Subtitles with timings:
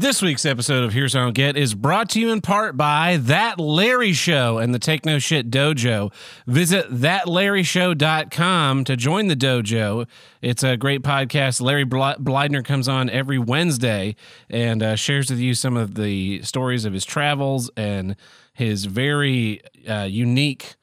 [0.00, 2.76] This week's episode of Here's What I Don't Get is brought to you in part
[2.76, 6.12] by That Larry Show and the Take No Shit Dojo.
[6.46, 10.06] Visit thatlarryshow.com to join the dojo.
[10.40, 11.60] It's a great podcast.
[11.60, 14.14] Larry Blydner comes on every Wednesday
[14.48, 18.14] and uh, shares with you some of the stories of his travels and
[18.52, 20.76] his very uh, unique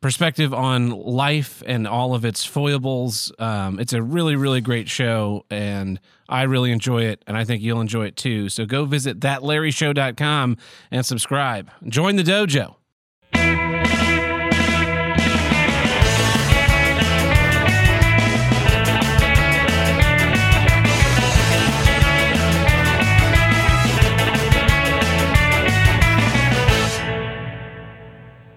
[0.00, 3.30] perspective on life and all of its foibles.
[3.38, 6.00] Um, it's a really, really great show, and
[6.32, 8.48] I really enjoy it, and I think you'll enjoy it too.
[8.48, 10.56] So go visit thatlarryshow.com
[10.90, 11.70] and subscribe.
[11.86, 12.76] Join the dojo.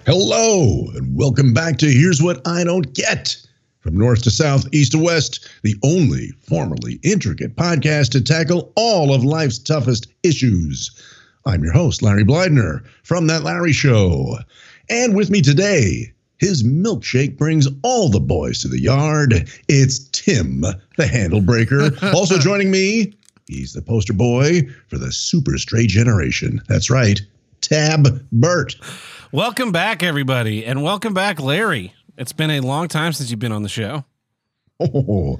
[0.05, 3.36] Hello, and welcome back to Here's What I Don't Get.
[3.86, 9.14] From north to south, east to west, the only formally intricate podcast to tackle all
[9.14, 10.90] of life's toughest issues.
[11.46, 14.40] I'm your host, Larry Blydner, from That Larry Show.
[14.90, 19.48] And with me today, his milkshake brings all the boys to the yard.
[19.68, 20.62] It's Tim,
[20.98, 21.92] the handle breaker.
[22.16, 23.14] also joining me,
[23.46, 26.60] he's the poster boy for the super straight generation.
[26.68, 27.22] That's right,
[27.62, 28.77] Tab Burt.
[29.32, 31.94] Welcome back, everybody, and welcome back, Larry.
[32.18, 34.05] It's been a long time since you've been on the show.
[34.77, 35.40] Oh,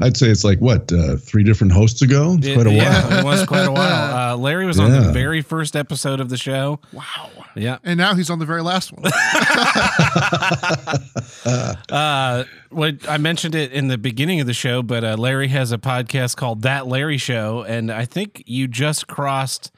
[0.00, 2.34] I'd say it's like what uh, three different hosts ago.
[2.36, 3.18] It's it, quite a yeah, while.
[3.18, 4.34] it was quite a while.
[4.34, 4.84] Uh, Larry was yeah.
[4.84, 6.80] on the very first episode of the show.
[6.92, 7.30] Wow.
[7.56, 9.04] Yeah, and now he's on the very last one.
[11.88, 15.72] uh, what I mentioned it in the beginning of the show, but uh, Larry has
[15.72, 19.70] a podcast called That Larry Show, and I think you just crossed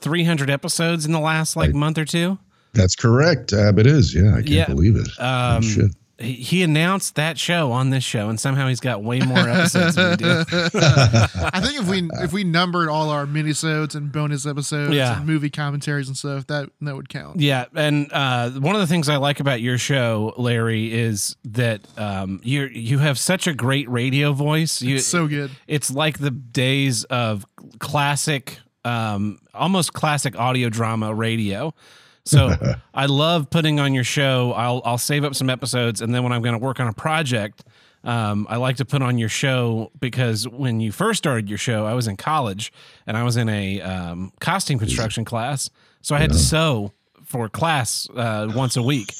[0.00, 2.38] 300 episodes in the last like I, month or two.
[2.74, 3.52] That's correct.
[3.52, 4.14] It is.
[4.14, 4.66] Yeah, I can't yeah.
[4.66, 5.08] believe it.
[5.18, 5.90] Um, oh, shit
[6.22, 10.10] he announced that show on this show, and somehow he's got way more episodes than
[10.10, 10.44] we do.
[10.54, 15.18] I think if we if we numbered all our minisodes and bonus episodes yeah.
[15.18, 17.40] and movie commentaries and stuff, that that would count.
[17.40, 21.80] Yeah, and uh, one of the things I like about your show, Larry, is that
[21.98, 24.80] um, you you have such a great radio voice.
[24.80, 25.50] You, it's so good.
[25.66, 27.44] It's like the days of
[27.80, 31.74] classic, um, almost classic audio drama radio
[32.24, 32.54] so
[32.94, 34.52] I love putting on your show.
[34.52, 36.92] I'll I'll save up some episodes, and then when I'm going to work on a
[36.92, 37.64] project,
[38.04, 41.86] um, I like to put on your show because when you first started your show,
[41.86, 42.72] I was in college
[43.06, 46.92] and I was in a um, costume construction class, so I had to sew
[47.24, 49.12] for class uh, once a week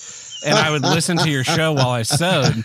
[0.45, 2.65] and I would listen to your show while I sewed,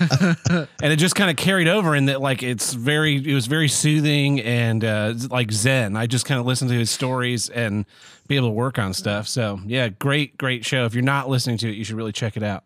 [0.81, 3.67] and it just kind of carried over in that like it's very it was very
[3.67, 5.95] soothing and uh, like zen.
[5.95, 7.85] I just kind of listened to his stories and
[8.27, 9.27] be able to work on stuff.
[9.27, 10.85] So yeah, great great show.
[10.85, 12.63] If you're not listening to it, you should really check it out.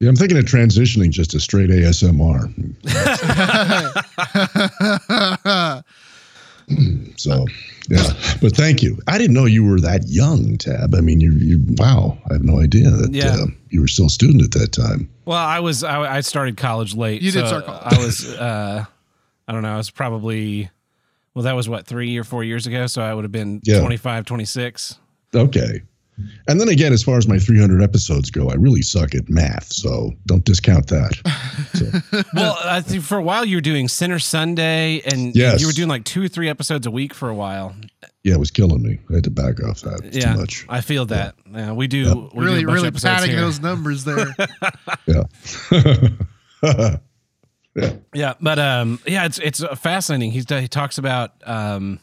[0.00, 2.52] Yeah, I'm thinking of transitioning just to straight ASMR.
[7.16, 7.46] so
[7.88, 8.02] yeah.
[8.40, 8.98] But thank you.
[9.06, 10.94] I didn't know you were that young tab.
[10.94, 12.18] I mean you you wow.
[12.30, 13.34] I have no idea that yeah.
[13.34, 15.10] uh, you were still a student at that time.
[15.24, 17.82] Well i was i, I started college late you so did start college.
[17.84, 18.84] I was uh
[19.48, 19.74] i don't know.
[19.74, 20.70] I was probably
[21.34, 22.86] well that was what three or four years ago?
[22.86, 23.80] So i would have been yeah.
[23.80, 24.98] 25 26
[25.34, 25.82] okay
[26.46, 29.72] and then again, as far as my 300 episodes go, I really suck at math,
[29.72, 31.12] so don't discount that.
[31.74, 31.86] So.
[32.34, 35.60] well, I think for a while you were doing Center Sunday, and yes.
[35.60, 37.74] you were doing like two or three episodes a week for a while.
[38.22, 39.00] Yeah, it was killing me.
[39.10, 40.02] I had to back off that.
[40.04, 40.66] It's yeah, too much.
[40.68, 41.34] I feel that.
[41.50, 42.02] Yeah, yeah we do.
[42.02, 42.16] Yep.
[42.34, 43.40] We really, do really padding here.
[43.40, 44.34] those numbers there.
[45.06, 45.24] yeah.
[47.74, 47.92] yeah.
[48.14, 50.30] Yeah, but um, yeah, it's it's fascinating.
[50.30, 51.98] He's he talks about um,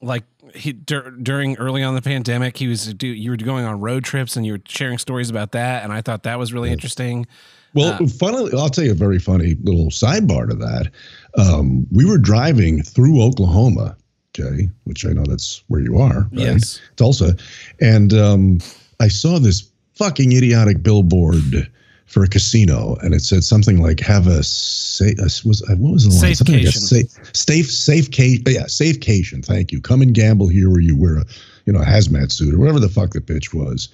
[0.00, 3.80] like he dur- during early on the pandemic, he was do, you were going on
[3.80, 6.70] road trips and you were sharing stories about that, and I thought that was really
[6.70, 7.26] interesting.
[7.74, 10.90] Well, uh, funnily, I'll tell you a very funny little sidebar to that.
[11.36, 13.96] Um, we were driving through Oklahoma,
[14.38, 16.30] okay, which I know that's where you are, right?
[16.32, 17.36] Yes, Tulsa,
[17.80, 18.60] and um,
[19.00, 21.70] I saw this fucking idiotic billboard
[22.06, 26.04] for a casino, and it said something like "Have a safe." Was uh, what was
[26.04, 26.34] the line?
[26.34, 28.40] Something like safe, safe, safe case.
[28.46, 29.44] Yeah, safecation.
[29.44, 29.80] Thank you.
[29.80, 31.24] Come and gamble here, where you wear a,
[31.66, 33.88] you know, a hazmat suit or whatever the fuck the pitch was.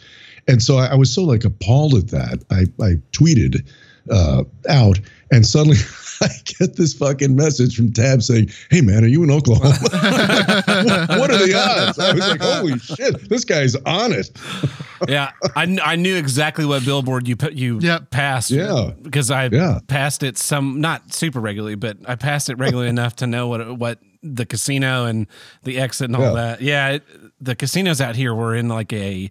[0.49, 2.44] And so I, I was so like appalled at that.
[2.50, 3.67] I I tweeted
[4.11, 5.00] uh, out,
[5.31, 5.76] and suddenly
[6.23, 9.77] I get this fucking message from Tab saying, "Hey man, are you in Oklahoma?
[9.81, 14.31] what are the odds?" I was like, "Holy shit, this guy's on it."
[15.09, 18.11] yeah, I, I knew exactly what billboard you put you yep.
[18.11, 18.51] passed.
[18.51, 19.81] Yeah, because I yeah.
[19.87, 23.79] passed it some not super regularly, but I passed it regularly enough to know what
[23.79, 25.27] what the casino and
[25.65, 26.33] the exit and all yeah.
[26.33, 26.61] that.
[26.61, 27.03] Yeah, it,
[27.41, 29.31] the casinos out here were in like a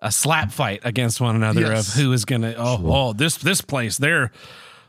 [0.00, 1.88] a slap fight against one another yes.
[1.88, 2.92] of who is gonna oh sure.
[2.92, 4.30] oh this this place they're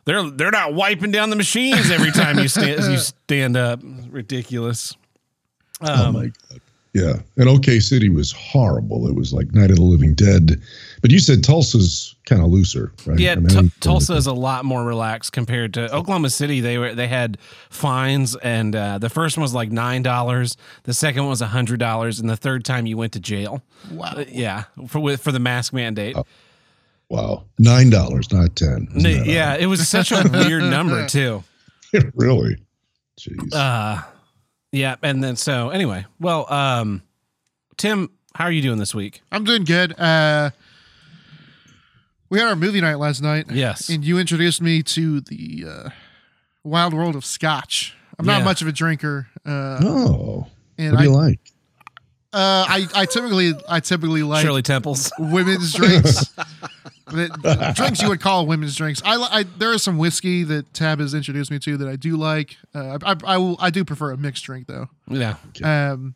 [0.06, 3.80] they're they're not wiping down the machines every time you stand you stand up
[4.10, 4.96] ridiculous
[5.82, 6.62] oh um, oh my god
[6.94, 9.06] Yeah, and OK City was horrible.
[9.10, 10.62] It was like Night of the Living Dead.
[11.02, 13.20] But you said Tulsa's kind of looser, right?
[13.20, 16.62] Yeah, I mean, T- Tulsa is a lot more relaxed compared to Oklahoma City.
[16.62, 17.38] They were they had
[17.70, 21.48] fines, and uh, the first one was like nine dollars, the second one was a
[21.48, 23.62] hundred dollars, and the third time you went to jail.
[23.92, 24.14] Wow.
[24.16, 26.16] Uh, yeah, for for the mask mandate.
[26.16, 26.26] Oh.
[27.10, 28.88] Wow, nine dollars, not ten.
[28.96, 31.44] Yeah, it was such a weird number too.
[32.16, 32.58] really?
[33.20, 33.54] Jeez.
[33.54, 34.02] Uh
[34.76, 37.02] yeah, and then so anyway, well, um,
[37.78, 39.22] Tim, how are you doing this week?
[39.32, 39.98] I'm doing good.
[39.98, 40.50] Uh,
[42.30, 43.46] we had our movie night last night.
[43.50, 45.90] Yes, and you introduced me to the uh,
[46.64, 47.96] wild world of Scotch.
[48.20, 48.40] I'm yeah.
[48.40, 49.28] not much of a drinker.
[49.46, 50.48] Uh, oh,
[50.78, 51.45] and what do I, like?
[52.36, 56.34] Uh, I I typically I typically like Shirley Temples women's drinks.
[57.76, 59.02] drinks you would call women's drinks.
[59.06, 62.18] I, I there is some whiskey that Tab has introduced me to that I do
[62.18, 62.58] like.
[62.74, 64.90] Uh, I, I, I, I do prefer a mixed drink though.
[65.08, 65.38] Yeah.
[65.64, 66.16] Um,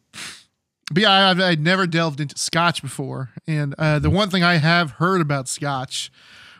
[0.92, 4.56] but yeah, I've I'd never delved into Scotch before, and uh, the one thing I
[4.58, 6.12] have heard about Scotch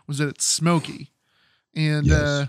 [0.08, 1.12] was that it's smoky,
[1.76, 2.48] and yes.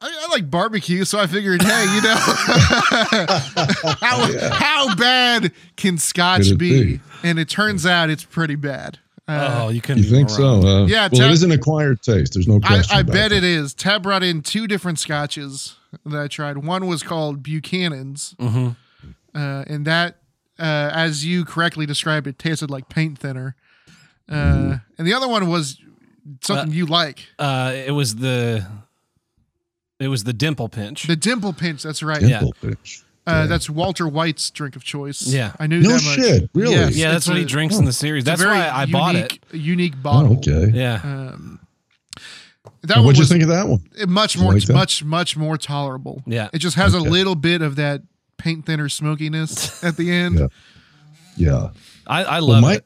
[0.00, 2.14] Uh, I, I, like barbecue, so I figured, hey, you know,
[4.00, 4.54] how, yeah.
[4.54, 6.96] how bad can Scotch be?
[6.96, 7.00] be?
[7.22, 8.98] And it turns out it's pretty bad.
[9.28, 9.96] Uh, oh, you can.
[9.98, 10.60] You think so?
[10.60, 10.86] Huh?
[10.88, 11.08] Yeah.
[11.12, 12.34] Well, it is an acquired taste.
[12.34, 12.96] There's no question.
[12.96, 13.32] I, I bet that.
[13.32, 13.74] it is.
[13.74, 16.58] Tab brought in two different scotches that I tried.
[16.58, 18.70] One was called Buchanan's, mm-hmm.
[19.34, 20.16] uh, and that,
[20.58, 23.54] uh, as you correctly described, it tasted like paint thinner.
[24.28, 25.78] Uh, and the other one was
[26.40, 27.26] something uh, you like.
[27.38, 28.66] Uh, it was the.
[30.00, 31.04] It was the dimple pinch.
[31.04, 31.82] The dimple pinch.
[31.82, 32.20] That's right.
[32.20, 32.68] Dimple yeah.
[32.70, 33.04] pinch.
[33.26, 35.26] Uh, that's Walter White's drink of choice.
[35.26, 36.14] Yeah, I knew no that much.
[36.14, 36.50] shit.
[36.54, 36.74] Really?
[36.74, 38.24] Yes, yeah, that's what a, he drinks oh, in the series.
[38.24, 39.38] That's why I unique, bought it.
[39.52, 40.32] Unique bottle.
[40.32, 40.72] Oh, okay.
[40.74, 41.00] Yeah.
[41.04, 41.60] Um,
[42.82, 43.80] that what'd you think of that one?
[44.08, 46.22] Much more, like much, much more tolerable.
[46.26, 46.48] Yeah.
[46.52, 47.06] It just has okay.
[47.06, 48.02] a little bit of that
[48.38, 50.50] paint thinner smokiness at the end.
[51.36, 51.46] Yeah.
[51.52, 51.68] Yeah.
[52.06, 52.84] I, I love well, my, it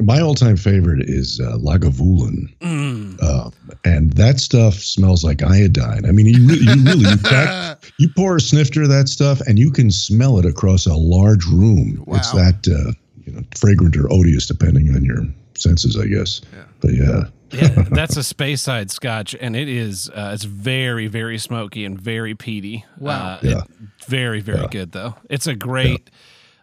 [0.00, 3.18] my all-time favorite is uh, Lagavulin, mm.
[3.22, 3.50] uh,
[3.84, 6.06] and that stuff smells like iodine.
[6.06, 9.40] I mean, you really, you, really you, crack, you, pour a snifter of that stuff,
[9.42, 12.04] and you can smell it across a large room.
[12.06, 12.16] Wow.
[12.16, 12.92] It's that uh,
[13.24, 15.22] you know, fragrant or odious, depending on your
[15.54, 16.42] senses, I guess.
[16.52, 16.64] Yeah.
[16.80, 17.24] But yeah.
[17.50, 22.36] yeah, that's a Speyside Scotch, and it is uh, it's very very smoky and very
[22.36, 22.84] peaty.
[22.98, 23.58] Wow, uh, yeah.
[23.58, 23.64] It,
[24.06, 24.68] very very yeah.
[24.70, 25.16] good though.
[25.28, 26.02] It's a great.
[26.06, 26.14] Yeah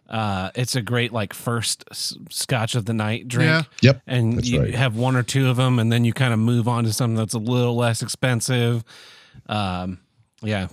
[0.09, 1.83] uh, it's a great like first
[2.29, 3.49] scotch of the night drink.
[3.49, 3.63] Yeah.
[3.81, 4.01] Yep.
[4.07, 4.75] And that's you right.
[4.75, 7.15] have one or two of them, and then you kind of move on to something
[7.15, 8.83] that's a little less expensive.
[9.47, 9.99] Um,
[10.41, 10.67] yeah.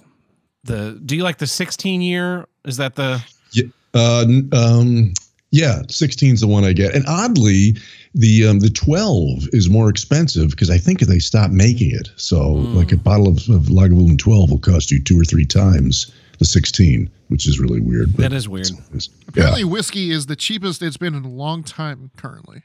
[0.64, 2.46] The do you like the 16 year?
[2.64, 3.24] Is that the?
[3.52, 3.64] Yeah.
[3.94, 5.12] Uh, um,
[5.50, 7.76] yeah, 16 is the one I get, and oddly,
[8.14, 12.08] the um, the 12 is more expensive because I think they stopped making it.
[12.16, 12.74] So, mm.
[12.74, 16.46] like a bottle of, of Lagavulin 12 will cost you two or three times the
[16.46, 18.12] 16, which is really weird.
[18.18, 18.68] That is weird.
[18.68, 19.68] It's, it's, Apparently, yeah.
[19.68, 22.62] whiskey is the cheapest it's been in a long time currently.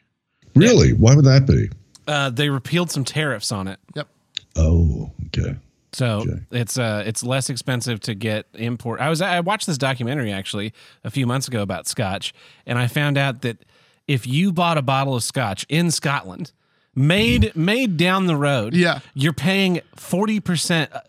[0.56, 0.92] Really?
[0.92, 1.70] Why would that be?
[2.06, 3.80] Uh, they repealed some tariffs on it.
[3.96, 4.10] Yep.
[4.58, 5.56] Oh, okay.
[5.94, 6.42] So okay.
[6.52, 9.00] it's uh it's less expensive to get import.
[9.00, 10.74] I was I watched this documentary actually
[11.06, 12.34] a few months ago about Scotch,
[12.66, 13.64] and I found out that
[14.06, 16.52] if you bought a bottle of Scotch in Scotland,
[16.94, 21.00] made made down the road, yeah, you're paying forty percent uh,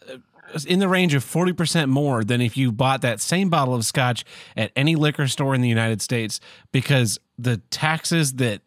[0.66, 4.24] in the range of 40% more than if you bought that same bottle of scotch
[4.56, 6.40] at any liquor store in the United States
[6.72, 8.62] because the taxes that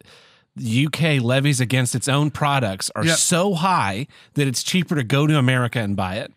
[0.56, 3.16] the UK levies against its own products are yep.
[3.16, 6.32] so high that it's cheaper to go to America and buy it.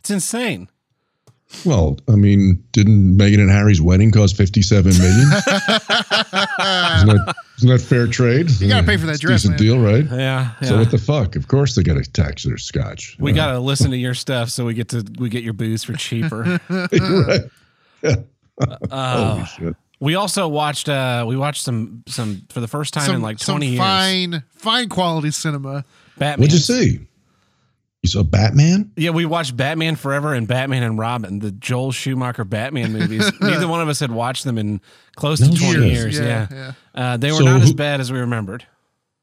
[0.00, 0.68] It's insane.
[1.64, 5.28] Well, I mean, didn't Meghan and Harry's wedding cost fifty-seven million?
[5.32, 8.50] isn't, that, isn't that fair trade?
[8.60, 9.42] You got to pay for that dress.
[9.42, 9.58] Decent man.
[9.58, 10.04] deal, right?
[10.04, 11.36] Yeah, yeah, So what the fuck?
[11.36, 13.16] Of course they got to tax their scotch.
[13.18, 15.82] We got to listen to your stuff so we get to we get your booze
[15.84, 16.60] for cheaper.
[16.68, 17.40] right.
[18.02, 18.16] Yeah.
[18.90, 19.76] Uh, Holy shit.
[20.00, 23.38] We also watched uh we watched some some for the first time some, in like
[23.38, 23.78] 20 years.
[23.78, 25.84] Fine fine quality cinema.
[26.16, 26.40] Batman.
[26.40, 27.00] What'd you see?
[28.06, 28.92] You saw Batman?
[28.94, 33.32] Yeah, we watched Batman Forever and Batman and Robin, the Joel Schumacher Batman movies.
[33.40, 34.80] Neither one of us had watched them in
[35.16, 36.16] close no to 20 years.
[36.16, 36.18] years.
[36.20, 36.46] Yeah.
[36.48, 36.72] yeah.
[36.94, 38.64] Uh, they were so not who, as bad as we remembered.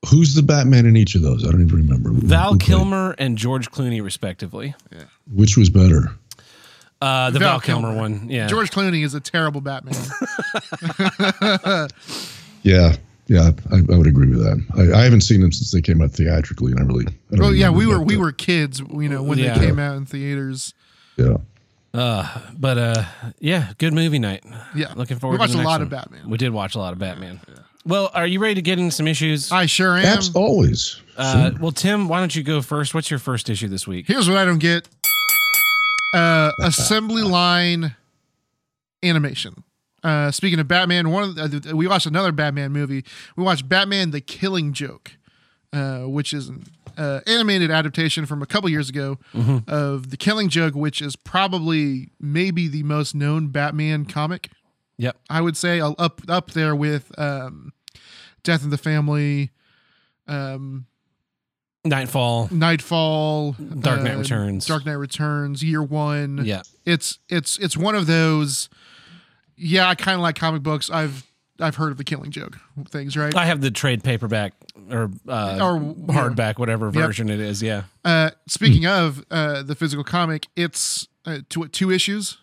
[0.10, 1.48] Who's the Batman in each of those?
[1.48, 2.10] I don't even remember.
[2.12, 4.76] Val who Kilmer and George Clooney, respectively.
[4.92, 5.04] Yeah.
[5.34, 6.10] Which was better?
[7.02, 7.88] Uh, the Val, Val Kilmer.
[7.88, 8.30] Kilmer one.
[8.30, 8.48] Yeah.
[8.48, 9.96] George Clooney is a terrible Batman.
[12.64, 12.98] yeah.
[13.28, 14.62] Yeah, I, I, would agree with that.
[14.76, 17.06] I, I, haven't seen them since they came out theatrically, and I really.
[17.08, 19.58] I well, yeah, we were we were kids, you know, when yeah.
[19.58, 20.74] they came out in theaters.
[21.16, 21.38] Yeah.
[21.94, 23.04] Uh, but uh,
[23.40, 24.44] yeah, good movie night.
[24.76, 25.36] Yeah, looking forward.
[25.36, 25.82] We watched a lot one.
[25.84, 26.30] of Batman.
[26.30, 27.40] We did watch a lot of Batman.
[27.48, 27.56] Yeah.
[27.86, 29.52] Well, are you ready to get into some issues?
[29.52, 30.18] I sure am.
[30.18, 31.02] As always.
[31.16, 31.60] Uh, sure.
[31.60, 32.94] Well, Tim, why don't you go first?
[32.94, 34.08] What's your first issue this week?
[34.08, 34.90] Here's what I don't get:
[36.14, 37.96] uh, assembly line
[39.04, 39.64] animation.
[40.04, 43.06] Uh, speaking of Batman, one of the, uh, we watched another Batman movie.
[43.36, 45.14] We watched Batman: The Killing Joke,
[45.72, 46.66] uh, which is an
[46.98, 49.60] uh, animated adaptation from a couple years ago mm-hmm.
[49.68, 54.50] of The Killing Joke, which is probably maybe the most known Batman comic.
[54.98, 57.74] Yep, I would say up up there with um,
[58.44, 59.52] Death in the Family,
[60.28, 60.86] um,
[61.86, 66.42] Nightfall, Nightfall, Dark Knight uh, Returns, Dark Knight Returns, Year One.
[66.44, 68.70] Yeah, it's it's it's one of those.
[69.56, 70.90] Yeah, I kind of like comic books.
[70.90, 71.26] I've
[71.60, 72.58] I've heard of the Killing Joke
[72.90, 73.36] things, right?
[73.36, 74.54] I have the trade paperback
[74.90, 75.80] or uh, or
[76.14, 76.54] hardback, yeah.
[76.58, 77.40] whatever version yep.
[77.40, 77.62] it is.
[77.62, 77.84] Yeah.
[78.04, 82.38] Uh, speaking of uh, the physical comic, it's uh, two two issues.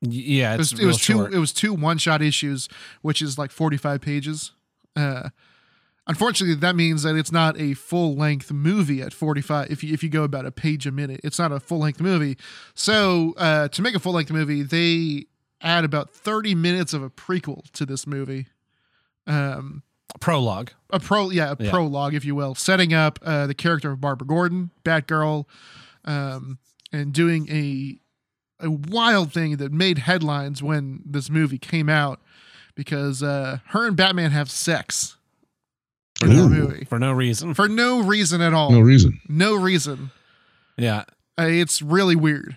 [0.00, 1.24] Yeah, it was, it was two.
[1.26, 2.68] It was two one shot issues,
[3.02, 4.52] which is like forty five pages.
[4.94, 5.30] Uh,
[6.08, 9.70] Unfortunately, that means that it's not a full length movie at 45.
[9.70, 12.00] If you, if you go about a page a minute, it's not a full length
[12.00, 12.36] movie.
[12.74, 15.26] So, uh, to make a full length movie, they
[15.62, 18.46] add about 30 minutes of a prequel to this movie.
[19.26, 19.82] Um,
[20.20, 20.70] prologue.
[20.90, 21.70] A pro, yeah, a yeah.
[21.70, 25.46] prologue, if you will, setting up uh, the character of Barbara Gordon, Batgirl,
[26.04, 26.58] um,
[26.92, 27.98] and doing a
[28.60, 32.20] a wild thing that made headlines when this movie came out
[32.76, 35.16] because uh, her and Batman have sex
[36.18, 37.54] for no movie for no reason.
[37.54, 38.70] For no reason at all.
[38.70, 39.20] No reason.
[39.28, 40.10] No reason.
[40.76, 41.04] Yeah,
[41.38, 42.56] uh, it's really weird.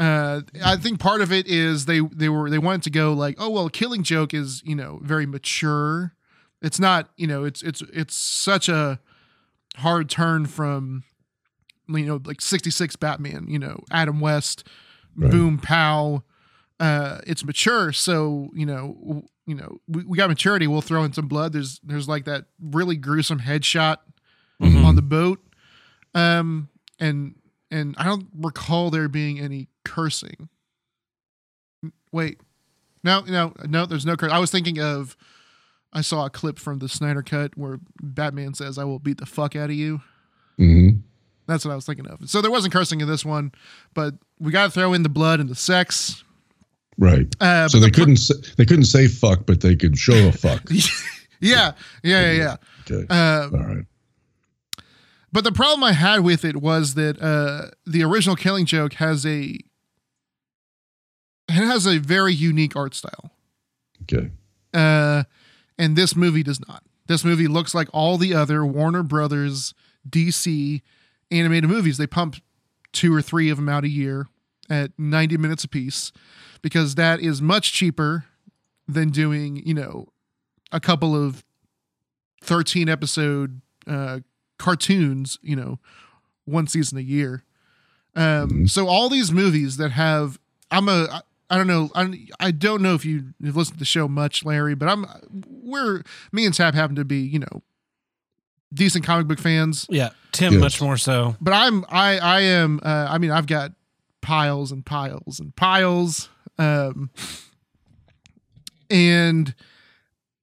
[0.00, 3.36] Uh, I think part of it is they they were they wanted to go like,
[3.38, 6.14] oh well, Killing Joke is you know very mature.
[6.62, 8.98] It's not you know it's it's it's such a
[9.76, 11.04] hard turn from
[11.88, 14.66] you know like 66 Batman, you know Adam West,
[15.14, 15.30] right.
[15.30, 16.22] Boom Pow.
[16.78, 20.68] Uh, it's mature, so you know you know, we, we got maturity.
[20.68, 21.52] We'll throw in some blood.
[21.52, 23.96] There's there's like that really gruesome headshot
[24.62, 24.84] mm-hmm.
[24.84, 25.44] on the boat.
[26.14, 26.68] Um,
[27.00, 27.34] and
[27.70, 30.48] and I don't recall there being any cursing.
[32.12, 32.40] Wait,
[33.02, 33.86] no, no, no.
[33.86, 34.32] There's no curse.
[34.32, 35.16] I was thinking of.
[35.92, 39.26] I saw a clip from the Snyder Cut where Batman says, "I will beat the
[39.26, 40.00] fuck out of you."
[40.58, 40.98] Mm-hmm.
[41.46, 42.30] That's what I was thinking of.
[42.30, 43.50] So there wasn't cursing in this one,
[43.92, 46.22] but we got to throw in the blood and the sex.
[46.96, 47.26] Right.
[47.40, 50.32] Uh, so they the couldn't say, they couldn't say fuck, but they could show a
[50.32, 50.62] fuck.
[51.40, 51.72] yeah,
[52.04, 52.56] yeah, yeah, yeah.
[52.82, 53.06] Okay.
[53.10, 53.84] Uh, All right.
[55.32, 59.24] But the problem I had with it was that uh, the original Killing Joke has
[59.24, 59.58] a
[61.48, 63.32] it has a very unique art style.
[64.02, 64.30] Okay.
[64.72, 65.24] Uh,
[65.78, 66.82] and this movie does not.
[67.06, 69.74] This movie looks like all the other Warner Brothers
[70.08, 70.80] DC
[71.30, 71.98] animated movies.
[71.98, 72.36] They pump
[72.92, 74.28] two or three of them out a year
[74.68, 76.12] at 90 minutes apiece
[76.62, 78.26] because that is much cheaper
[78.86, 80.06] than doing, you know,
[80.70, 81.44] a couple of
[82.42, 84.20] 13 episode uh,
[84.60, 85.78] cartoons, you know,
[86.44, 87.44] one season a year.
[88.14, 88.66] Um, mm-hmm.
[88.66, 90.38] so all these movies that have,
[90.70, 93.84] I'm a, I don't know, I, I don't know if you have listened to the
[93.84, 95.06] show much, Larry, but I'm,
[95.48, 97.62] we're, me and Tab happen to be, you know,
[98.72, 99.86] decent comic book fans.
[99.88, 100.60] Yeah, Tim yes.
[100.60, 101.36] much more so.
[101.40, 103.72] But I'm, I, I am, uh, I mean, I've got
[104.20, 106.28] piles and piles and piles
[106.60, 107.10] um,
[108.90, 109.54] and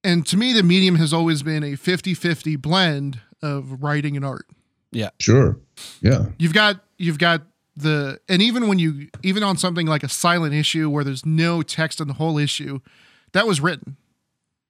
[0.04, 4.48] and to me the medium has always been a 50-50 blend of writing and art.
[4.92, 5.10] Yeah.
[5.20, 5.58] Sure.
[6.02, 6.28] Yeah.
[6.38, 7.44] You've got you've got
[7.76, 11.62] the and even when you even on something like a silent issue where there's no
[11.62, 12.80] text in the whole issue,
[13.34, 13.98] that was written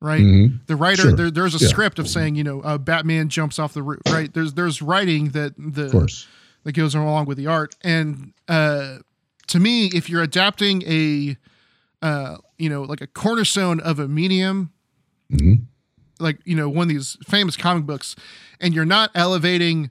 [0.02, 0.22] right?
[0.22, 0.58] Mm-hmm.
[0.68, 1.12] The writer sure.
[1.14, 1.70] there, there's a yeah.
[1.70, 4.34] script of saying you know uh, Batman jumps off the roof, right?
[4.34, 6.26] There's there's writing that the
[6.64, 8.98] that goes along with the art, and uh,
[9.48, 11.38] to me, if you're adapting a,
[12.02, 14.72] uh, you know, like a cornerstone of a medium,
[15.32, 15.64] mm-hmm.
[16.20, 18.16] Like you know, one of these famous comic books,
[18.60, 19.90] and you're not elevating,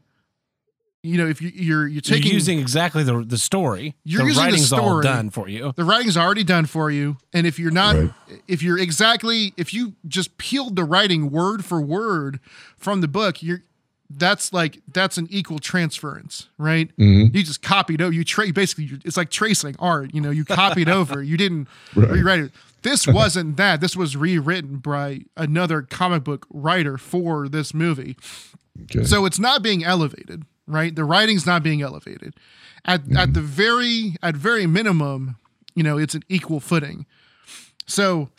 [1.02, 4.28] you know, if you, you're you're taking you're using exactly the the story, you're the
[4.28, 5.72] using writing's the story, all done for you.
[5.76, 8.12] The writing's already done for you, and if you're not, right.
[8.48, 12.40] if you're exactly, if you just peeled the writing word for word
[12.76, 13.62] from the book, you're
[14.10, 16.88] that's like that's an equal transference, right?
[16.96, 17.36] Mm-hmm.
[17.36, 18.12] You just copied over.
[18.12, 20.14] You tra- basically it's like tracing art.
[20.14, 21.22] You know, you copied over.
[21.22, 22.10] You didn't right.
[22.10, 22.52] rewrite it.
[22.82, 23.80] This wasn't that.
[23.80, 28.16] This was rewritten by another comic book writer for this movie.
[28.84, 29.04] Okay.
[29.04, 30.94] So it's not being elevated, right?
[30.94, 32.34] The writing's not being elevated.
[32.84, 33.16] At mm-hmm.
[33.16, 35.36] at the very at very minimum,
[35.74, 37.06] you know, it's an equal footing.
[37.86, 38.30] So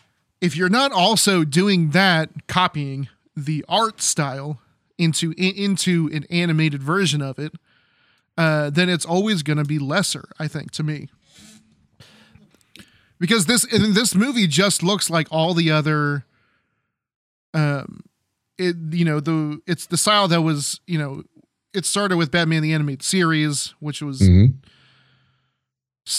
[0.41, 4.59] if you're not also doing that, copying the art style
[4.97, 7.53] into into an animated version of it,
[8.37, 10.29] uh, then it's always going to be lesser.
[10.39, 11.09] I think to me,
[13.19, 16.25] because this this movie just looks like all the other.
[17.53, 18.03] Um,
[18.57, 21.23] it you know the it's the style that was you know
[21.73, 24.21] it started with Batman the animated series, which was.
[24.21, 24.57] Mm-hmm.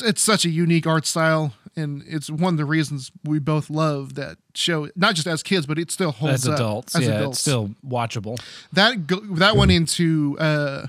[0.07, 4.17] It's such a unique art style, and it's one of the reasons we both love
[4.17, 4.91] that show.
[4.95, 6.95] Not just as kids, but it still holds as adults.
[6.95, 7.39] Up, as yeah, adults.
[7.39, 8.39] it's still watchable.
[8.75, 10.89] That go, that went into uh,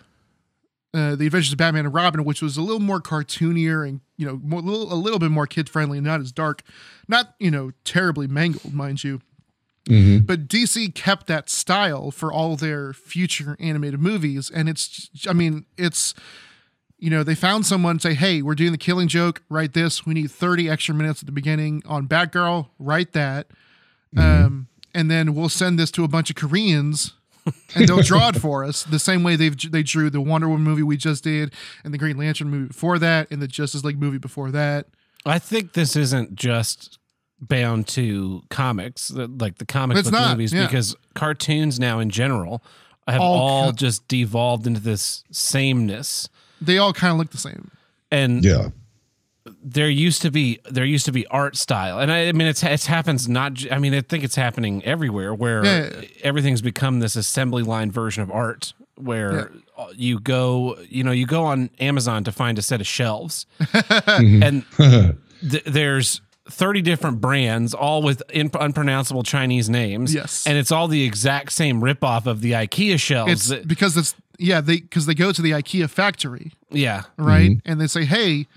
[0.93, 4.25] uh, the Adventures of Batman and Robin, which was a little more cartoonier and you
[4.25, 6.63] know more, little, a little bit more kid friendly, not as dark,
[7.07, 9.21] not you know terribly mangled, mind you.
[9.87, 10.25] Mm-hmm.
[10.25, 15.65] But DC kept that style for all their future animated movies, and it's I mean
[15.77, 16.13] it's
[16.99, 19.41] you know, they found someone say, "Hey, we're doing the Killing Joke.
[19.49, 20.05] Write this.
[20.05, 22.67] We need 30 extra minutes at the beginning on Batgirl.
[22.77, 23.47] Write that,
[24.15, 24.19] mm-hmm.
[24.19, 27.13] um, and then we'll send this to a bunch of Koreans,
[27.75, 30.63] and they'll draw it for us the same way they've they drew the Wonder Woman
[30.63, 31.53] movie we just did,
[31.83, 34.87] and the Green Lantern movie before that, and the Justice League movie before that."
[35.25, 36.97] I think this isn't just
[37.41, 40.65] bound to comics, like the comic it's book not, movies, yeah.
[40.65, 42.61] because cartoons now in general
[43.07, 46.29] have all, all just devolved into this sameness
[46.61, 47.71] they all kind of look the same.
[48.11, 48.69] And yeah,
[49.63, 52.63] there used to be there used to be art style, and I, I mean it's
[52.63, 53.71] it happens not.
[53.71, 56.01] I mean I think it's happening everywhere where yeah.
[56.23, 59.87] everything's become this assembly line version of art where yeah.
[59.95, 63.45] you go you know you go on Amazon to find a set of shelves,
[64.05, 70.13] and th- there's 30 different brands, all with in- unpronounceable Chinese names.
[70.13, 70.45] Yes.
[70.47, 73.31] And it's all the exact same ripoff of the IKEA shelves.
[73.31, 76.53] It's that, because it's yeah, they because they go to the IKEA factory.
[76.71, 77.03] Yeah.
[77.17, 77.51] Right.
[77.51, 77.71] Mm-hmm.
[77.71, 78.47] And they say, hey,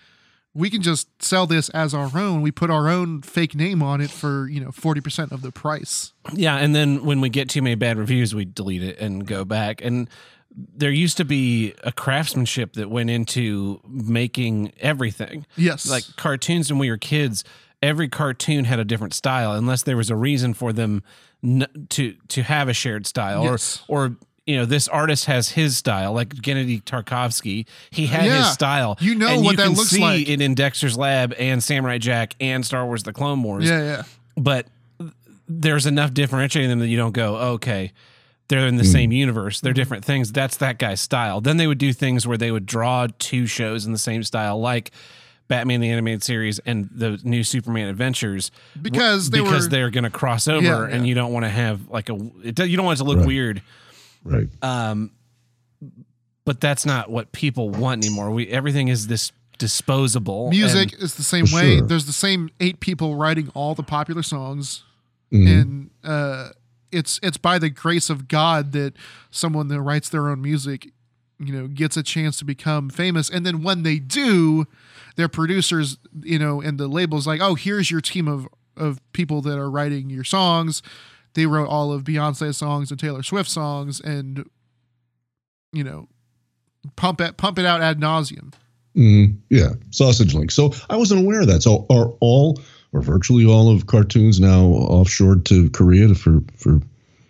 [0.54, 2.42] we can just sell this as our own.
[2.42, 6.12] We put our own fake name on it for, you know, 40% of the price.
[6.34, 6.56] Yeah.
[6.56, 9.82] And then when we get too many bad reviews, we delete it and go back.
[9.82, 10.10] And
[10.54, 15.46] there used to be a craftsmanship that went into making everything.
[15.56, 15.88] Yes.
[15.88, 17.44] Like cartoons when we were kids,
[17.82, 21.02] every cartoon had a different style unless there was a reason for them
[21.42, 23.82] n- to to have a shared style yes.
[23.88, 24.16] or or
[24.46, 28.38] you know, this artist has his style, like Genndy Tartakovsky He had yeah.
[28.38, 28.96] his style.
[29.00, 30.28] You know and what you that looks see like.
[30.28, 33.68] it in Dexter's Lab and Samurai Jack and Star Wars: The Clone Wars.
[33.68, 34.02] Yeah, yeah.
[34.36, 34.66] But
[35.48, 37.92] there's enough differentiating them that you don't go, okay,
[38.48, 38.92] they're in the mm.
[38.92, 39.60] same universe.
[39.60, 40.32] They're different things.
[40.32, 41.40] That's that guy's style.
[41.40, 44.60] Then they would do things where they would draw two shows in the same style,
[44.60, 44.90] like
[45.48, 48.50] Batman the Animated Series and the new Superman Adventures
[48.80, 50.94] because they because were, they're going to cross over, yeah, yeah.
[50.94, 53.18] and you don't want to have like a it, you don't want it to look
[53.18, 53.26] right.
[53.26, 53.62] weird
[54.24, 54.48] Right.
[54.62, 55.10] Um,
[56.44, 58.30] but that's not what people want anymore.
[58.30, 60.50] We everything is this disposable.
[60.50, 61.78] Music and, is the same way.
[61.78, 61.86] Sure.
[61.86, 64.84] There's the same eight people writing all the popular songs,
[65.32, 65.46] mm-hmm.
[65.46, 66.48] and uh,
[66.90, 68.94] it's it's by the grace of God that
[69.30, 70.90] someone that writes their own music,
[71.38, 73.30] you know, gets a chance to become famous.
[73.30, 74.66] And then when they do,
[75.16, 79.42] their producers, you know, and the labels like, oh, here's your team of of people
[79.42, 80.82] that are writing your songs
[81.34, 84.48] they wrote all of Beyonce songs and Taylor Swift songs, and
[85.72, 86.08] you know,
[86.96, 88.52] pump it pump it out ad nauseum.
[88.96, 90.50] Mm, yeah, sausage link.
[90.50, 91.62] So I wasn't aware of that.
[91.62, 92.60] So are all
[92.92, 96.80] or virtually all of cartoons now offshored to Korea for for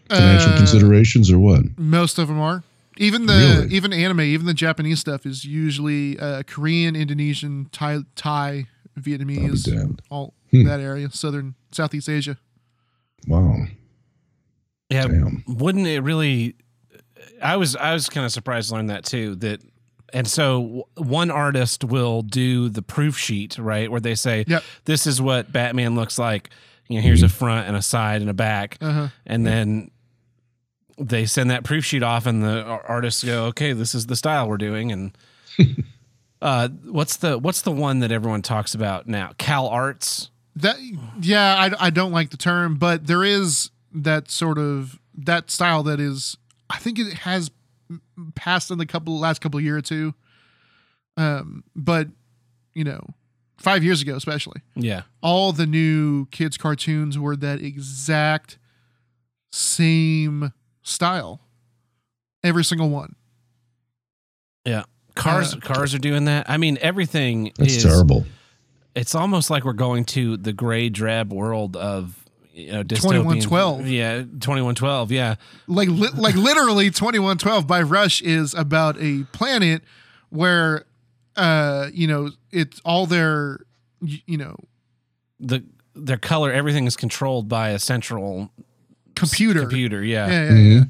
[0.09, 1.63] financial uh, considerations or what?
[1.79, 2.63] Most of them are.
[2.99, 3.75] Even the really?
[3.75, 8.67] even anime, even the Japanese stuff is usually uh, Korean, Indonesian, Thai, Thai
[9.01, 10.65] Vietnamese, all hmm.
[10.65, 12.37] that area, southern Southeast Asia.
[13.27, 13.65] Wow.
[14.93, 15.45] Yeah, Damn.
[15.47, 16.57] wouldn't it really?
[17.43, 19.37] I was I was kind of surprised to learn that too.
[19.37, 19.61] That
[20.13, 24.63] and so one artist will do the proof sheet, right, where they say, yep.
[24.85, 26.51] "This is what Batman looks like."
[26.89, 27.27] You know, here's mm-hmm.
[27.27, 29.09] a front and a side and a back, uh-huh.
[29.25, 29.91] and then
[30.99, 34.49] they send that proof sheet off, and the artists go, "Okay, this is the style
[34.49, 35.17] we're doing." And
[36.43, 39.33] uh, what's the what's the one that everyone talks about now?
[39.39, 40.31] Cal Arts.
[40.57, 40.77] That
[41.21, 45.83] yeah, I, I don't like the term, but there is that sort of that style
[45.83, 46.37] that is
[46.71, 47.51] I think it has
[48.35, 50.15] passed in the couple last couple year or two.
[51.17, 52.09] Um, but
[52.75, 53.05] you know,
[53.59, 58.59] five years ago especially, yeah, all the new kids cartoons were that exact
[59.53, 60.53] same
[60.83, 61.41] style,
[62.43, 63.15] every single one.
[64.65, 66.49] Yeah, cars uh, cars are doing that.
[66.49, 68.25] I mean, everything That's is terrible.
[68.95, 72.22] It's almost like we're going to the gray drab world of
[72.53, 73.89] you know, 2112.
[73.89, 75.13] Yeah, 2112.
[75.13, 75.37] Yeah.
[75.67, 79.83] Like li- like literally 2112 by Rush is about a planet
[80.31, 80.85] where
[81.37, 83.61] uh you know, it's all their
[84.01, 84.57] you know
[85.41, 88.51] the their color everything is controlled by a central
[89.15, 89.61] computer.
[89.61, 90.27] Computer, yeah.
[90.27, 90.73] Yeah, yeah, mm-hmm.
[90.79, 90.85] yeah.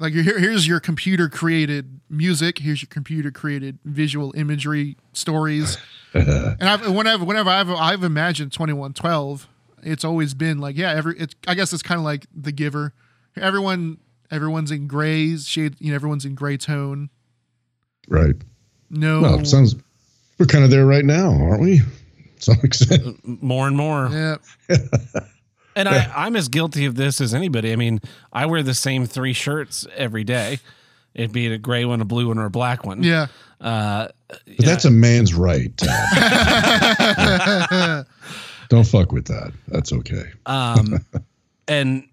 [0.00, 2.58] Like here, here's your computer created music.
[2.58, 5.76] Here's your computer created visual imagery stories.
[6.14, 9.48] and I've, whenever whenever I've I've imagined 2112
[9.82, 12.92] it's always been like yeah every it's i guess it's kind of like the giver
[13.36, 13.98] everyone
[14.30, 17.10] everyone's in grays shade you know everyone's in gray tone
[18.08, 18.36] right
[18.90, 19.74] no well sounds
[20.38, 21.80] we're kind of there right now aren't we
[22.40, 23.42] some extent.
[23.42, 24.08] More and more.
[24.12, 24.36] Yeah.
[25.74, 27.72] and I, I'm as guilty of this as anybody.
[27.72, 28.00] I mean,
[28.32, 30.60] I wear the same three shirts every day.
[31.14, 33.02] It'd be a gray one, a blue one, or a black one.
[33.02, 33.26] Yeah.
[33.60, 35.72] Uh, But that's a man's right.
[38.68, 38.76] Tab.
[38.78, 39.52] Don't fuck with that.
[39.68, 40.24] That's okay.
[40.46, 41.04] um,
[41.68, 42.08] and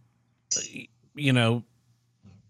[1.15, 1.63] you know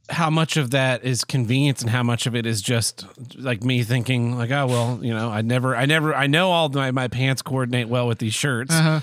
[0.09, 3.81] how much of that is convenience and how much of it is just like me
[3.81, 7.07] thinking like oh well you know i never i never i know all my, my
[7.07, 8.99] pants coordinate well with these shirts Uh-huh.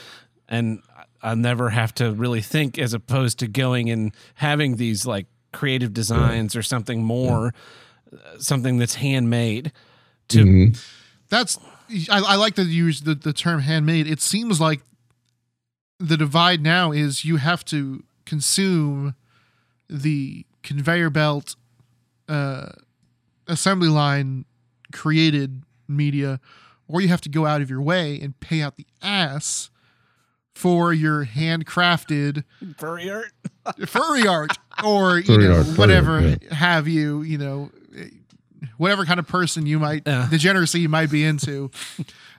[0.49, 0.81] and
[1.23, 5.93] i'll never have to really think as opposed to going and having these like creative
[5.93, 7.53] designs or something more
[8.13, 9.73] uh, something that's handmade
[10.29, 10.85] to Mhm.
[11.31, 11.59] That's
[12.11, 14.07] I, I like to use the, the term handmade.
[14.07, 14.83] It seems like
[16.07, 19.15] the divide now is you have to consume
[19.89, 21.57] the conveyor belt
[22.29, 22.71] uh,
[23.47, 24.45] assembly line
[24.93, 26.41] created media,
[26.89, 29.71] or you have to go out of your way and pay out the ass
[30.55, 32.45] for your handcrafted
[32.77, 33.33] furry art?
[33.87, 37.71] furry art or you Furry know art, whatever art, have you you know
[38.77, 40.29] whatever kind of person you might Yeah.
[40.31, 41.71] degeneracy you might be into.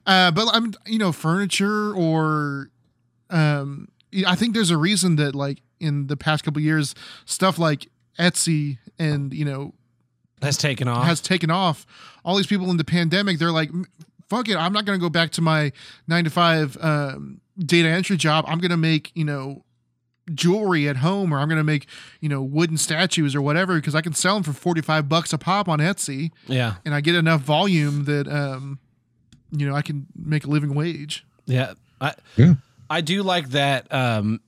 [0.06, 2.69] Uh but i'm you know furniture or
[3.34, 3.88] um
[4.28, 8.78] i think there's a reason that like in the past couple years stuff like etsy
[8.98, 9.74] and you know
[10.41, 11.06] has taken off.
[11.06, 11.86] has taken off.
[12.26, 13.72] All these people in the pandemic they're like
[14.30, 15.72] fuck it i'm not going to go back to my
[16.08, 18.46] nine to five um, data entry job.
[18.48, 19.63] I'm going to make you know
[20.34, 21.86] jewelry at home or i'm going to make
[22.22, 25.38] you know wooden statues or whatever because i can sell them for 45 bucks a
[25.38, 26.32] pop on etsy.
[26.48, 26.76] Yeah.
[26.86, 28.80] And i get enough volume that um
[29.52, 31.26] you know i can make a living wage.
[31.46, 31.74] Yeah.
[32.00, 32.54] I Yeah.
[32.89, 34.39] I do like that um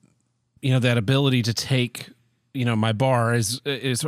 [0.62, 2.10] you know that ability to take
[2.54, 4.06] you know my bar is is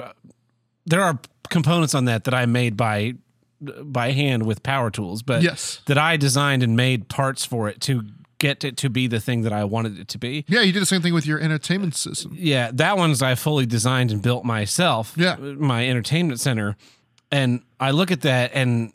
[0.86, 3.14] there are components on that that I made by
[3.62, 7.82] by hand with power tools but yes that I designed and made parts for it
[7.82, 8.04] to
[8.40, 10.46] get it to be the thing that I wanted it to be.
[10.48, 13.66] yeah you did the same thing with your entertainment system Yeah, that one's I fully
[13.66, 15.14] designed and built myself.
[15.18, 15.38] Yeah.
[15.38, 16.76] my entertainment center,
[17.32, 18.94] and I look at that and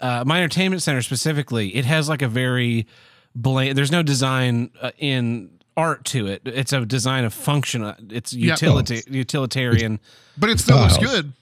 [0.00, 2.86] uh, my entertainment center specifically, it has like a very
[3.34, 3.76] bland.
[3.76, 6.42] There's no design uh, in art to it.
[6.44, 7.82] It's a design of function.
[7.82, 8.52] Uh, It's Yeah.
[8.52, 9.98] utility utilitarian.
[10.38, 11.32] but it still looks good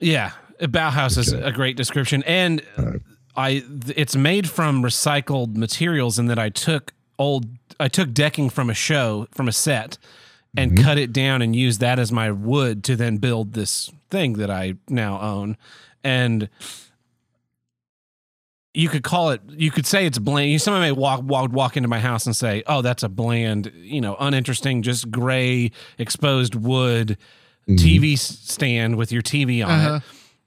[0.00, 3.00] Yeah, Bauhaus is a great description, and Alright.
[3.36, 7.46] I th- it's made from recycled materials, in that I took old
[7.80, 9.98] I took decking from a show from a set
[10.56, 14.34] and cut it down and used that as my wood to then build this thing
[14.34, 15.56] that I now own,
[16.04, 16.48] and
[18.74, 21.76] you could call it you could say it's bland you somebody may walk walk walk
[21.76, 26.54] into my house and say oh that's a bland you know uninteresting just gray exposed
[26.54, 27.18] wood
[27.68, 27.76] Mhm.
[27.78, 29.94] tv stand with your tv on Uh-huh.
[29.96, 30.02] it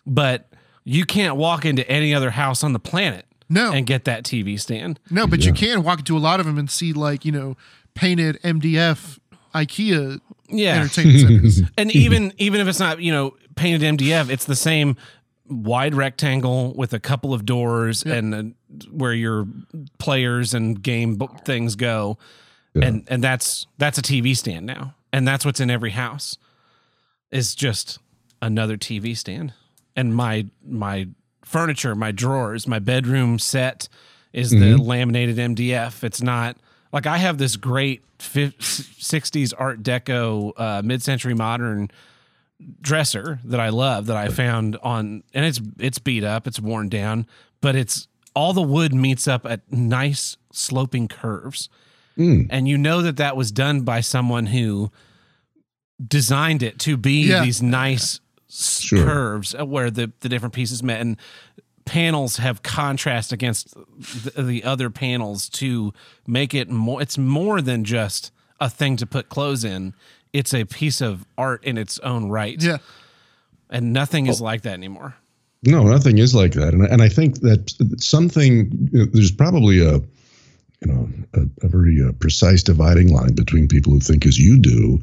[0.06, 0.50] but
[0.84, 4.60] you can't walk into any other house on the planet no and get that tv
[4.60, 7.32] stand No, but you can walk into a lot of them and see like you
[7.32, 7.56] know
[7.94, 9.20] painted MDF
[9.54, 11.62] IKEA yeah entertainment centers.
[11.78, 14.98] and even even if it's not you know painted mdf it's the same
[15.50, 18.14] wide rectangle with a couple of doors Yeah.
[18.16, 18.44] and uh,
[18.92, 19.48] where your
[20.00, 22.18] players and game bo- things go
[22.74, 22.86] Yeah.
[22.88, 26.38] and and that's that's a tv stand now and that's what's in every house
[27.32, 28.00] is just
[28.42, 29.54] another tv stand
[29.96, 31.08] and my my
[31.44, 33.88] furniture my drawers my bedroom set
[34.34, 34.86] is the Mhm.
[34.86, 36.58] laminated mdf it's not
[36.92, 41.90] like i have this great fif- 60s art deco uh, mid-century modern
[42.82, 46.90] dresser that I love that I found on and it's it's beat up, it's worn
[46.90, 47.26] down,
[47.62, 51.70] but it's all the wood meets up at nice sloping curves.
[52.18, 52.48] Mm.
[52.50, 54.90] And you know that that was done by someone who
[56.06, 57.44] designed it to be Yeah.
[57.44, 59.04] these nice Sure.
[59.04, 61.18] curves uh, where the the different pieces met and
[61.86, 63.74] panels have contrast against
[64.34, 65.94] the, the other panels to
[66.26, 69.94] make it more it's more than just a thing to put clothes in
[70.36, 72.62] it's a piece of art in its own right.
[72.62, 72.78] Yeah,
[73.70, 75.16] and nothing is like that anymore.
[75.64, 80.88] No, nothing is like that, and and I think that something there's probably a you
[80.88, 85.02] know a, a very uh, precise dividing line between people who think as you do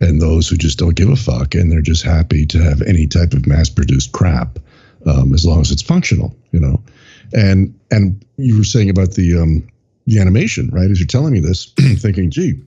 [0.00, 3.06] and those who just don't give a fuck and they're just happy to have any
[3.06, 4.58] type of mass-produced crap
[5.06, 6.82] um, as long as it's functional, you know.
[7.32, 9.66] And and you were saying about the um,
[10.06, 10.90] the animation, right?
[10.90, 11.66] As you're telling me this,
[11.98, 12.60] thinking, gee,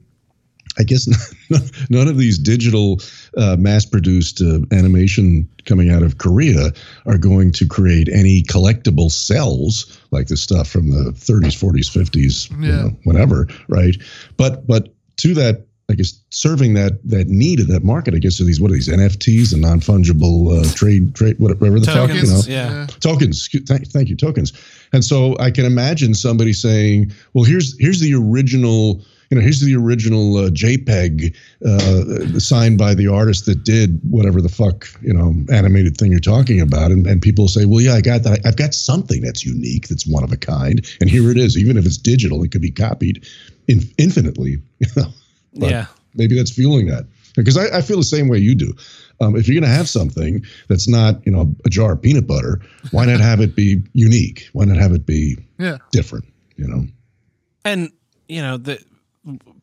[0.79, 1.07] I guess
[1.89, 2.99] none of these digital
[3.37, 6.71] uh, mass-produced uh, animation coming out of Korea
[7.05, 12.51] are going to create any collectible cells like the stuff from the 30s, 40s, 50s,
[12.61, 12.75] you Yeah.
[12.83, 13.95] know, whatever, right?
[14.37, 18.13] But but to that I guess serving that that need of that market.
[18.13, 21.79] I guess are these what are these NFTs and non fungible uh, trade trade whatever
[21.79, 23.47] the tokens, fuck you know yeah tokens.
[23.65, 24.51] Thank, thank you tokens.
[24.91, 29.61] And so I can imagine somebody saying, well here's here's the original you know, here's
[29.61, 31.35] the original uh, JPEG
[31.65, 36.19] uh, signed by the artist that did whatever the fuck you know animated thing you're
[36.19, 38.45] talking about, and, and people say, well, yeah, I got that.
[38.45, 41.57] I've got something that's unique, that's one of a kind, and here it is.
[41.57, 43.25] Even if it's digital, it could be copied
[43.67, 44.57] in, infinitely.
[44.79, 45.07] You know,
[45.55, 48.73] but yeah, maybe that's fueling that because I, I feel the same way you do.
[49.21, 52.27] Um, if you're going to have something that's not, you know, a jar of peanut
[52.27, 52.61] butter,
[52.91, 54.49] why not have it be unique?
[54.53, 55.77] Why not have it be yeah.
[55.91, 56.25] different?
[56.57, 56.85] You know,
[57.65, 57.91] and
[58.27, 58.83] you know the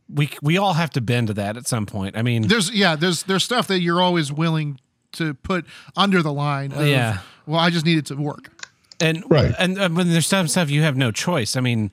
[0.08, 2.16] we we all have to bend to that at some point.
[2.16, 4.80] I mean, there's yeah, there's there's stuff that you're always willing
[5.12, 5.64] to put
[5.96, 6.72] under the line.
[6.72, 7.18] Of, yeah.
[7.46, 8.50] Well, I just need it to work.
[9.00, 9.54] And right.
[9.58, 11.56] And, and when there's some stuff you have no choice.
[11.56, 11.90] I mean,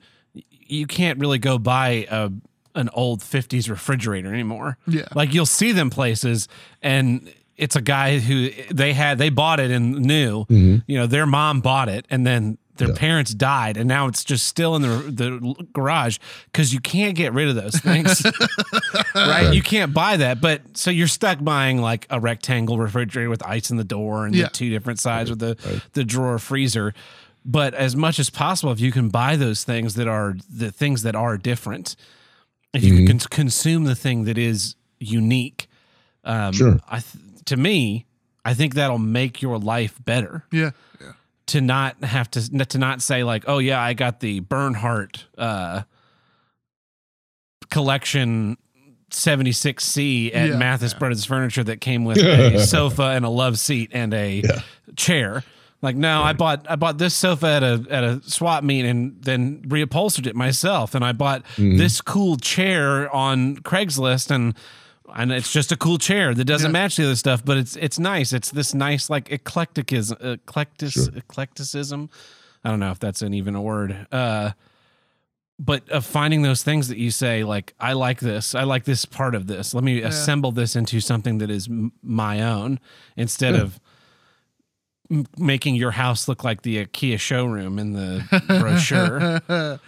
[0.50, 2.30] you can't really go buy a
[2.74, 4.78] an old 50s refrigerator anymore.
[4.86, 5.06] Yeah.
[5.14, 6.48] Like you'll see them places
[6.80, 10.78] and it's a guy who they had they bought it and knew, mm-hmm.
[10.86, 12.94] you know, their mom bought it and then their yeah.
[12.94, 17.32] parents died and now it's just still in the the garage because you can't get
[17.32, 18.24] rid of those things
[19.14, 23.44] right you can't buy that but so you're stuck buying like a rectangle refrigerator with
[23.44, 24.44] ice in the door and yeah.
[24.44, 25.40] the two different sides right.
[25.40, 25.82] with the right.
[25.92, 26.94] the drawer freezer
[27.44, 31.02] but as much as possible if you can buy those things that are the things
[31.02, 31.94] that are different
[32.72, 33.06] if you mm-hmm.
[33.06, 35.68] can consume the thing that is unique
[36.24, 36.78] um sure.
[36.88, 38.06] i th- to me
[38.44, 41.12] i think that'll make your life better yeah yeah
[41.52, 45.82] to not have to to not say like, oh yeah, I got the Bernhardt uh,
[47.70, 48.56] collection
[49.10, 50.98] 76C at yeah, Mathis yeah.
[50.98, 54.62] Brothers Furniture that came with a sofa and a love seat and a yeah.
[54.96, 55.44] chair.
[55.82, 56.30] Like no, right.
[56.30, 60.26] I bought I bought this sofa at a at a swap meet and then reupholstered
[60.26, 61.76] it myself, and I bought mm-hmm.
[61.76, 64.54] this cool chair on Craigslist and
[65.14, 66.72] and it's just a cool chair that doesn't yeah.
[66.72, 68.32] match the other stuff, but it's it's nice.
[68.32, 71.08] It's this nice like eclecticism, eclectic, sure.
[71.14, 72.10] eclecticism.
[72.64, 74.06] I don't know if that's an even a word.
[74.12, 74.52] Uh,
[75.58, 79.04] but of finding those things that you say like I like this, I like this
[79.04, 79.74] part of this.
[79.74, 80.08] Let me yeah.
[80.08, 82.80] assemble this into something that is m- my own
[83.16, 83.62] instead yeah.
[83.62, 83.80] of
[85.10, 89.78] m- making your house look like the IKEA showroom in the brochure.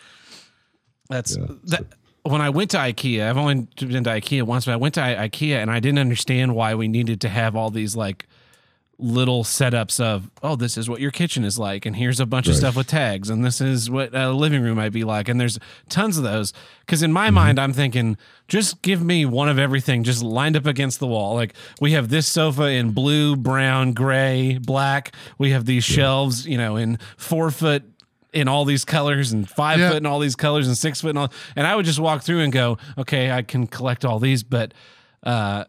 [1.09, 1.87] That's that
[2.25, 5.03] when I went to IKEA, I've only been to IKEA once, but I went to
[5.03, 8.27] I- IKEA and I didn't understand why we needed to have all these like
[8.99, 12.47] little setups of oh this is what your kitchen is like and here's a bunch
[12.47, 12.53] right.
[12.53, 15.41] of stuff with tags and this is what a living room might be like and
[15.41, 15.59] there's
[15.89, 17.35] tons of those because in my mm-hmm.
[17.35, 21.35] mind i'm thinking just give me one of everything just lined up against the wall
[21.35, 25.97] like we have this sofa in blue brown gray black we have these yeah.
[25.97, 27.83] shelves you know in four foot
[28.35, 29.91] in all these colors and five yeah.
[29.91, 31.33] foot in all these colors and six foot and all.
[31.57, 34.75] And I would just walk through and go, okay, I can collect all these, but
[35.23, 35.65] uh,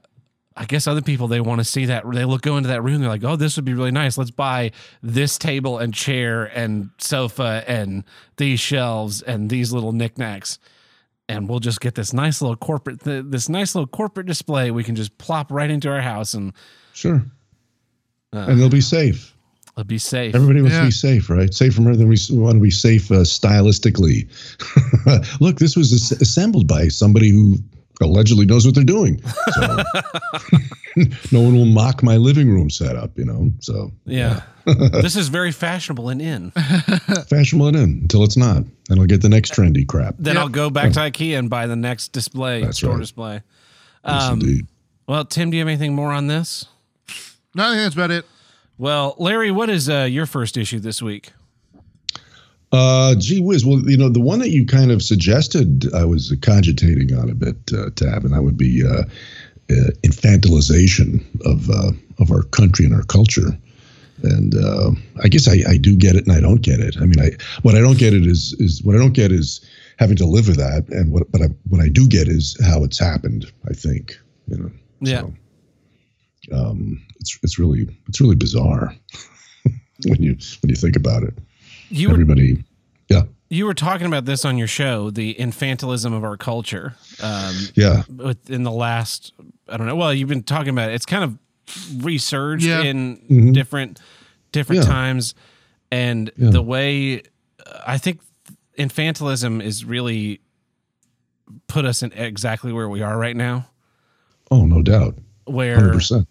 [0.57, 3.01] I guess other people they want to see that they look go into that room.
[3.01, 4.17] They're like, oh, this would be really nice.
[4.17, 4.71] Let's buy
[5.03, 8.03] this table and chair and sofa and
[8.37, 10.57] these shelves and these little knickknacks.
[11.27, 14.71] And we'll just get this nice little corporate, th- this nice little corporate display.
[14.71, 16.53] We can just plop right into our house and
[16.93, 17.25] sure,
[18.33, 19.34] uh, and they'll be safe.
[19.77, 20.33] I'll be safe.
[20.33, 20.81] Everybody wants yeah.
[20.81, 21.53] to be safe, right?
[21.53, 24.25] Safer than we want to be safe uh, stylistically.
[25.41, 27.57] Look, this was assembled by somebody who
[28.01, 29.21] allegedly knows what they're doing.
[29.51, 29.61] So
[31.31, 33.51] no one will mock my living room setup, you know.
[33.59, 36.51] So yeah, this is very fashionable and in.
[37.29, 40.15] fashionable and in until it's not, and I'll get the next trendy crap.
[40.17, 42.99] Then I'll go back to IKEA and buy the next display, That's store right.
[42.99, 43.41] display.
[44.05, 44.61] Um, yes,
[45.07, 46.65] well, Tim, do you have anything more on this?
[47.53, 48.25] No, I think that's about it.
[48.77, 51.31] Well, Larry, what is uh, your first issue this week?
[52.71, 53.65] Uh, gee whiz.
[53.65, 57.35] Well, you know, the one that you kind of suggested, I was cogitating on a
[57.35, 59.03] bit, uh, Tab, and that would be uh,
[59.69, 63.57] uh infantilization of uh, of our country and our culture.
[64.23, 64.91] And uh,
[65.23, 66.97] I guess I, I do get it, and I don't get it.
[66.99, 69.61] I mean, I what I don't get it is is what I don't get is
[69.97, 72.83] having to live with that, and what but I, what I do get is how
[72.83, 73.45] it's happened.
[73.69, 74.71] I think, you know.
[74.99, 75.21] Yeah.
[75.21, 75.33] So
[76.51, 78.93] um, it's it's really it's really bizarre
[80.05, 81.33] when you when you think about it.
[81.89, 82.63] You everybody,
[83.09, 83.23] yeah.
[83.49, 86.95] You were talking about this on your show, the infantilism of our culture.
[87.21, 88.03] Um, yeah.
[88.47, 89.33] In the last,
[89.69, 89.95] I don't know.
[89.95, 90.95] Well, you've been talking about it.
[90.95, 92.81] It's kind of resurged yeah.
[92.81, 93.51] in mm-hmm.
[93.53, 93.99] different
[94.51, 94.89] different yeah.
[94.89, 95.35] times,
[95.91, 96.49] and yeah.
[96.51, 97.21] the way
[97.65, 98.21] uh, I think
[98.77, 100.41] infantilism is really
[101.67, 103.69] put us in exactly where we are right now.
[104.51, 105.15] Oh, no doubt.
[105.45, 106.25] Where 100%.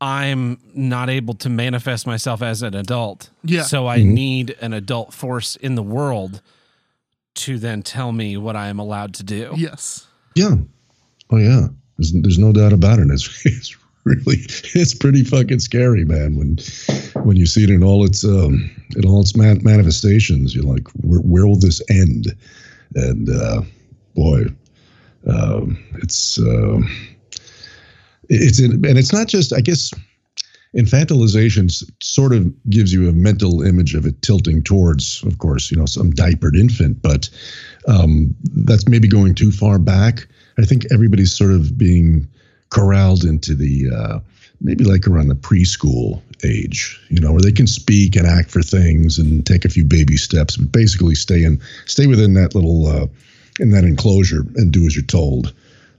[0.00, 3.30] I'm not able to manifest myself as an adult.
[3.42, 3.62] Yeah.
[3.62, 4.14] So I mm-hmm.
[4.14, 6.42] need an adult force in the world
[7.36, 9.52] to then tell me what I am allowed to do.
[9.56, 10.06] Yes.
[10.34, 10.56] Yeah.
[11.30, 13.10] Oh yeah, there's, there's no doubt about it.
[13.10, 14.36] It's, it's really
[14.74, 16.36] it's pretty fucking scary, man.
[16.36, 16.58] When
[17.24, 20.88] when you see it in all its um, in all its man- manifestations, you're like,
[21.02, 22.28] where, where will this end?
[22.94, 23.62] And uh,
[24.14, 24.44] boy,
[25.28, 26.78] um, it's uh,
[28.28, 29.92] it's in, and it's not just I guess
[30.76, 31.70] infantilization
[32.02, 35.86] sort of gives you a mental image of it tilting towards, of course, you know,
[35.86, 37.30] some diapered infant, but
[37.88, 40.26] um, that's maybe going too far back.
[40.58, 42.28] I think everybody's sort of being
[42.70, 44.18] corralled into the uh,
[44.60, 48.62] maybe like around the preschool age, you know, where they can speak and act for
[48.62, 52.86] things and take a few baby steps, but basically stay in stay within that little
[52.86, 53.06] uh,
[53.60, 55.54] in that enclosure and do as you're told.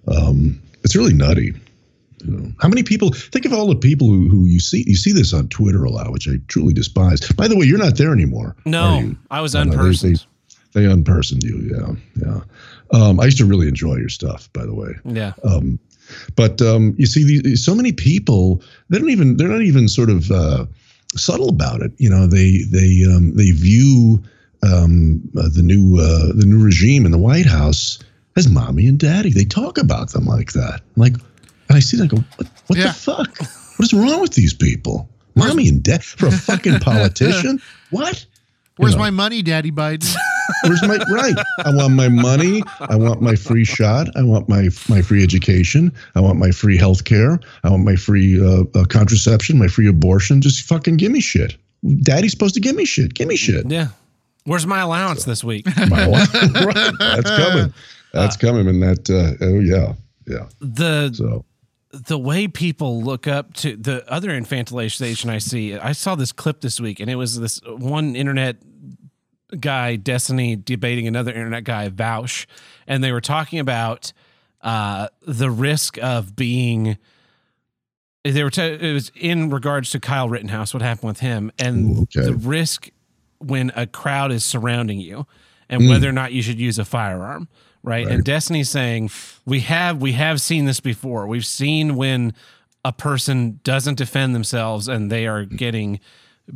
[0.07, 1.53] Um, it's really nutty.
[2.59, 5.33] How many people think of all the people who, who you see you see this
[5.33, 7.19] on Twitter a lot, which I truly despise.
[7.33, 8.55] By the way, you're not there anymore.
[8.65, 10.25] No, I was unpersoned.
[10.73, 12.41] they, they, they unpersoned you, yeah, yeah.
[12.91, 14.93] Um, I used to really enjoy your stuff, by the way.
[15.05, 15.33] Yeah.
[15.43, 15.79] Um,
[16.35, 20.09] but um, you see, these, so many people they don't even they're not even sort
[20.09, 20.65] of uh,
[21.15, 21.91] subtle about it.
[21.97, 24.23] You know, they they um, they view
[24.63, 27.99] um, uh, the new uh, the new regime in the White House
[28.37, 29.31] as mommy and daddy.
[29.31, 30.81] They talk about them like that.
[30.95, 31.15] Like,
[31.69, 32.05] and I see that.
[32.05, 32.87] I go, what, what yeah.
[32.87, 33.39] the fuck?
[33.77, 35.09] What is wrong with these people?
[35.35, 37.61] Mommy and dad for a fucking politician?
[37.91, 38.25] what?
[38.77, 40.15] Where's you know, my money, Daddy Biden?
[40.63, 41.35] Where's my right?
[41.65, 42.63] I want my money.
[42.79, 44.07] I want my free shot.
[44.15, 45.91] I want my my free education.
[46.15, 47.39] I want my free health care.
[47.63, 50.41] I want my free uh, uh, contraception, my free abortion.
[50.41, 51.57] Just fucking give me shit.
[52.01, 53.13] Daddy's supposed to give me shit.
[53.13, 53.69] Give me shit.
[53.69, 53.89] Yeah.
[54.45, 55.65] Where's my allowance so, this week?
[55.89, 56.33] My allowance.
[56.33, 56.93] right.
[56.99, 57.73] That's coming.
[58.13, 58.67] That's uh, coming.
[58.67, 59.09] And that.
[59.09, 59.93] Uh, oh yeah.
[60.25, 60.47] Yeah.
[60.61, 61.45] The so
[62.05, 66.61] the way people look up to the other infantilization I see, I saw this clip
[66.61, 68.57] this week, and it was this one internet
[69.59, 72.45] guy, Destiny, debating another internet guy, Vaush,
[72.85, 74.13] and they were talking about
[74.61, 76.97] uh, the risk of being.
[78.23, 78.49] They were.
[78.49, 80.73] T- it was in regards to Kyle Rittenhouse.
[80.73, 82.25] What happened with him, and okay.
[82.25, 82.89] the risk
[83.39, 85.25] when a crowd is surrounding you,
[85.69, 85.89] and mm.
[85.89, 87.47] whether or not you should use a firearm
[87.83, 88.05] right?
[88.05, 88.13] right?
[88.13, 89.09] And Destiny's saying
[89.45, 91.27] we have we have seen this before.
[91.27, 92.33] We've seen when
[92.83, 95.99] a person doesn't defend themselves and they are getting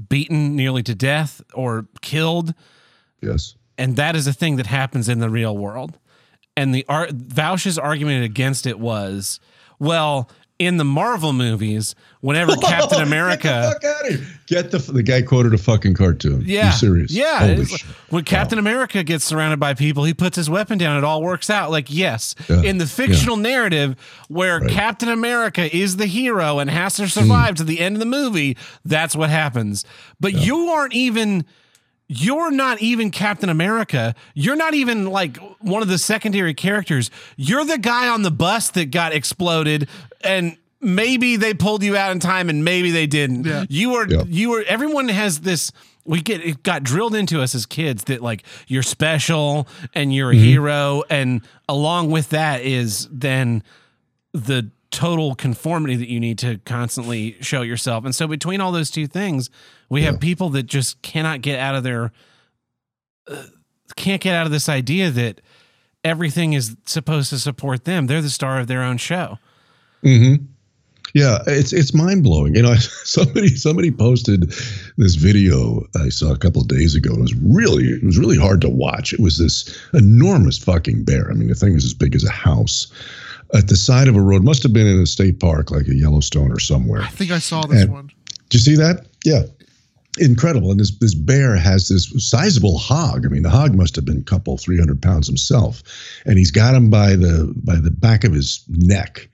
[0.09, 2.53] beaten nearly to death or killed.
[3.21, 3.55] Yes.
[3.77, 5.97] And that is a thing that happens in the real world.
[6.55, 9.39] And the art Vaush's argument against it was,
[9.79, 10.29] well,
[10.61, 15.57] in the Marvel movies, whenever Captain America get the, get the the guy quoted a
[15.57, 16.43] fucking cartoon.
[16.45, 17.11] Yeah, you serious?
[17.11, 17.63] Yeah,
[18.09, 18.61] when Captain wow.
[18.61, 20.97] America gets surrounded by people, he puts his weapon down.
[20.97, 21.71] It all works out.
[21.71, 22.61] Like yes, yeah.
[22.61, 23.43] in the fictional yeah.
[23.43, 23.95] narrative
[24.27, 24.69] where right.
[24.69, 27.57] Captain America is the hero and has to survive mm.
[27.57, 29.83] to the end of the movie, that's what happens.
[30.19, 30.41] But yeah.
[30.41, 31.45] you aren't even
[32.13, 34.13] you're not even Captain America.
[34.33, 37.09] You're not even like one of the secondary characters.
[37.37, 39.87] You're the guy on the bus that got exploded
[40.21, 43.45] and maybe they pulled you out in time and maybe they didn't.
[43.45, 43.63] Yeah.
[43.69, 44.23] You were yeah.
[44.27, 45.71] you were everyone has this
[46.03, 50.31] we get it got drilled into us as kids that like you're special and you're
[50.31, 50.43] a mm-hmm.
[50.43, 53.63] hero and along with that is then
[54.33, 58.03] the total conformity that you need to constantly show yourself.
[58.03, 59.49] And so between all those two things,
[59.91, 60.11] we yeah.
[60.11, 62.13] have people that just cannot get out of their
[63.27, 63.43] uh,
[63.97, 65.41] can't get out of this idea that
[66.01, 68.07] everything is supposed to support them.
[68.07, 69.37] They're the star of their own show.
[70.01, 70.45] Mm-hmm.
[71.13, 72.55] Yeah, it's it's mind blowing.
[72.55, 74.53] You know, somebody somebody posted
[74.95, 77.13] this video I saw a couple of days ago.
[77.13, 79.11] It was really it was really hard to watch.
[79.11, 81.29] It was this enormous fucking bear.
[81.29, 82.87] I mean, the thing was as big as a house
[83.53, 84.45] at the side of a road.
[84.45, 87.01] Must have been in a state park like a Yellowstone or somewhere.
[87.01, 88.09] I think I saw this and, one.
[88.47, 89.05] Did you see that?
[89.25, 89.43] Yeah.
[90.19, 90.71] Incredible.
[90.71, 93.25] And this this bear has this sizable hog.
[93.25, 95.83] I mean, the hog must have been a couple, three hundred pounds himself.
[96.25, 99.29] And he's got him by the by the back of his neck.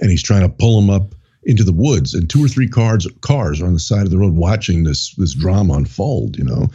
[0.00, 1.14] And he's trying to pull him up
[1.44, 4.18] into the woods and two or three cars cars are on the side of the
[4.18, 6.68] road watching this this drama unfold you know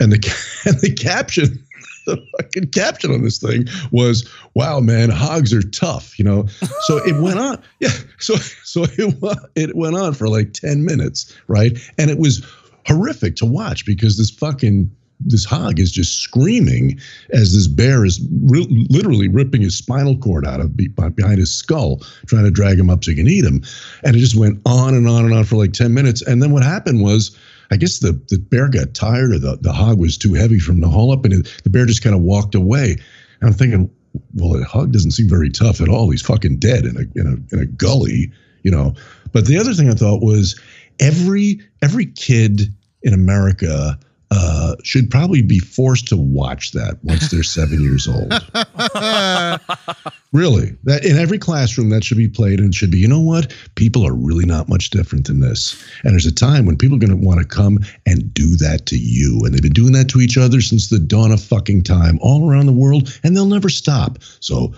[0.00, 1.64] and the and the caption
[2.08, 6.46] the fucking caption on this thing was, "Wow, man, hogs are tough," you know.
[6.86, 7.92] So it went on, yeah.
[8.18, 9.14] So so it
[9.54, 11.78] it went on for like ten minutes, right?
[11.98, 12.44] And it was
[12.88, 16.98] horrific to watch because this fucking this hog is just screaming
[17.30, 21.52] as this bear is re- literally ripping his spinal cord out of be- behind his
[21.52, 23.62] skull, trying to drag him up so he can eat him.
[24.04, 26.22] And it just went on and on and on for like 10 minutes.
[26.22, 27.36] And then what happened was
[27.70, 30.80] I guess the, the bear got tired or the, the hog was too heavy from
[30.80, 32.92] the haul up and it, the bear just kind of walked away.
[33.40, 33.90] And I'm thinking,
[34.34, 36.10] well, the hog doesn't seem very tough at all.
[36.10, 38.32] He's fucking dead in a, in a, in a gully,
[38.62, 38.94] you know.
[39.32, 40.58] But the other thing I thought was
[41.00, 42.72] every every kid
[43.02, 43.98] in America
[44.30, 48.30] uh, should probably be forced to watch that once they're seven years old.
[50.32, 52.98] really, that in every classroom that should be played and should be.
[52.98, 53.54] You know what?
[53.76, 55.82] People are really not much different than this.
[56.04, 58.84] And there's a time when people are going to want to come and do that
[58.86, 61.84] to you, and they've been doing that to each other since the dawn of fucking
[61.84, 64.18] time, all around the world, and they'll never stop.
[64.40, 64.74] So,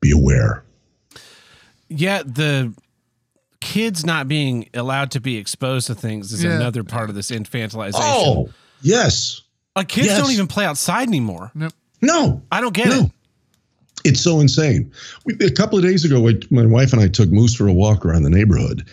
[0.00, 0.64] be aware.
[1.88, 2.74] Yeah, the
[3.62, 6.56] kids not being allowed to be exposed to things is yeah.
[6.56, 7.92] another part of this infantilization.
[7.94, 8.48] Oh,
[8.82, 9.42] yes.
[9.76, 10.20] Like kids yes.
[10.20, 11.50] don't even play outside anymore.
[11.54, 11.72] Nope.
[12.02, 12.42] No.
[12.50, 13.04] I don't get no.
[13.04, 13.10] it.
[14.04, 14.92] It's so insane.
[15.24, 18.04] We, a couple of days ago, my wife and I took Moose for a walk
[18.04, 18.86] around the neighborhood.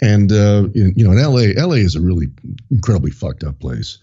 [0.00, 2.28] And, uh, in, you know, in LA, LA is a really
[2.70, 3.98] incredibly fucked up place.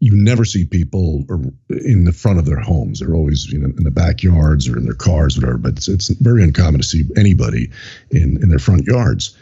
[0.00, 1.24] You never see people
[1.70, 3.00] in the front of their homes.
[3.00, 5.56] They're always you know, in the backyards or in their cars, whatever.
[5.56, 7.70] But it's, it's very uncommon to see anybody
[8.10, 9.34] in, in their front yards.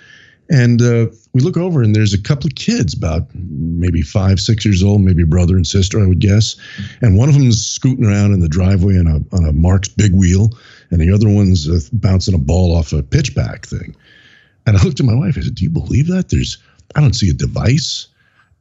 [0.50, 4.64] And uh, we look over, and there's a couple of kids, about maybe five, six
[4.64, 6.56] years old, maybe brother and sister, I would guess.
[7.00, 9.88] And one of them is scooting around in the driveway on a on a Marx
[9.88, 10.50] big wheel,
[10.90, 13.94] and the other one's uh, bouncing a ball off a pitchback thing.
[14.66, 15.36] And I looked at my wife.
[15.38, 16.28] I said, "Do you believe that?
[16.28, 16.58] There's,
[16.94, 18.08] I don't see a device.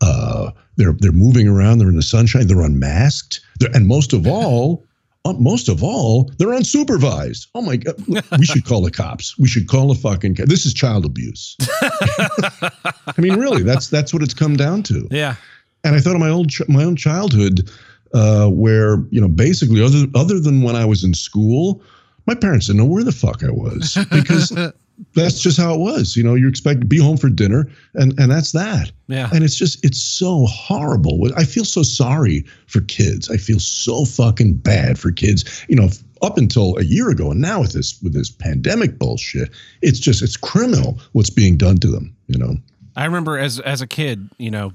[0.01, 1.79] Uh, they're they're moving around.
[1.79, 2.47] They're in the sunshine.
[2.47, 3.41] They're unmasked.
[3.59, 4.85] They're, and most of all,
[5.25, 7.47] most of all, they're unsupervised.
[7.53, 7.95] Oh my god,
[8.37, 9.37] we should call the cops.
[9.37, 10.33] We should call the fucking.
[10.33, 11.55] This is child abuse.
[11.61, 15.07] I mean, really, that's that's what it's come down to.
[15.11, 15.35] Yeah.
[15.83, 17.69] And I thought of my old my own childhood,
[18.13, 21.81] uh, where you know basically other other than when I was in school,
[22.25, 24.51] my parents didn't know where the fuck I was because
[25.13, 26.15] that's just how it was.
[26.15, 28.91] You know, you expect to be home for dinner, and and that's that.
[29.07, 29.29] Yeah.
[29.33, 31.19] And it's just it's so horrible.
[31.35, 33.29] I feel so sorry for kids.
[33.29, 35.65] I feel so fucking bad for kids.
[35.67, 35.89] You know,
[36.21, 39.49] up until a year ago, and now with this with this pandemic bullshit,
[39.81, 42.15] it's just it's criminal what's being done to them.
[42.27, 42.55] You know.
[42.95, 44.73] I remember as as a kid, you know,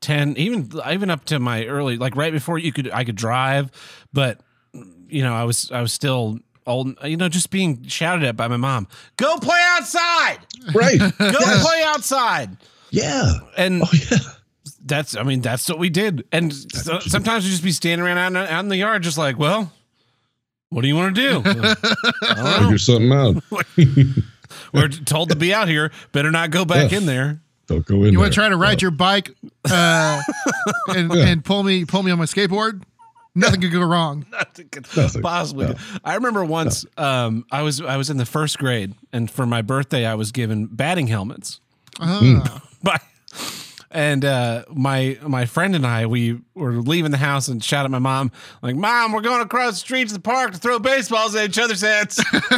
[0.00, 3.70] 10 even even up to my early like right before you could I could drive
[4.12, 4.38] but
[5.08, 8.48] you know I was I was still old, you know, just being shouted at by
[8.48, 8.88] my mom.
[9.16, 10.38] Go play outside.
[10.74, 10.98] Right.
[10.98, 11.66] Go yes.
[11.66, 12.56] play outside.
[12.90, 13.32] Yeah.
[13.56, 14.18] And oh, yeah.
[14.84, 16.24] that's, I mean, that's what we did.
[16.32, 19.38] And so, sometimes we just be standing around out, out in the yard, just like,
[19.38, 19.72] well,
[20.70, 21.42] what do you want to do?
[22.60, 23.42] Figure something out.
[24.72, 25.92] We're told to be out here.
[26.12, 26.98] Better not go back yeah.
[26.98, 27.40] in there.
[27.66, 28.12] Don't go in.
[28.12, 29.30] You want to try to ride your bike
[29.70, 30.20] uh,
[30.88, 31.26] and, yeah.
[31.26, 32.82] and pull me pull me on my skateboard?
[33.34, 34.26] Nothing could go wrong.
[34.32, 35.22] Nothing could Nothing.
[35.22, 35.66] possibly.
[35.66, 35.74] No.
[36.04, 37.04] I remember once no.
[37.04, 40.32] um, I was I was in the first grade, and for my birthday, I was
[40.32, 41.60] given batting helmets.
[42.00, 42.60] Uh-huh.
[42.82, 42.98] By,
[43.90, 47.90] and uh, my my friend and I we were leaving the house and shouted at
[47.90, 48.30] my mom
[48.62, 51.58] like, "Mom, we're going across the street to the park to throw baseballs at each
[51.58, 52.54] other's heads." that,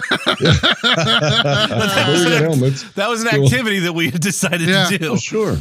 [2.08, 4.86] was an, that, was an, activity that we had decided yeah.
[4.86, 5.12] to do.
[5.12, 5.56] Oh, sure.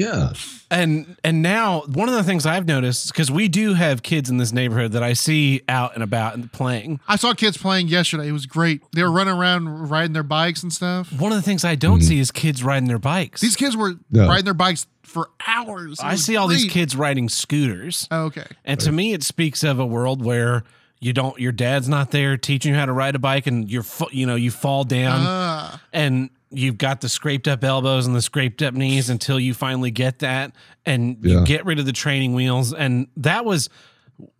[0.00, 0.32] Yeah
[0.70, 4.36] and and now one of the things I've noticed because we do have kids in
[4.36, 7.00] this neighborhood that I see out and about and playing.
[7.08, 8.28] I saw kids playing yesterday.
[8.28, 8.82] It was great.
[8.92, 11.12] They were running around riding their bikes and stuff.
[11.12, 12.08] One of the things I don't mm-hmm.
[12.08, 13.40] see is kids riding their bikes.
[13.40, 15.98] These kids were riding their bikes for hours.
[16.00, 18.06] I see all these kids riding scooters.
[18.10, 18.46] Oh, okay.
[18.64, 18.84] And right.
[18.84, 20.62] to me, it speaks of a world where
[21.00, 23.84] you don't your dad's not there teaching you how to ride a bike and you're
[24.10, 25.78] you know you fall down uh.
[25.94, 29.90] and you've got the scraped up elbows and the scraped up knees until you finally
[29.90, 30.52] get that
[30.84, 31.38] and yeah.
[31.38, 32.72] you get rid of the training wheels.
[32.74, 33.68] And that was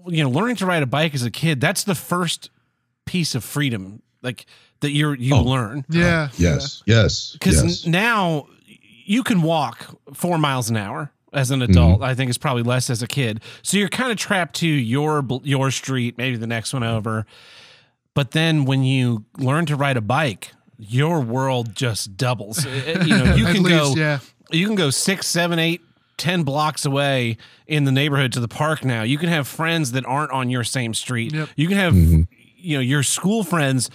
[0.07, 2.51] you know learning to ride a bike as a kid that's the first
[3.07, 4.45] piece of freedom like
[4.81, 5.85] that you're you oh, learn.
[5.89, 6.23] Yeah.
[6.23, 6.83] Uh, yes.
[6.87, 7.33] Yes.
[7.33, 7.87] Because yes.
[7.87, 8.47] now
[9.05, 11.97] you can walk four miles an hour as an adult.
[11.97, 12.05] Mm-hmm.
[12.05, 13.41] i think it's probably less as a kid.
[13.63, 17.27] So you're kind of trapped to your your street maybe the next one over.
[18.15, 22.65] But then when you learn to ride a bike your world just doubles.
[22.87, 24.19] you know, you can least, go, yeah.
[24.51, 25.83] you can go six, seven, eight,
[26.17, 28.85] ten blocks away in the neighborhood to the park.
[28.85, 31.33] Now you can have friends that aren't on your same street.
[31.33, 31.49] Yep.
[31.57, 32.23] You can have, mm-hmm.
[32.57, 33.91] you know, your school friends.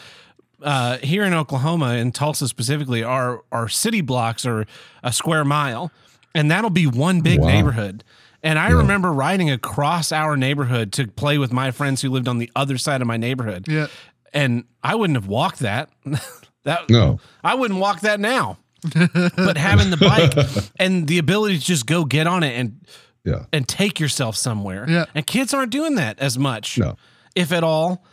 [0.61, 4.65] Uh, here in Oklahoma, in Tulsa specifically, our our city blocks are
[5.03, 5.91] a square mile,
[6.33, 7.47] and that'll be one big wow.
[7.47, 8.03] neighborhood.
[8.41, 8.75] And I yeah.
[8.75, 12.77] remember riding across our neighborhood to play with my friends who lived on the other
[12.77, 13.67] side of my neighborhood.
[13.67, 13.87] Yeah.
[14.33, 15.89] And I wouldn't have walked that.
[16.65, 18.57] That no, I wouldn't walk that now.
[18.93, 22.85] but having the bike and the ability to just go get on it and
[23.23, 23.45] yeah.
[23.51, 24.85] and take yourself somewhere.
[24.87, 25.05] Yeah.
[25.15, 26.77] And kids aren't doing that as much.
[26.77, 26.97] No.
[27.35, 28.03] If at all.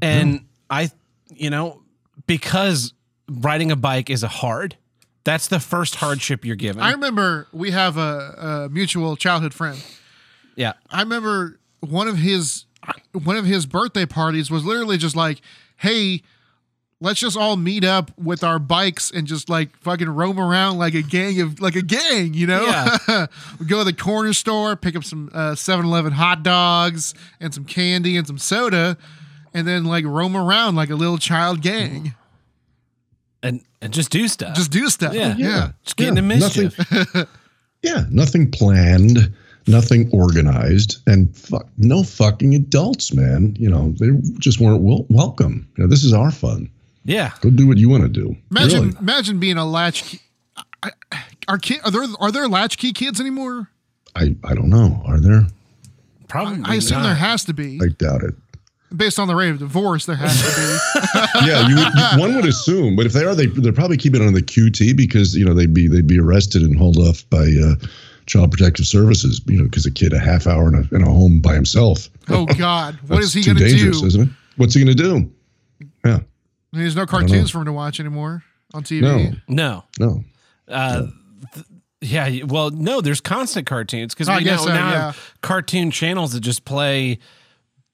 [0.00, 0.40] And no.
[0.70, 0.90] I
[1.28, 1.82] you know,
[2.26, 2.92] because
[3.28, 4.76] riding a bike is a hard.
[5.24, 6.82] That's the first hardship you're given.
[6.82, 9.82] I remember we have a, a mutual childhood friend.
[10.56, 10.72] Yeah.
[10.90, 12.66] I remember one of his
[13.12, 15.40] one of his birthday parties was literally just like,
[15.76, 16.22] "Hey,
[17.02, 20.94] let's just all meet up with our bikes and just like fucking roam around like
[20.94, 22.64] a gang of like a gang, you know?
[22.64, 23.26] Yeah.
[23.60, 27.64] we go to the corner store, pick up some uh 7-Eleven hot dogs and some
[27.64, 28.96] candy and some soda,
[29.52, 32.14] and then like roam around like a little child gang.
[33.42, 34.54] and and just do stuff.
[34.56, 35.12] Just do stuff.
[35.14, 35.34] Yeah.
[35.36, 35.72] Yeah.
[35.84, 36.78] Just get Yeah, into mischief.
[36.92, 37.26] Nothing,
[37.82, 39.32] yeah, nothing planned,
[39.66, 43.56] nothing organized, and fuck, no fucking adults, man.
[43.58, 44.06] You know, they
[44.38, 45.68] just weren't wel- welcome.
[45.76, 46.70] You know, this is our fun.
[47.04, 47.32] Yeah.
[47.40, 48.36] Go do what you want to do.
[48.50, 48.96] Imagine Really.
[49.00, 50.20] imagine being a latchkey.
[50.82, 53.68] I- I- Are kid are there are there latchkey kids anymore?
[54.14, 55.02] I, I don't know.
[55.06, 55.46] Are there?
[56.28, 56.62] Probably.
[56.64, 57.04] I assume not.
[57.04, 57.80] there has to be.
[57.82, 58.34] I doubt it.
[58.94, 60.46] Based on the rate of divorce, there has to
[61.40, 61.46] be.
[61.46, 64.22] yeah, you, would, you one would assume, but if they are, they they're probably keeping
[64.22, 67.28] it on the QT because you know they'd be they'd be arrested and hauled off
[67.30, 67.74] by uh,
[68.26, 69.40] Child Protective Services.
[69.46, 72.10] You know, because a kid a half hour in a, in a home by himself.
[72.28, 73.90] oh God, what is he going to do?
[74.06, 74.28] Isn't it?
[74.58, 75.30] What's he going to do?
[76.04, 76.20] Yeah,
[76.72, 78.42] There's no cartoons for him to watch anymore
[78.74, 79.02] on TV.
[79.02, 79.84] no, No.
[79.98, 80.24] no.
[80.68, 81.06] Uh,
[81.54, 81.66] th-
[82.00, 82.44] yeah.
[82.44, 83.00] Well, no.
[83.00, 85.00] There's constant cartoons because I we guess now, so, now yeah.
[85.12, 87.18] have cartoon channels that just play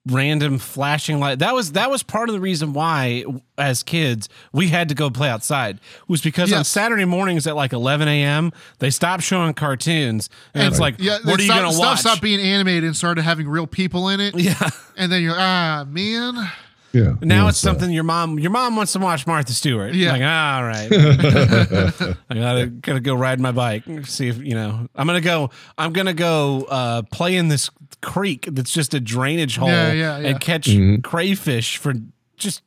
[0.06, 1.40] random flashing light.
[1.40, 3.24] That was that was part of the reason why,
[3.58, 5.80] as kids, we had to go play outside.
[6.06, 8.52] Was because on Saturday mornings at like 11 a.m.
[8.78, 11.98] they stopped showing cartoons, and, it's like, Yeah, what are you stuff, gonna watch?
[11.98, 14.34] stuff stopped being animated and started having real people in it.
[14.38, 14.70] yeah.
[14.96, 16.50] And then you're ah man,
[16.92, 17.14] Yeah.
[17.20, 19.94] Now no, it's something your mom your mom wants to watch Martha Stewart.
[19.94, 20.12] Yeah.
[20.12, 20.88] Like, ah, all right.
[22.30, 23.84] I gotta gotta go ride my bike.
[24.06, 24.88] See if you know.
[24.94, 27.70] I'm gonna go I'm gonna go uh play in this
[28.00, 30.28] creek that's just a drainage hole Yeah, yeah, yeah.
[30.28, 31.02] and catch Mhm.
[31.04, 31.92] crayfish for
[32.36, 32.62] just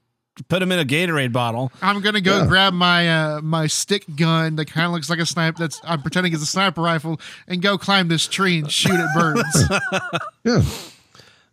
[0.49, 1.71] put them in a Gatorade bottle.
[1.81, 2.45] I'm gonna go Yeah.
[2.47, 5.57] grab my uh my stick gun that kind of looks like a sniper.
[5.59, 9.07] That's I'm pretending is a sniper rifle and go climb this tree and shoot at
[9.15, 9.63] birds.
[10.43, 10.61] Yeah.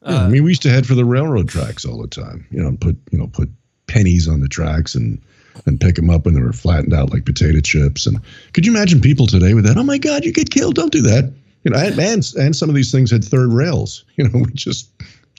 [0.06, 2.46] Yeah, I mean, we used to head for the railroad tracks all the time.
[2.50, 3.48] You know, and put you know put
[3.86, 5.20] pennies on the tracks and
[5.66, 8.06] and pick them up when they were flattened out like potato chips.
[8.06, 8.20] And
[8.52, 9.76] could you imagine people today with that?
[9.76, 10.74] Oh my God, you get killed!
[10.76, 11.32] Don't do that.
[11.64, 14.04] You know, and and, and some of these things had third rails.
[14.16, 14.90] You know, we just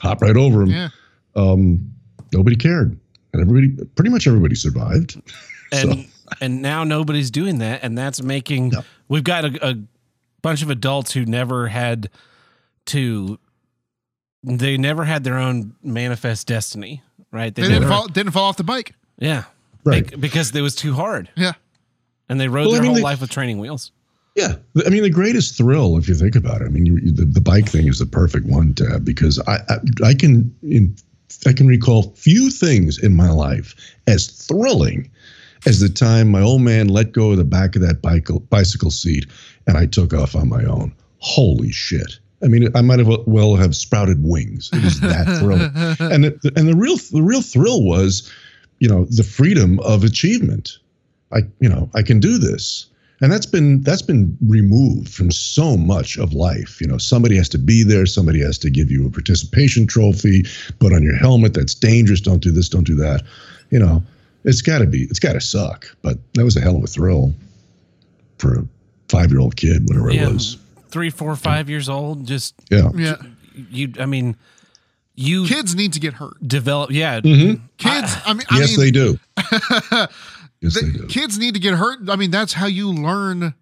[0.01, 0.69] hop right over them.
[0.71, 0.89] yeah,
[1.35, 1.91] Um,
[2.33, 2.97] nobody cared,
[3.33, 5.21] and everybody, pretty much everybody survived.
[5.71, 6.07] And
[6.41, 8.81] and now nobody's doing that, and that's making No.
[9.07, 9.75] we've got a, a
[10.41, 12.09] bunch of adults who never had
[12.87, 13.37] to
[14.43, 17.53] they never had their own manifest destiny, right?
[17.53, 18.93] they didn't fall didn't fall off the bike.
[19.17, 19.43] Yeah.
[19.83, 20.09] Right.
[20.09, 21.29] Be- because it was too hard.
[21.35, 21.53] Yeah,
[22.27, 23.91] And they rode Well, I their mean, whole they- life with training wheels.
[24.35, 26.65] Yeah, I mean the greatest thrill, if you think about it.
[26.65, 29.77] I mean, you, the the bike thing is the perfect one, Tab, because I I,
[30.09, 30.95] I can in
[31.45, 33.75] I can recall few things in my life
[34.07, 35.09] as thrilling
[35.65, 38.91] as the time my old man let go of the back of that bike, bicycle
[38.91, 39.25] seat
[39.67, 40.93] and I took off on my own.
[41.17, 42.19] Holy shit!
[42.43, 44.69] I mean, I might have well have sprouted wings.
[44.71, 45.71] It was that thrilling,
[46.11, 48.31] and the, and the real the real thrill was,
[48.79, 50.77] you know, the freedom of achievement.
[51.33, 52.85] I you know I can do this.
[53.21, 56.79] And that's been that's been removed from so much of life.
[56.79, 58.05] You know somebody has to be there.
[58.05, 60.45] Somebody has to give you a participation trophy
[60.79, 61.53] put on your helmet.
[61.53, 62.21] That's dangerous.
[62.21, 62.69] Don't do this.
[62.69, 63.23] Don't do that.
[63.71, 64.01] You know
[64.45, 65.93] it's got to be it's got to suck.
[66.01, 67.33] But that was a hell of a thrill
[68.37, 68.67] for a
[69.09, 70.29] five year old kid whatever Yeah.
[70.29, 70.57] it was
[70.89, 72.25] Three, four, five years old.
[72.27, 73.15] Just yeah yeah.
[73.69, 74.35] you I mean
[75.15, 76.35] you Kids need to get hurt.
[76.47, 77.19] develop yeah.
[77.21, 77.61] Mhm.
[77.77, 79.19] Kids, I, mean, I yes mean, they do
[80.61, 82.09] yes the they do kids need to get hurt.
[82.09, 83.53] I mean, that's how you learn.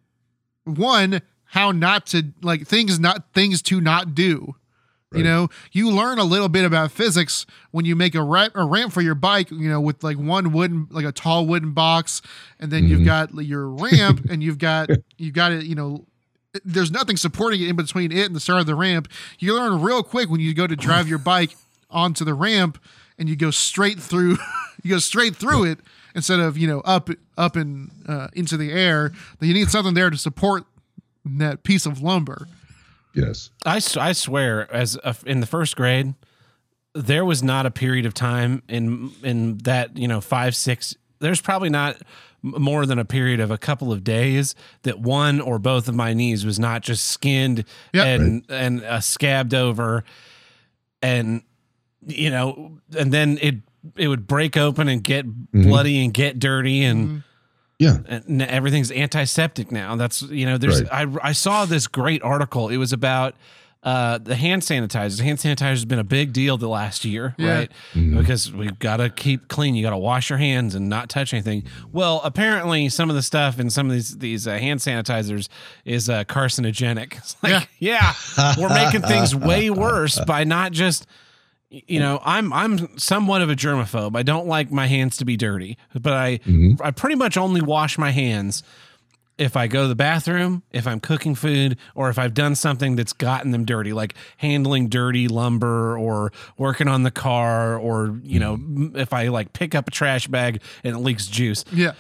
[0.66, 4.56] One, how not to like things not things to not do.
[5.14, 8.66] You know, you learn a little bit about physics when you make a ramp, a
[8.66, 9.50] ramp for your bike.
[9.50, 12.22] You know, with like one wooden, like a tall wooden box,
[12.60, 13.06] and then you've Mhm.
[13.06, 15.64] got your ramp, and you've got you've got it.
[15.66, 16.06] You know,
[16.66, 19.10] there's nothing supporting it in between it and the start of the ramp.
[19.40, 21.56] You learn real quick when you go to drive your bike
[21.90, 22.78] onto the ramp,
[23.18, 24.38] and you go straight through.
[24.84, 25.80] you go straight through it
[26.16, 29.12] instead of you know up up and uh, into the air.
[29.40, 30.66] That you need something there to support
[31.26, 32.48] that piece of lumber.
[33.14, 36.14] yes I, I swear, as a, in the first grade,
[36.94, 40.96] there was not a period of time in in that you know five six.
[41.20, 42.04] There's probably not m-
[42.44, 46.14] more than a period of a couple of days that one or both of my
[46.14, 48.06] knees was not just skinned Yep.
[48.06, 50.04] and and uh, scabbed over,
[51.02, 51.42] and
[52.06, 53.56] you know, and then it
[53.96, 57.24] it would break open and get bloody and get dirty and
[57.80, 59.96] yeah and everything's antiseptic now.
[59.96, 62.70] That's you know, there's I I saw this great article.
[62.70, 63.36] It was about
[63.88, 65.22] uh, the hand sanitizers.
[65.22, 67.54] Hand sanitizer has been a big deal the last year, Yeah.
[67.54, 67.72] right?
[67.94, 69.76] Because we've got to keep clean.
[69.76, 71.64] You got to wash your hands and not touch anything.
[71.94, 75.48] Well, apparently, some of the stuff in some of these these uh, hand sanitizers
[75.86, 77.14] is uh, carcinogenic.
[77.28, 78.14] It's like, yeah,
[78.58, 81.08] we're making things way worse by not just
[81.70, 84.18] you know, I'm I'm somewhat of a germaphobe.
[84.18, 86.82] I don't like my hands to be dirty, but I mm-hmm.
[86.82, 88.64] I pretty much only wash my hands
[89.38, 92.96] if I go to the bathroom, if I'm cooking food, or if I've done something
[92.96, 98.40] that's gotten them dirty, like handling dirty lumber or working on the car, or you
[98.40, 98.98] know, mm-hmm.
[98.98, 101.64] if I like pick up a trash bag and it leaks juice.
[101.72, 101.94] Yeah.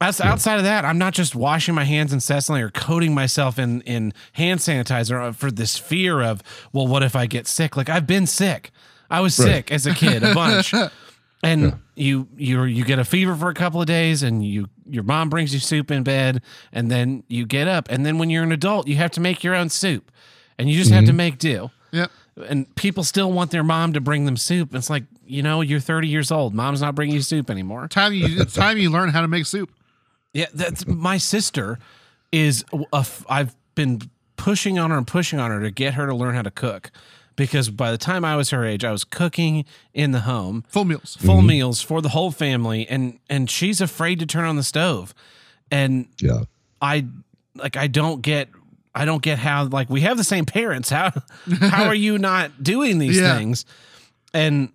[0.00, 0.32] That's yeah.
[0.32, 4.14] outside of that, I'm not just washing my hands incessantly or coating myself in in
[4.32, 6.42] hand sanitizer for this fear of,
[6.72, 7.76] well, what if I get sick?
[7.76, 8.70] Like I've been sick.
[9.10, 9.46] I was right.
[9.46, 10.72] sick as a kid a bunch.
[11.42, 11.74] and yeah.
[11.96, 15.30] you you you get a fever for a couple of days and you your mom
[15.30, 18.52] brings you soup in bed and then you get up and then when you're an
[18.52, 20.10] adult you have to make your own soup
[20.60, 20.96] and you just mm-hmm.
[20.96, 21.16] have to mm-hmm.
[21.16, 21.70] make do.
[21.92, 22.10] Yep.
[22.46, 24.74] And people still want their mom to bring them soup.
[24.74, 26.54] It's like, you know, you're 30 years old.
[26.54, 27.88] Mom's not bringing you soup anymore.
[27.88, 29.70] Time you it's time you learn how to make soup.
[30.34, 31.78] Yeah, that's my sister
[32.30, 34.02] is a, I've been
[34.36, 36.90] pushing on her and pushing on her to get her to learn how to cook
[37.36, 39.64] because by the time I was her age, I was cooking
[39.94, 41.46] in the home, full meals, full mm-hmm.
[41.46, 45.14] meals for the whole family, and and she's afraid to turn on the stove,
[45.70, 46.42] and yeah,
[46.80, 47.06] I
[47.54, 48.48] like I don't get
[48.94, 50.90] I don't get how like we have the same parents.
[50.90, 51.12] How
[51.60, 53.36] how are you not doing these yeah.
[53.36, 53.64] things,
[54.34, 54.70] and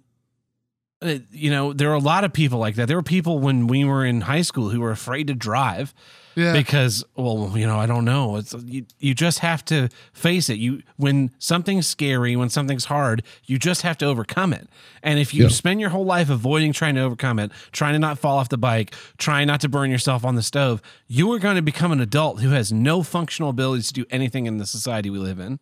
[1.01, 2.88] uh, you know there are a lot of people like that.
[2.88, 5.93] There were people when we were in high school who were afraid to drive
[6.36, 6.51] yeah.
[6.51, 8.36] Because well, you know, I don't know.
[8.36, 10.57] It's you, you just have to face it.
[10.57, 14.67] You when something's scary, when something's hard, you just have to overcome it.
[15.01, 15.49] And if you yeah.
[15.49, 18.57] spend your whole life avoiding trying to overcome it, trying to not fall off the
[18.57, 22.01] bike, trying not to burn yourself on the stove, you are going to become an
[22.01, 25.59] adult who has no functional abilities to do anything in the society we live in.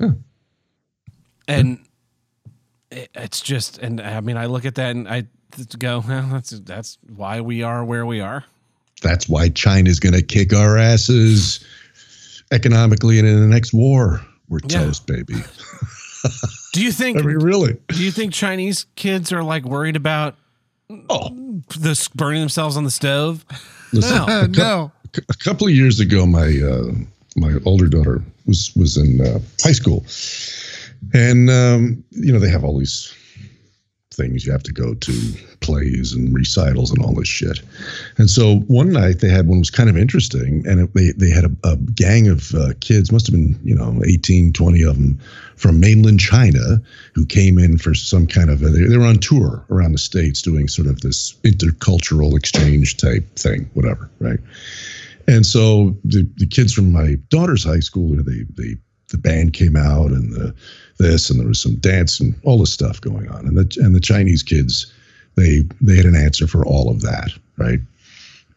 [0.00, 0.12] Yeah.
[1.46, 1.86] And
[2.90, 5.24] it's just and I mean I look at that and I
[5.78, 8.46] go, well, that's that's why we are where we are
[9.00, 11.64] that's why China's going to kick our asses
[12.50, 14.20] economically and in the next war.
[14.48, 14.84] We're yeah.
[14.84, 15.34] toast, baby.
[16.72, 17.18] do you think?
[17.18, 17.76] I mean, really?
[17.88, 20.36] Do you think Chinese kids are like worried about
[21.10, 23.44] oh this burning themselves on the stove?
[23.92, 24.92] Listen, no, a, no.
[25.16, 26.92] A couple of years ago, my uh,
[27.36, 30.04] my older daughter was was in uh, high school,
[31.12, 33.14] and um, you know they have all these
[34.18, 34.44] things.
[34.44, 37.62] You have to go to plays and recitals and all this shit.
[38.18, 41.30] And so one night they had one was kind of interesting, and it, they they
[41.30, 44.96] had a, a gang of uh, kids, must have been you know 18, 20 of
[44.96, 45.18] them
[45.56, 46.82] from mainland China,
[47.14, 49.98] who came in for some kind of a, they, they were on tour around the
[49.98, 54.40] states doing sort of this intercultural exchange type thing, whatever, right?
[55.26, 58.76] And so the, the kids from my daughter's high school, you know, they they
[59.08, 60.54] the band came out and the
[60.98, 63.46] this and there was some dance and all this stuff going on.
[63.46, 64.92] And the and the Chinese kids
[65.36, 67.80] they they had an answer for all of that right?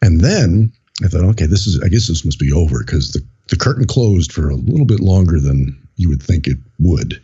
[0.00, 0.72] And then
[1.02, 3.86] I thought okay this is I guess this must be over because the the curtain
[3.86, 7.20] closed for a little bit longer than you would think it would.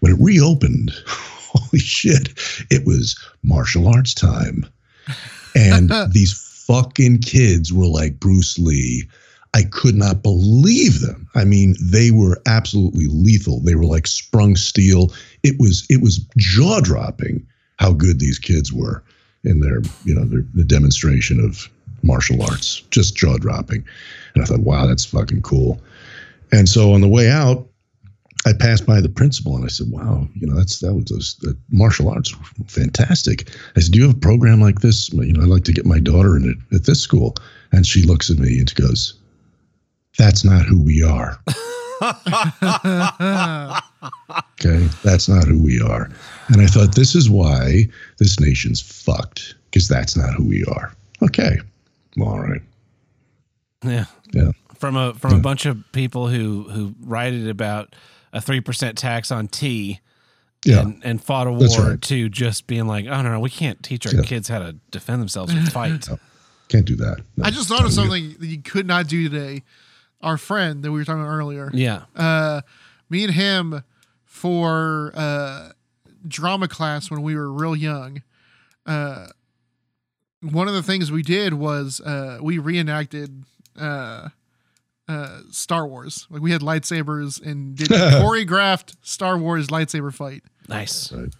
[0.00, 2.28] When it reopened holy shit
[2.70, 4.66] it was martial arts time.
[5.54, 6.34] And these
[6.66, 9.08] fucking kids were like Bruce Lee
[9.54, 11.28] I could not believe them.
[11.34, 13.60] I mean, they were absolutely lethal.
[13.60, 15.12] They were like sprung steel.
[15.42, 17.46] It was it was jaw dropping
[17.78, 19.02] how good these kids were
[19.44, 21.68] in their you know their, the demonstration of
[22.02, 22.82] martial arts.
[22.90, 23.84] Just jaw dropping.
[24.34, 25.80] And I thought, wow, that's fucking cool.
[26.52, 27.66] And so on the way out,
[28.46, 31.56] I passed by the principal and I said, "Wow, you know that's that was the
[31.70, 32.32] martial arts,
[32.68, 35.12] fantastic." I said, "Do you have a program like this?
[35.12, 37.34] You know, I'd like to get my daughter in it at this school."
[37.72, 39.14] And she looks at me and she goes,
[40.18, 41.38] that's not who we are.
[44.60, 46.10] okay, that's not who we are.
[46.48, 47.88] And I thought this is why
[48.18, 50.92] this nation's fucked because that's not who we are.
[51.22, 51.58] Okay,
[52.20, 52.62] all right.
[53.84, 54.52] Yeah, yeah.
[54.74, 55.38] From a from yeah.
[55.38, 57.94] a bunch of people who who writed about
[58.32, 60.00] a three percent tax on tea.
[60.64, 60.80] Yeah.
[60.80, 62.02] And, and fought a war right.
[62.02, 64.22] to just being like, oh no, no, we can't teach our yeah.
[64.22, 66.08] kids how to defend themselves or fight.
[66.10, 66.18] No,
[66.68, 67.22] can't do that.
[67.36, 69.62] No, I just thought of something that you could not do today
[70.26, 71.70] our friend that we were talking about earlier.
[71.72, 72.02] Yeah.
[72.14, 72.62] Uh,
[73.08, 73.84] me and him
[74.24, 75.70] for uh,
[76.26, 78.22] drama class when we were real young.
[78.84, 79.28] Uh,
[80.42, 83.44] one of the things we did was uh, we reenacted
[83.78, 84.28] uh,
[85.08, 86.26] uh, Star Wars.
[86.28, 90.42] Like we had lightsabers and did a choreographed Star Wars lightsaber fight.
[90.68, 91.12] Nice.
[91.12, 91.32] Right.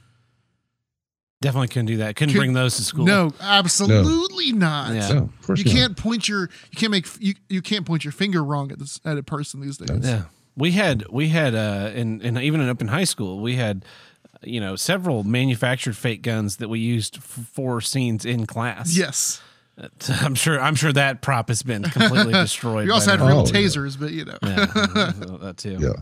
[1.43, 2.16] Definitely couldn't do that.
[2.16, 3.05] Couldn't Could, bring those to school.
[3.05, 4.59] No, absolutely no.
[4.59, 4.95] not.
[4.95, 5.09] Yeah.
[5.09, 5.72] No, you not.
[5.72, 9.01] can't point your you can't make you, you can't point your finger wrong at this
[9.05, 10.01] at a person these days.
[10.03, 10.24] Yeah.
[10.57, 13.84] We had we had uh in, in even up in high school, we had
[14.43, 18.97] you know several manufactured fake guns that we used for scenes in class.
[18.97, 19.43] Yes.
[20.09, 20.59] I'm sure.
[20.59, 22.87] I'm sure that prop has been completely destroyed.
[22.87, 24.01] we also had real oh, tasers, yeah.
[24.01, 24.66] but you know yeah,
[25.43, 25.76] that too.
[25.78, 25.93] Yeah.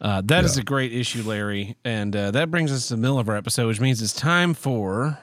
[0.00, 0.44] Uh, that yeah.
[0.44, 3.36] is a great issue, Larry, and uh, that brings us to the middle of our
[3.36, 5.18] episode, which means it's time for.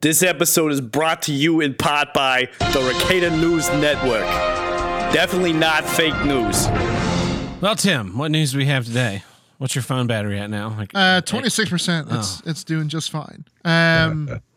[0.00, 4.26] This episode is brought to you in part by the Ricada News Network.
[5.12, 6.68] Definitely not fake news.
[7.60, 9.22] Well, Tim, what news do we have today?
[9.58, 10.74] What's your phone battery at now?
[10.76, 12.08] Like uh, twenty six percent.
[12.10, 12.50] It's oh.
[12.50, 13.44] it's doing just fine.
[13.64, 14.40] Um.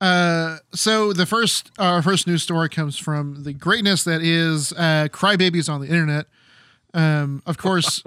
[0.00, 5.08] Uh, so the first our first news story comes from the greatness that is uh,
[5.10, 6.26] crybabies on the internet.
[6.94, 8.02] Um, of course,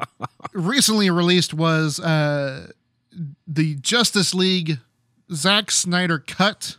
[0.54, 2.72] recently released was uh,
[3.48, 4.80] the Justice League
[5.32, 6.78] Zack Snyder cut,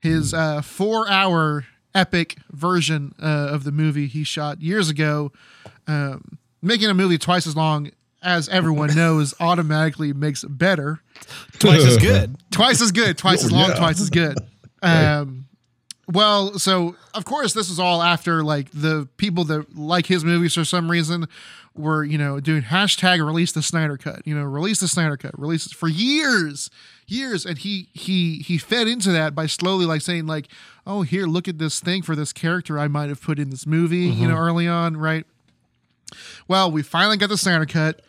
[0.00, 5.32] his uh, four-hour epic version uh, of the movie he shot years ago.
[5.86, 7.90] Um, making a movie twice as long
[8.22, 11.00] as everyone knows automatically makes it better.
[11.58, 12.36] Twice as good.
[12.50, 13.18] Twice as good.
[13.18, 13.70] Twice as long.
[13.70, 13.76] Yeah.
[13.76, 14.38] Twice as good.
[14.82, 15.41] Um,
[16.12, 20.54] well, so of course this is all after like the people that like his movies
[20.54, 21.26] for some reason
[21.74, 25.38] were you know doing hashtag release the Snyder cut, you know release the Snyder cut,
[25.38, 26.70] release it for years,
[27.06, 30.48] years, and he he he fed into that by slowly like saying like,
[30.86, 33.66] oh here look at this thing for this character I might have put in this
[33.66, 34.22] movie, mm-hmm.
[34.22, 35.24] you know early on, right?
[36.46, 38.02] Well, we finally got the Snyder cut.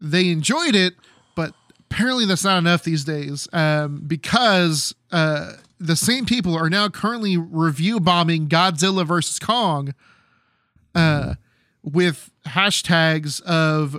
[0.00, 0.94] They enjoyed it,
[1.34, 1.52] but
[1.90, 4.94] apparently that's not enough these days um, because.
[5.10, 9.94] Uh, the same people are now currently review bombing Godzilla versus Kong
[10.94, 11.34] uh,
[11.82, 13.98] with hashtags of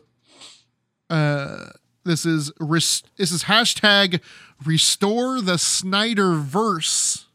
[1.09, 1.67] uh,
[2.03, 4.21] this is res- this is hashtag
[4.63, 7.25] restore the Snyder verse.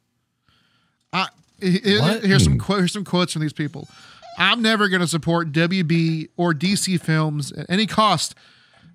[1.13, 1.29] I,
[1.61, 3.89] here's some quote, here's some quotes from these people.
[4.39, 8.35] I'm never going to support WB or DC films at any cost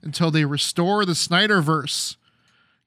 [0.02, 2.18] until they restore the Snyder verse.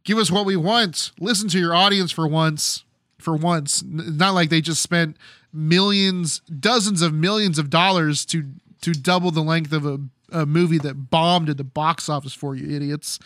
[0.09, 1.11] Give us what we want.
[1.21, 2.83] Listen to your audience for once.
[3.19, 5.19] For once, not like they just spent
[5.53, 8.47] millions, dozens of millions of dollars to
[8.81, 9.99] to double the length of a,
[10.33, 13.19] a movie that bombed at the box office for you idiots.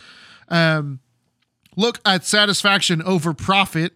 [0.49, 0.99] Um,
[1.77, 3.93] look at satisfaction over profit.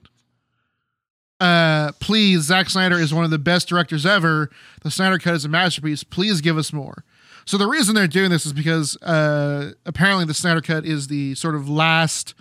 [1.40, 4.48] Uh, please, Zack Snyder is one of the best directors ever.
[4.82, 6.04] The Snyder Cut is a masterpiece.
[6.04, 7.02] Please give us more.
[7.46, 11.34] So the reason they're doing this is because uh, apparently the Snyder Cut is the
[11.34, 12.36] sort of last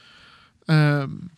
[0.67, 1.31] um,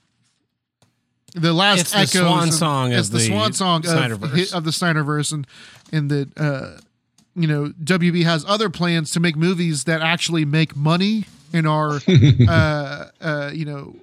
[1.34, 2.02] the last echo.
[2.02, 5.48] it's the swan song of, the, the, swan song of, of, the Snyderverse, and
[5.92, 6.80] and that uh,
[7.36, 12.00] you know WB has other plans to make movies that actually make money and are
[12.50, 13.96] uh, uh, you know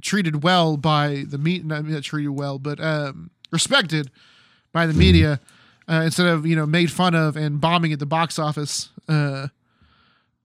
[0.00, 4.10] treated well by the meat not, not treated well but um, respected
[4.72, 5.40] by the media
[5.88, 8.90] uh, instead of you know made fun of and bombing at the box office.
[9.08, 9.48] Uh,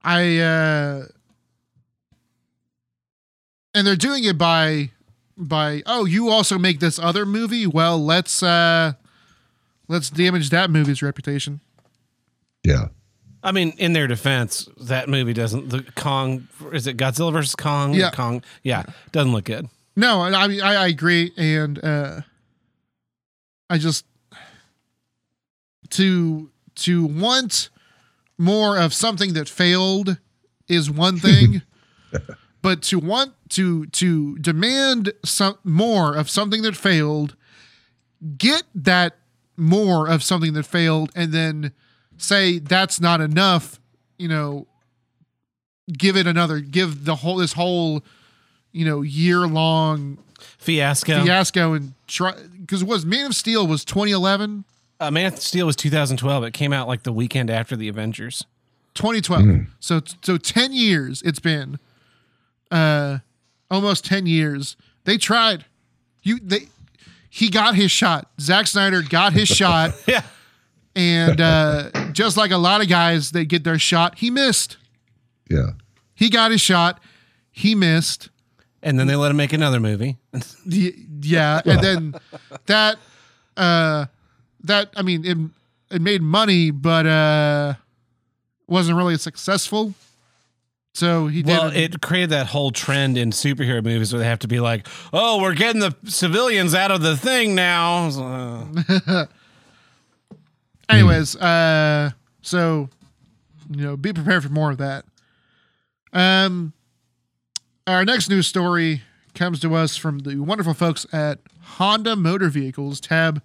[0.02, 1.04] I uh,
[3.74, 4.90] and they're doing it by
[5.36, 7.66] by oh you also make this other movie?
[7.66, 8.92] Well let's uh
[9.88, 11.60] let's damage that movie's reputation.
[12.62, 12.88] Yeah.
[13.42, 17.94] I mean in their defense that movie doesn't the kong is it godzilla versus kong?
[17.94, 18.10] Yeah.
[18.10, 19.68] Kong yeah doesn't look good.
[19.96, 22.20] No i mean I, I agree and uh
[23.70, 24.06] i just
[25.90, 27.70] to to want
[28.38, 30.18] more of something that failed
[30.68, 31.62] is one thing
[32.64, 37.36] but to want to to demand some more of something that failed
[38.38, 39.18] get that
[39.54, 41.72] more of something that failed and then
[42.16, 43.78] say that's not enough
[44.18, 44.66] you know
[45.92, 48.02] give it another give the whole this whole
[48.72, 51.22] you know year long fiasco.
[51.22, 54.64] fiasco and try because it was man of steel was 2011
[55.00, 58.42] uh, man of steel was 2012 it came out like the weekend after the avengers.
[58.94, 59.66] 2012 mm.
[59.80, 61.78] so so 10 years it's been
[62.70, 63.18] uh,
[63.70, 64.76] almost 10 years.
[65.04, 65.64] They tried.
[66.22, 66.68] You they
[67.28, 68.30] he got his shot.
[68.40, 69.94] Zack Snyder got his shot.
[70.06, 70.22] yeah.
[70.96, 74.76] And uh, just like a lot of guys that get their shot, he missed.
[75.50, 75.70] Yeah.
[76.14, 77.02] He got his shot.
[77.50, 78.30] He missed.
[78.82, 80.16] And then they let him make another movie.
[80.66, 81.60] yeah.
[81.64, 82.14] And then
[82.66, 82.98] that
[83.56, 84.06] uh
[84.62, 85.38] that I mean it
[85.96, 87.74] it made money, but uh
[88.66, 89.94] wasn't really successful.
[90.94, 94.48] So he well, it created that whole trend in superhero movies where they have to
[94.48, 98.70] be like, "Oh, we're getting the civilians out of the thing now."
[100.88, 102.88] Anyways, uh, so
[103.68, 105.04] you know, be prepared for more of that.
[106.12, 106.72] Um,
[107.88, 109.02] our next news story
[109.34, 113.00] comes to us from the wonderful folks at Honda Motor Vehicles.
[113.00, 113.42] Tab,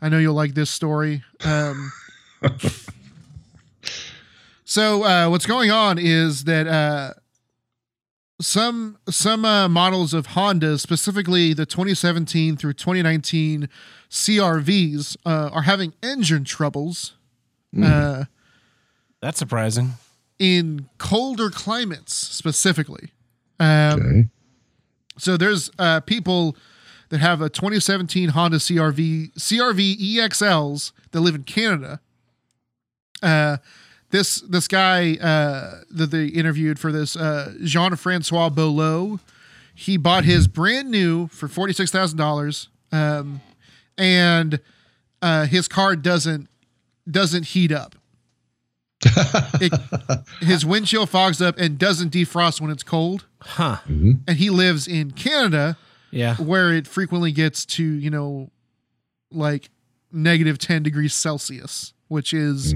[0.00, 1.24] I know you'll like this story.
[1.44, 1.90] Um.
[4.72, 7.12] So uh, what's going on is that uh,
[8.40, 13.68] some some uh, models of Honda, specifically the 2017 through 2019
[14.08, 17.16] CRVs, uh, are having engine troubles.
[17.76, 18.26] Mm.
[19.20, 19.90] That's surprising.
[20.38, 23.12] In colder climates, specifically.
[23.60, 24.28] Um, Okay.
[25.18, 26.56] So there's uh, people
[27.10, 32.00] that have a 2017 Honda CRV CRV EXLs that live in Canada.
[33.22, 33.58] Uh,
[34.12, 39.18] this this guy uh, that they interviewed for this uh, Jean Francois Bolo,
[39.74, 43.40] he bought his brand new for forty six thousand dollars, um,
[43.98, 44.60] and
[45.20, 46.48] uh, his car doesn't
[47.10, 47.96] doesn't heat up.
[49.60, 49.72] It,
[50.40, 53.78] his windshield fogs up and doesn't defrost when it's cold Huh.
[53.86, 55.76] and he lives in Canada
[56.10, 56.36] Yeah.
[56.36, 58.50] where it frequently gets to, you know,
[59.30, 59.70] like
[60.12, 62.74] negative 10 degrees Celsius, which is,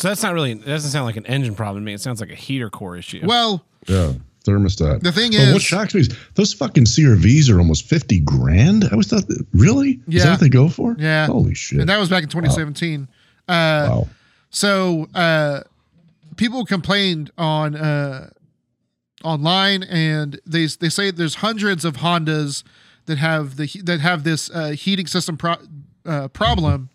[0.00, 0.52] So that's not really.
[0.52, 1.92] It doesn't sound like an engine problem to me.
[1.94, 3.20] It sounds like a heater core issue.
[3.24, 4.12] well, Yeah.
[4.46, 5.02] Thermostat.
[5.02, 8.88] The thing But what is- shocks me is those fucking CRVs are almost 50 grand.
[8.90, 10.00] I was thought, that, really?
[10.08, 10.24] Is Yeah.
[10.24, 10.96] that what they go for?
[10.98, 11.26] Yeah.
[11.26, 11.78] Holy shit.
[11.80, 13.06] and that was back in 2017.
[13.46, 14.08] Uh, wow.
[14.48, 15.60] So uh,
[16.36, 18.30] people complained on uh,
[19.22, 22.62] online, and they they say there's hundreds of Hondas
[23.06, 25.56] that have the that have this uh, heating system pro-
[26.06, 26.88] uh, problem.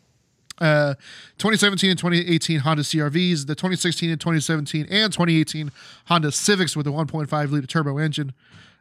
[0.59, 0.95] Uh,
[1.37, 5.71] 2017 and 2018 Honda CRVs, the 2016 and 2017 and 2018
[6.05, 8.33] Honda Civics with a 1.5 liter turbo engine.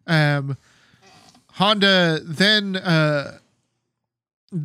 [0.06, 0.56] Um,
[1.54, 3.38] Honda then uh,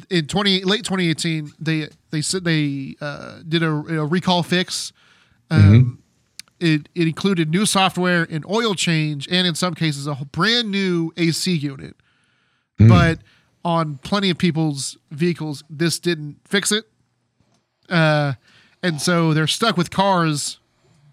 [0.10, 4.92] in 20 late 2018 they they said they uh, did a, a recall fix.
[5.52, 6.04] Um,
[6.60, 11.12] it, it included new software an oil change and in some cases a brand new
[11.18, 11.96] ac unit.
[12.78, 13.20] But
[13.66, 16.86] on plenty of people's vehicles this didn't fix it
[17.90, 18.34] uh,
[18.84, 20.60] and so they're stuck with cars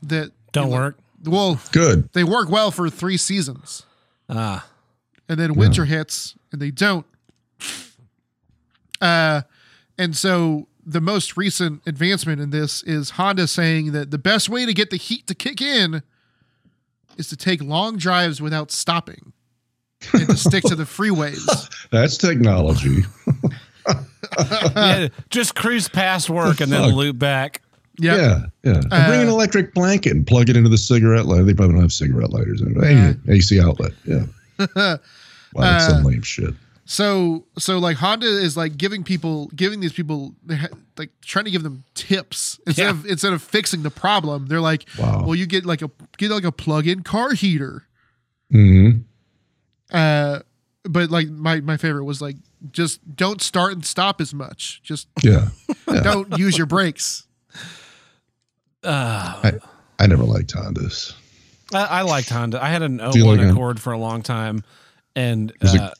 [0.02, 0.98] that Don't work.
[1.24, 2.12] well Good.
[2.12, 3.84] they work well for three seasons
[4.28, 4.66] Ah.
[5.28, 7.06] and then winter hits and they don't.
[9.00, 9.42] Uh,
[9.98, 14.64] and so the most recent advancement in this is Honda saying that the best way
[14.66, 16.02] to get the heat to kick in
[17.18, 19.32] is to take long drives without stopping
[20.12, 21.68] and to stick to the freeways.
[21.90, 23.04] That's technology.
[24.76, 25.08] yeah.
[25.30, 27.62] Just cruise past work and then loop back.
[27.98, 28.18] Yep.
[28.18, 28.72] Yeah.
[28.72, 28.80] Yeah.
[28.90, 31.44] Uh, Bring an electric blanket and plug it into the cigarette lighter.
[31.44, 32.90] They probably don't have cigarette lighters in it.
[32.90, 33.12] Yeah.
[33.26, 33.92] Hey, AC outlet.
[34.04, 34.24] Yeah.
[34.58, 34.98] wow,
[35.54, 36.54] that's Uh, some lame shit.
[36.88, 40.34] So so like Honda is like giving people giving these people
[40.96, 42.90] like trying to give them tips instead Yeah.
[42.90, 44.46] of instead of fixing the problem.
[44.46, 45.24] They're like, Wow.
[45.24, 47.84] well, you get like a get like a plug-in car heater.
[48.52, 48.90] hmm
[49.90, 50.40] Uh,
[50.84, 52.36] but like my my favorite was like
[52.72, 54.80] just don't start and stop as much.
[54.82, 55.48] Just Yeah.
[56.02, 57.26] don't use your brakes.
[58.82, 59.52] Uh, I,
[59.98, 61.12] I never liked Hondas.
[61.74, 62.62] I, I liked Honda.
[62.62, 64.62] I had an Do you 01 like a- Accord for a long time,
[65.14, 65.90] and Is it- uh,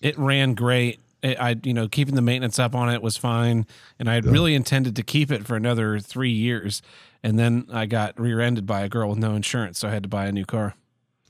[0.00, 0.98] it ran great.
[1.22, 3.66] It, I, you know, keeping the maintenance up on it was fine,
[4.00, 6.82] and I had really intended to keep it for another three years,
[7.22, 10.08] and then I got rear-ended by a girl with no insurance, so I had to
[10.08, 10.74] buy a new car.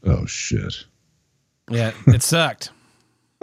[0.05, 0.85] Oh, shit.
[1.69, 2.71] Yeah, it sucked.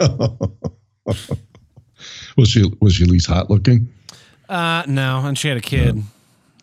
[2.36, 3.88] Was she was she at least hot looking?
[4.48, 6.02] Uh, no, and she had a kid.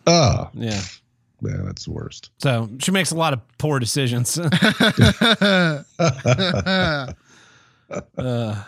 [0.06, 0.80] Ah, Yeah,
[1.40, 2.30] man, that's the worst.
[2.38, 4.38] so she makes a lot of poor decisions.
[4.38, 5.82] uh,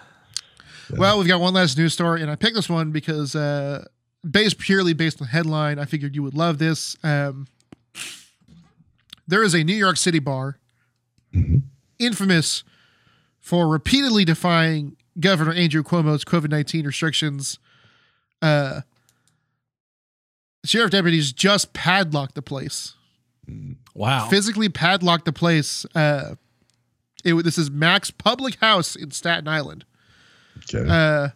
[0.96, 3.84] Well, we've got one last news story, and I picked this one because uh,
[4.28, 6.96] based purely based on the headline, I figured you would love this.
[7.04, 7.46] Um,
[9.28, 10.58] there is a New York City bar
[12.00, 12.64] infamous
[13.40, 17.58] for repeatedly defying Governor Andrew Cuomo's COVID nineteen restrictions.
[18.42, 18.82] Uh,
[20.64, 22.94] sheriff deputies just padlocked the place
[23.94, 24.28] wow.
[24.28, 25.84] physically padlocked the place.
[25.94, 26.34] Uh,
[27.24, 29.84] it, this is Mac's Public House in Staten Island.
[30.58, 30.88] Okay.
[30.88, 31.28] Uh,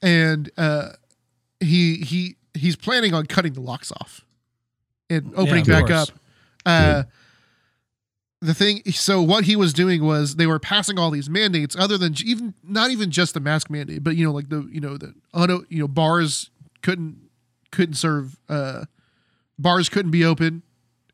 [0.00, 0.90] and uh,
[1.60, 4.24] he he he's planning on cutting the locks off
[5.10, 6.08] and opening of back up.
[6.08, 6.12] course.
[6.64, 7.02] Uh,
[8.40, 11.98] the thing, so what he was doing was they were passing all these mandates, other
[11.98, 14.96] than even not even just the mask mandate, but you know, like the you know
[14.96, 16.50] the auto you know bars
[16.82, 17.18] couldn't
[17.72, 18.84] couldn't serve uh,
[19.58, 20.62] bars couldn't be open,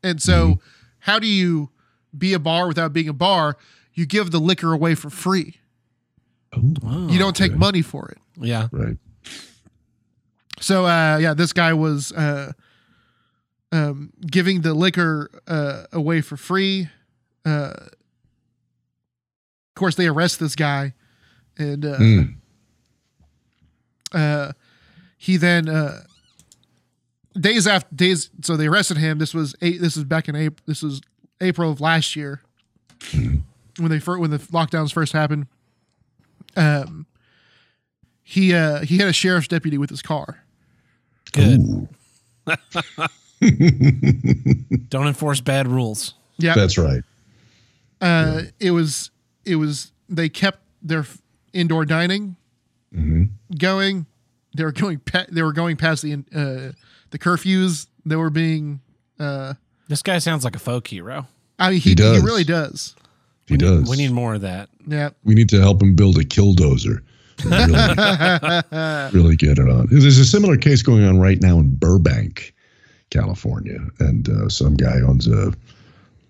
[0.03, 0.59] and so
[0.99, 1.69] how do you
[2.15, 3.57] be a bar without being a bar?
[3.93, 5.55] You give the liquor away for free.
[6.53, 7.57] Oh, You don't take okay.
[7.59, 8.17] money for it.
[8.39, 8.67] yeah.
[8.71, 8.97] right.
[10.59, 12.53] So uh yeah, this guy was uh
[13.71, 16.89] um giving the liquor uh away for free.
[17.45, 17.89] Uh of
[19.75, 20.93] course they arrest this guy
[21.57, 22.35] and uh Mm.
[24.13, 24.51] uh
[25.17, 26.01] he then uh
[27.39, 30.63] days after days so they arrested him this was eight this was back in april
[30.65, 31.01] this was
[31.41, 32.41] april of last year
[33.11, 33.43] when
[33.89, 35.47] they first when the lockdowns first happened
[36.55, 37.05] um
[38.23, 40.39] he uh he had a sheriff's deputy with his car
[41.33, 41.89] Good.
[44.89, 46.13] Don't enforce bad rules.
[46.37, 47.03] Yeah, That's right.
[48.01, 49.11] Uh, it was
[49.45, 51.17] it was they kept their f-
[51.53, 52.35] indoor dining
[53.57, 54.05] going.
[54.55, 56.71] They were going pa- they were going past the uh,
[57.11, 57.87] the curfews.
[58.05, 58.79] that were being.
[59.19, 59.53] Uh,
[59.87, 61.27] This guy sounds like a folk hero.
[61.59, 62.95] I mean, He he, he, really does.
[63.47, 63.89] He does.
[63.89, 64.69] We need more of that.
[64.87, 67.01] Yeah, we need to help him build a killdozer.
[67.43, 67.73] Really,
[69.19, 69.87] really get it on.
[69.91, 72.53] There's a similar case going on right now in Burbank,
[73.09, 75.53] California, and uh, some guy owns a,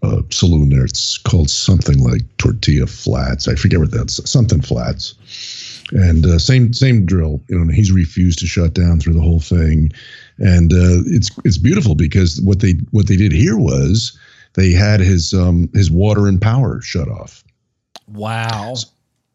[0.01, 0.85] a saloon there.
[0.85, 3.47] It's called something like Tortilla Flats.
[3.47, 5.15] I forget what that's something Flats.
[5.91, 7.41] And uh, same same drill.
[7.47, 9.91] You know, he's refused to shut down through the whole thing,
[10.39, 14.17] and uh, it's it's beautiful because what they what they did here was
[14.55, 17.43] they had his um, his water and power shut off.
[18.07, 18.75] Wow.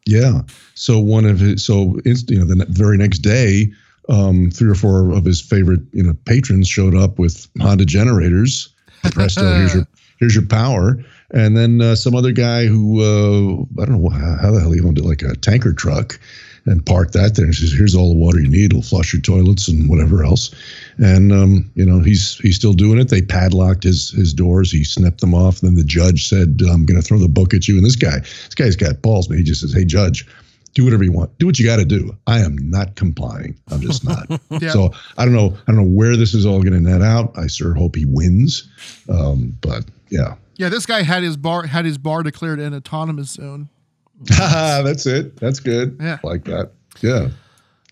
[0.05, 0.41] Yeah.
[0.75, 3.71] So one of his, so you know, the very next day,
[4.09, 8.69] um, three or four of his favorite, you know, patrons showed up with Honda generators.
[9.11, 9.87] Presto, here's your
[10.21, 11.03] here's your power.
[11.31, 14.71] And then uh, some other guy who uh, I don't know how, how the hell
[14.71, 16.19] he owned it, like a tanker truck,
[16.65, 17.45] and parked that there.
[17.45, 18.65] And says, "Here's all the water you need.
[18.65, 20.53] It'll flush your toilets and whatever else."
[20.97, 23.09] And um, you know, he's he's still doing it.
[23.09, 24.71] They padlocked his his doors.
[24.71, 25.61] He snipped them off.
[25.61, 28.19] Then the judge said, "I'm going to throw the book at you." And this guy,
[28.19, 29.39] this guy's got balls, man.
[29.39, 30.27] He just says, "Hey, judge."
[30.73, 31.37] Do whatever you want.
[31.37, 32.15] Do what you got to do.
[32.27, 33.59] I am not complying.
[33.71, 34.25] I'm just not.
[34.61, 34.71] Yeah.
[34.71, 35.57] So I don't know.
[35.67, 37.37] I don't know where this is all going to net out.
[37.37, 38.69] I sure hope he wins.
[39.09, 40.69] Um, but yeah, yeah.
[40.69, 43.69] This guy had his bar had his bar declared an autonomous zone.
[44.27, 45.37] that's it.
[45.37, 45.97] That's good.
[45.99, 46.19] Yeah.
[46.23, 46.71] like that.
[47.01, 47.29] Yeah,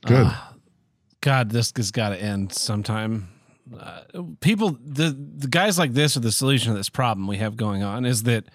[0.05, 0.27] good.
[1.21, 3.29] God, this has got to end sometime.
[3.77, 4.01] Uh,
[4.39, 7.83] people, the the guys like this are the solution to this problem we have going
[7.83, 8.05] on.
[8.05, 8.45] Is that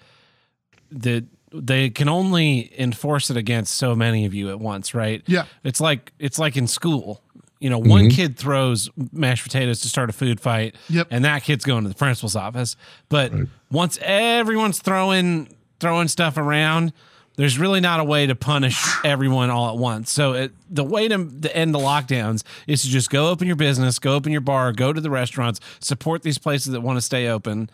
[0.91, 5.23] that they can only enforce it against so many of you at once, right?
[5.27, 5.45] Yeah.
[5.63, 7.21] It's like it's like in school.
[7.59, 11.07] You know, one kid throws mashed potatoes to start a food fight, Yep.
[11.09, 12.75] and that kid's going to the principal's office.
[13.09, 13.31] But
[13.71, 15.47] once everyone's throwing
[15.79, 16.91] throwing stuff around,
[17.37, 20.09] there's really not a way to punish everyone all at once.
[20.11, 23.55] So it, the way to, to end the lockdowns is to just go open your
[23.57, 27.01] business, go open your bar, go to the restaurants, support these places that want to
[27.01, 27.69] stay open,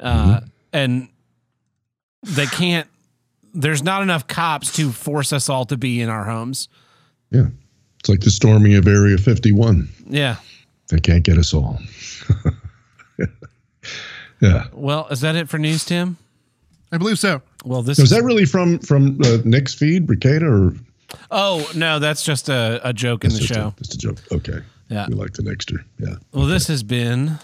[0.00, 0.40] uh,
[0.72, 1.08] and
[2.22, 2.88] they can't.
[3.54, 6.68] There's not enough cops to force us all to be in our homes.
[7.30, 7.46] Yeah,
[8.00, 9.88] it's like the storming of Area 51.
[10.08, 10.36] Yeah.
[10.88, 11.78] They can't get us all.
[14.40, 14.64] yeah.
[14.72, 16.16] Well, is that it for news, Tim?
[16.92, 17.42] I believe so.
[17.64, 20.74] Well, this So is is that really from from uh, Nick's feed, Bricada, or
[21.30, 23.68] Oh no, that's just a, a joke in the just show.
[23.76, 24.18] A, just a joke?
[24.32, 24.60] Okay.
[24.88, 25.06] Yeah.
[25.08, 25.84] We like the Nixter.
[25.98, 26.14] Yeah.
[26.32, 27.38] Well, this has been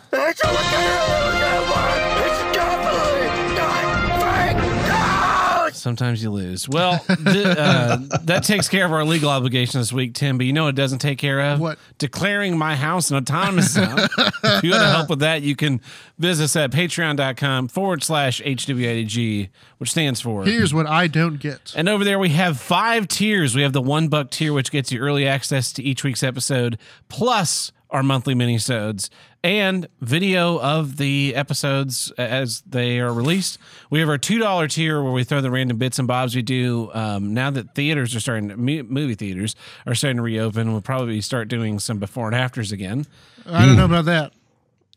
[5.85, 6.67] Sometimes you lose.
[6.67, 10.39] Well, th- uh, that takes care of our legal obligation this week, Tim.
[10.39, 11.61] But you know what it doesn't take care of?
[11.61, 11.79] What?
[11.99, 13.99] Declaring my house an autonomous zone.
[13.99, 15.83] if you want to help with that, you can
[16.19, 20.47] visit us at patreon.com forward slash HWADG, which stands for.
[20.47, 21.75] Here's what I don't get.
[21.77, 23.55] And over there, we have five tiers.
[23.55, 26.79] We have the one buck tier, which gets you early access to each week's episode,
[27.11, 29.11] plus our monthly minisodes
[29.45, 33.59] and video of the episodes as they are released.
[33.91, 36.41] We have our two dollar tier where we throw the random bits and bobs we
[36.41, 36.91] do.
[36.95, 39.55] Um, now that theaters are starting, to, movie theaters
[39.87, 43.07] are starting to reopen, we'll probably start doing some before and afters again.
[43.47, 44.33] I don't know about that.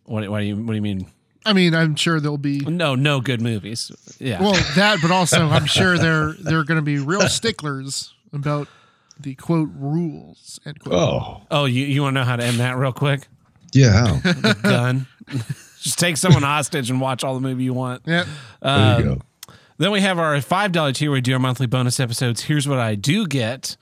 [0.05, 1.11] What, what do you What do you mean?
[1.45, 3.91] I mean, I'm sure there'll be No, no good movies.
[4.17, 4.41] Yeah.
[4.41, 8.69] well that, but also I'm sure they're they're going to be real sticklers about
[9.19, 10.95] the quote rules end quote.
[10.95, 11.41] Oh.
[11.51, 13.27] oh, you you want to know how to end that real quick?
[13.77, 14.19] Yeah.
[14.21, 14.53] How?
[14.53, 15.07] Done.
[15.79, 18.01] Just take someone hostage and watch all the movie you want.
[18.05, 18.25] Yeah,
[18.61, 19.21] There you go.
[19.77, 21.09] Then we have our five dollar tier.
[21.09, 22.41] Where we do our monthly bonus episodes.
[22.41, 23.77] Here's what I do get.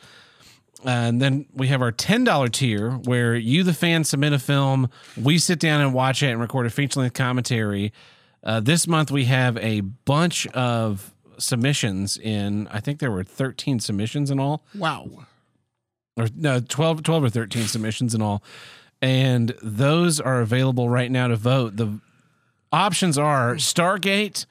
[0.84, 4.90] And then we have our ten dollar tier, where you, the fan, submit a film.
[5.20, 7.94] We sit down and watch it and record a feature length commentary.
[8.44, 12.68] Uh, this month we have a bunch of submissions in.
[12.68, 15.10] I think there were thirteen submissions in all wow.
[16.18, 18.44] or no 12, 12 or 13 submissions in all
[19.02, 21.78] and those are available right now to vote.
[21.78, 22.00] The
[22.72, 24.46] options are stargate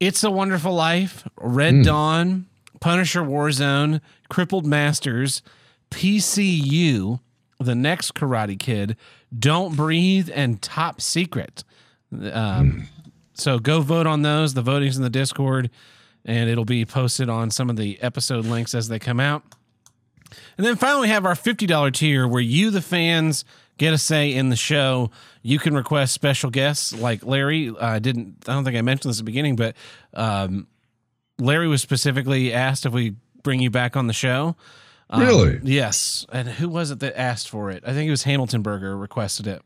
[0.00, 2.46] it's a wonderful life red dawn
[2.80, 5.42] punisher warzone crippled masters
[5.90, 7.20] pcu
[7.60, 8.96] the next karate kid
[9.36, 11.64] don't breathe and top secret.
[12.12, 12.88] Um,
[13.34, 14.54] so go vote on those.
[14.54, 15.70] The voting's in the discord
[16.24, 19.42] and it'll be posted on some of the episode links as they come out
[20.56, 23.44] and then finally, we have our $50 tier where you, the fans,
[23.78, 25.10] get a say in the show.
[25.42, 27.72] You can request special guests like Larry.
[27.78, 29.76] I didn't, I don't think I mentioned this at the beginning, but
[30.14, 30.66] um,
[31.38, 34.56] Larry was specifically asked if we bring you back on the show.
[35.08, 35.60] Um, really?
[35.62, 36.26] Yes.
[36.32, 37.84] And who was it that asked for it?
[37.86, 39.62] I think it was Hamilton Burger requested it.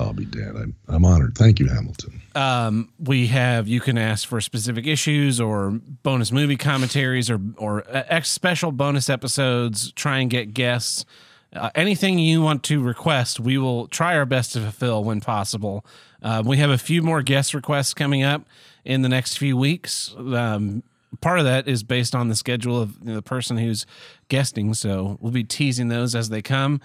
[0.00, 0.56] I'll be dead.
[0.56, 1.36] I'm, I'm honored.
[1.36, 2.20] Thank you, Hamilton.
[2.34, 5.70] Um, we have you can ask for specific issues or
[6.02, 9.92] bonus movie commentaries or or uh, special bonus episodes.
[9.92, 11.04] Try and get guests.
[11.52, 15.84] Uh, anything you want to request, we will try our best to fulfill when possible.
[16.22, 18.42] Uh, we have a few more guest requests coming up
[18.84, 20.14] in the next few weeks.
[20.16, 20.84] Um,
[21.20, 23.84] part of that is based on the schedule of the person who's
[24.28, 26.80] guesting, so we'll be teasing those as they come.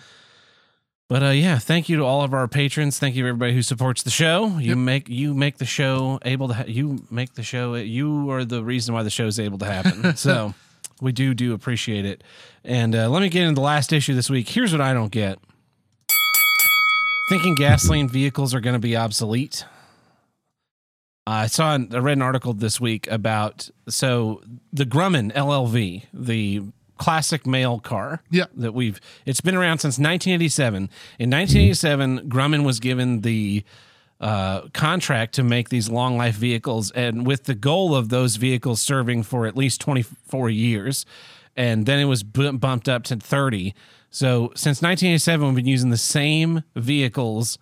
[1.07, 2.97] But uh, yeah, thank you to all of our patrons.
[2.97, 4.57] Thank you to everybody who supports the show.
[4.57, 4.77] You yep.
[4.77, 6.55] make you make the show able to.
[6.55, 7.75] Ha- you make the show.
[7.75, 10.15] You are the reason why the show is able to happen.
[10.17, 10.55] so
[11.01, 12.23] we do do appreciate it.
[12.63, 14.49] And uh, let me get into the last issue this week.
[14.49, 15.37] Here's what I don't get:
[17.29, 19.63] thinking gasoline vehicles are going to be obsolete.
[21.27, 21.73] I saw.
[21.75, 24.41] I read an article this week about so
[24.73, 26.63] the Grumman LLV, the
[26.97, 28.21] classic mail car.
[28.29, 28.45] Yeah.
[28.55, 30.89] That we've it's been around since 1987.
[31.19, 33.63] In 1987, Grumman was given the
[34.19, 38.81] uh, contract to make these long life vehicles, and with the goal of those vehicles
[38.81, 41.05] serving for at least 24 years,
[41.55, 43.73] and then it was bumped up to 30.
[44.09, 47.57] So since 1987, we've been using the same vehicles.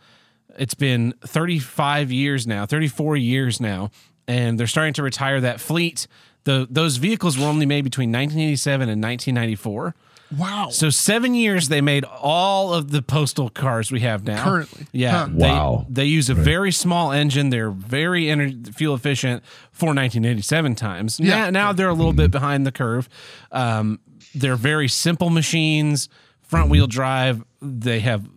[0.57, 3.89] It's been 35 years now, 34 years now,
[4.27, 6.07] and they're starting to retire that fleet
[6.43, 9.95] the those vehicles were only made between 1987 and 1994.
[10.37, 10.69] Wow.
[10.69, 14.43] So seven years they made all of the postal cars we have now.
[14.43, 14.87] Currently.
[14.91, 15.11] Yeah.
[15.11, 15.27] Huh.
[15.31, 15.85] They, wow.
[15.89, 16.43] They use a right.
[16.43, 17.49] very small engine.
[17.49, 21.19] They're very energy, fuel efficient for 1987 times.
[21.19, 21.45] Yeah.
[21.45, 23.09] Now, now they're a little bit behind the curve.
[23.51, 23.99] Um,
[24.33, 26.09] they're very simple machines,
[26.41, 27.43] front wheel drive.
[27.61, 28.27] They have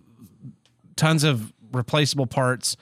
[0.96, 2.76] tons of replaceable parts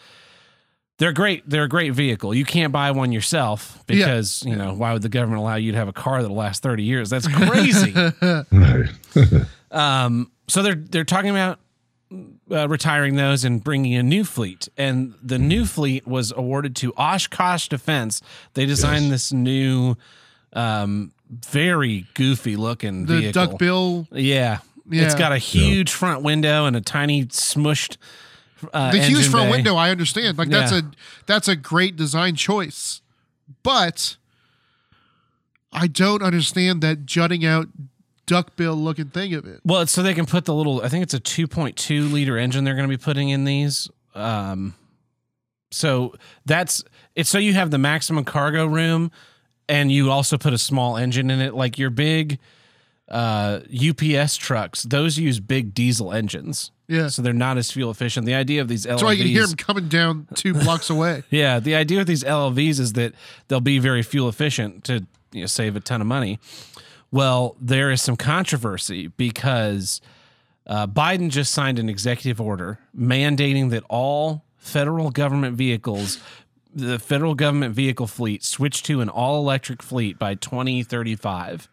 [0.98, 1.48] they're great.
[1.48, 2.34] They're a great vehicle.
[2.34, 4.52] You can't buy one yourself because yeah.
[4.52, 6.84] you know why would the government allow you to have a car that'll last thirty
[6.84, 7.10] years?
[7.10, 7.94] That's crazy.
[9.70, 11.58] um, so they're they're talking about
[12.50, 16.92] uh, retiring those and bringing a new fleet, and the new fleet was awarded to
[16.96, 18.22] Oshkosh Defense.
[18.54, 19.10] They designed yes.
[19.10, 19.96] this new,
[20.52, 23.46] um, very goofy looking the vehicle.
[23.46, 24.08] duckbill.
[24.12, 24.58] Yeah.
[24.88, 25.04] yeah.
[25.04, 25.96] It's got a huge yeah.
[25.96, 27.96] front window and a tiny smushed
[28.72, 29.56] uh, the huge front bay.
[29.56, 30.38] window, I understand.
[30.38, 30.78] Like that's yeah.
[30.78, 30.82] a
[31.26, 33.02] that's a great design choice,
[33.62, 34.16] but
[35.72, 37.68] I don't understand that jutting out
[38.26, 39.60] duckbill looking thing of it.
[39.64, 40.82] Well, so they can put the little.
[40.82, 43.88] I think it's a 2.2 liter engine they're going to be putting in these.
[44.14, 44.74] Um,
[45.70, 46.14] so
[46.46, 46.84] that's
[47.14, 49.10] it's so you have the maximum cargo room,
[49.68, 52.38] and you also put a small engine in it, like your big
[53.08, 54.84] uh, UPS trucks.
[54.84, 56.70] Those use big diesel engines.
[56.86, 57.08] Yeah.
[57.08, 58.26] So they're not as fuel efficient.
[58.26, 59.00] The idea of these LLVs.
[59.00, 61.22] So I can hear them coming down two blocks away.
[61.30, 61.58] yeah.
[61.60, 63.14] The idea of these LLVs is that
[63.48, 66.38] they'll be very fuel efficient to you know, save a ton of money.
[67.10, 70.00] Well, there is some controversy because
[70.66, 76.18] uh, Biden just signed an executive order mandating that all federal government vehicles,
[76.74, 81.68] the federal government vehicle fleet, switch to an all electric fleet by 2035.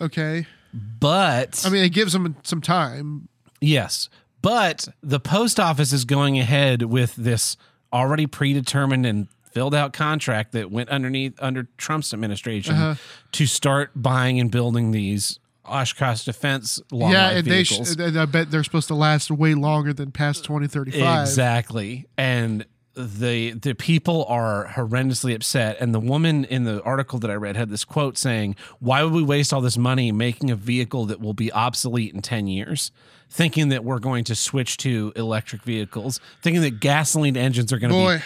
[0.00, 0.46] Okay.
[0.72, 3.28] But I mean, it gives them some time.
[3.60, 4.08] Yes.
[4.42, 7.56] But the post office is going ahead with this
[7.92, 12.94] already predetermined and filled out contract that went underneath under Trump's administration uh-huh.
[13.32, 17.96] to start buying and building these Oshkosh Defense long yeah, and vehicles.
[17.96, 21.22] they sh- I bet they're supposed to last way longer than past 2035.
[21.22, 22.06] Exactly.
[22.16, 22.64] And
[22.94, 27.56] the the people are horrendously upset and the woman in the article that I read
[27.56, 31.20] had this quote saying, "Why would we waste all this money making a vehicle that
[31.20, 32.90] will be obsolete in 10 years?"
[33.32, 37.92] thinking that we're going to switch to electric vehicles, thinking that gasoline engines are going
[37.92, 38.24] to be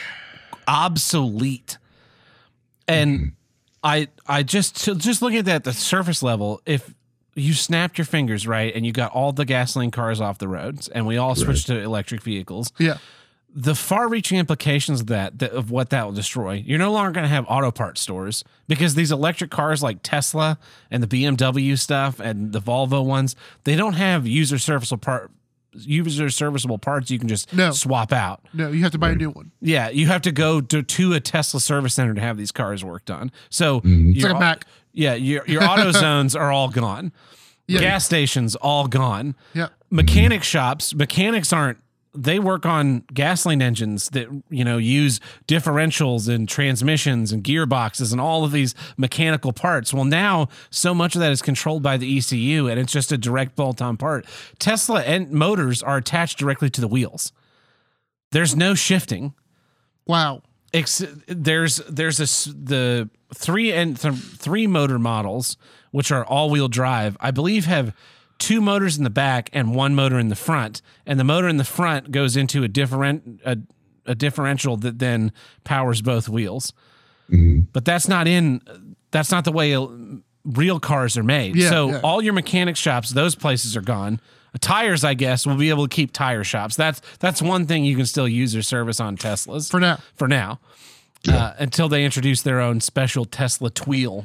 [0.67, 1.77] obsolete.
[2.89, 3.29] And mm-hmm.
[3.83, 6.95] I I just just looking at that at the surface level, if
[7.35, 10.89] you snapped your fingers right and you got all the gasoline cars off the roads
[10.89, 11.77] and we all switched right.
[11.77, 12.73] to electric vehicles.
[12.79, 12.97] Yeah
[13.57, 16.55] the far-reaching implications of that, that, of what that will destroy.
[16.67, 20.59] You're no longer going to have auto parts stores because these electric cars like Tesla
[20.91, 25.31] and the BMW stuff and the Volvo ones, they don't have user serviceable part
[25.77, 27.73] user serviceable parts you can just no.
[27.73, 28.45] swap out.
[28.53, 29.51] No, you have to buy a new one.
[29.61, 32.85] Yeah, you have to go to, to a Tesla service center to have these cars
[32.85, 33.33] worked on.
[33.51, 34.11] So mm-hmm.
[34.11, 34.67] it's like a Mac.
[34.93, 37.13] Yeah, your your auto zones are all gone.
[37.67, 37.81] Yeah.
[37.81, 39.35] Gas stations all gone.
[39.53, 39.69] Yeah.
[39.91, 41.79] Mechanic shops, mechanics aren't
[42.15, 48.21] they work on gasoline engines that you know use differentials and transmissions and gearboxes and
[48.21, 49.93] all of these mechanical parts.
[49.93, 53.19] Well, now so much of that is controlled by the ECU and it's just a
[53.19, 54.27] direct bolt-on part.
[54.59, 57.33] Tesla and motors are attached directly to the wheels.
[58.31, 59.35] There's no shifting.
[60.07, 60.43] Wow.
[60.73, 65.57] There's there's a the three and th- three motor models
[65.93, 67.95] which are all-wheel drive, I believe have
[68.39, 71.57] two motors in the back and one motor in the front, and the motor in
[71.57, 73.59] the front goes into a different a,
[74.07, 75.33] a differential that then
[75.65, 76.73] powers both wheels.
[77.31, 77.67] Mm-hmm.
[77.73, 78.61] But that's not in
[79.11, 79.77] that's not the way
[80.45, 81.57] real cars are made.
[81.57, 82.01] Yeah, so yeah.
[82.03, 84.21] all your mechanic shops, those places are gone.
[84.61, 86.77] Tires, I guess, will be able to keep tire shops.
[86.77, 89.99] That's that's one thing you can still use or service on Teslas for now.
[90.15, 90.61] For now,
[91.25, 91.37] yeah.
[91.37, 94.25] uh, until they introduce their own special Tesla Tweel.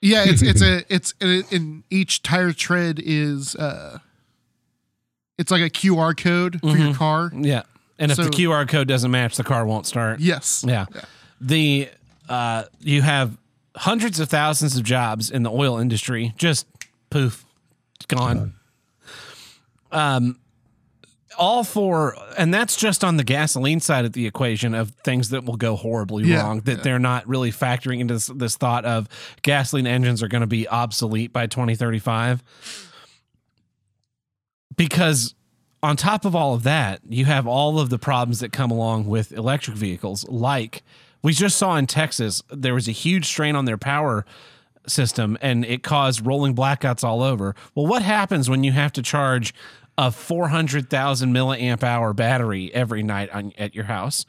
[0.00, 3.98] Yeah, it's it's a it's in each tire tread is uh,
[5.38, 6.86] it's like a QR code for mm-hmm.
[6.86, 7.30] your car.
[7.34, 7.62] Yeah,
[7.98, 10.20] and so, if the QR code doesn't match, the car won't start.
[10.20, 10.64] Yes.
[10.66, 10.86] Yeah.
[10.94, 11.00] yeah.
[11.40, 11.88] The
[12.28, 13.36] uh, you have
[13.76, 16.66] hundreds of thousands of jobs in the oil industry just
[17.10, 17.44] poof
[18.08, 18.54] gone
[19.92, 20.38] um
[21.38, 25.44] all for and that's just on the gasoline side of the equation of things that
[25.44, 26.82] will go horribly yeah, wrong that yeah.
[26.82, 29.08] they're not really factoring into this, this thought of
[29.42, 32.42] gasoline engines are going to be obsolete by 2035
[34.76, 35.34] because
[35.82, 39.06] on top of all of that you have all of the problems that come along
[39.06, 40.82] with electric vehicles like
[41.22, 44.24] we just saw in Texas there was a huge strain on their power
[44.86, 47.54] system and it caused rolling blackouts all over.
[47.74, 49.54] Well, what happens when you have to charge
[49.98, 54.24] a 400,000 milliamp hour battery every night on, at your house?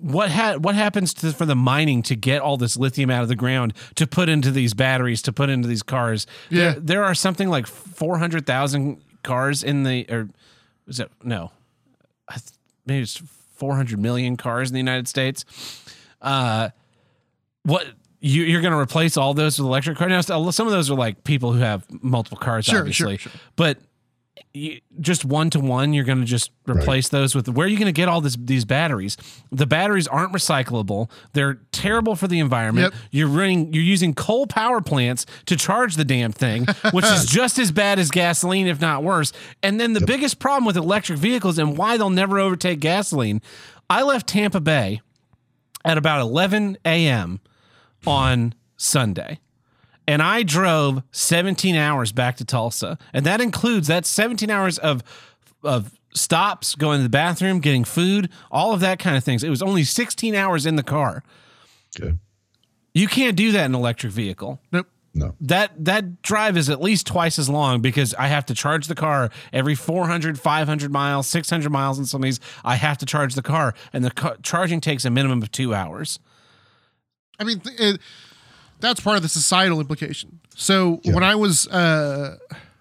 [0.00, 3.28] What ha- what happens to, for the mining to get all this lithium out of
[3.28, 6.26] the ground to put into these batteries to put into these cars?
[6.48, 10.28] Yeah, there, there are something like four hundred thousand cars in the or
[10.88, 11.52] is it no,
[12.86, 13.20] maybe it's
[13.56, 15.44] 400 million cars in the United States.
[16.22, 16.70] Uh,
[17.64, 17.86] what
[18.20, 20.28] you, are going to replace all those with electric cars?
[20.28, 23.30] Now, uh, some of those are like people who have multiple cars, sure, obviously, sure,
[23.30, 23.40] sure.
[23.56, 23.78] but
[25.00, 27.20] just one to one, you're going to just replace right.
[27.20, 29.16] those with where are you going to get all this these batteries?
[29.52, 31.10] The batteries aren't recyclable.
[31.34, 32.92] They're terrible for the environment.
[32.94, 33.02] Yep.
[33.10, 37.58] You're running you're using coal power plants to charge the damn thing, which is just
[37.58, 39.32] as bad as gasoline if not worse.
[39.62, 40.06] And then the yep.
[40.06, 43.42] biggest problem with electric vehicles and why they'll never overtake gasoline.
[43.90, 45.00] I left Tampa Bay
[45.84, 47.40] at about 11 a.m.
[48.06, 49.40] on Sunday
[50.08, 55.02] and I drove 17 hours back to Tulsa, and that includes that 17 hours of
[55.62, 59.42] of stops, going to the bathroom, getting food, all of that kind of things.
[59.42, 61.22] It was only 16 hours in the car.
[62.00, 62.14] Okay.
[62.94, 64.60] You can't do that in an electric vehicle.
[64.72, 64.86] Nope.
[65.12, 65.34] No.
[65.40, 68.94] That that drive is at least twice as long because I have to charge the
[68.94, 72.38] car every 400, 500 miles, 600 miles in some of these.
[72.64, 75.74] I have to charge the car and the car, charging takes a minimum of 2
[75.74, 76.18] hours.
[77.38, 78.00] I mean, it,
[78.80, 80.40] that's part of the societal implication.
[80.54, 81.14] So yeah.
[81.14, 82.38] when I was uh,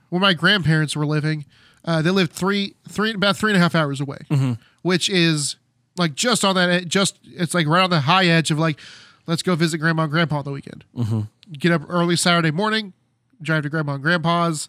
[0.10, 1.46] when my grandparents were living,
[1.84, 4.54] uh, they lived three three about three and a half hours away, mm-hmm.
[4.82, 5.58] which is
[5.98, 8.80] like just on that just it's like right on the high edge of like
[9.28, 10.84] let's go visit grandma and grandpa on the weekend.
[10.96, 11.22] Mm-hmm.
[11.54, 12.94] Get up early Saturday morning,
[13.42, 14.68] drive to grandma and grandpa's,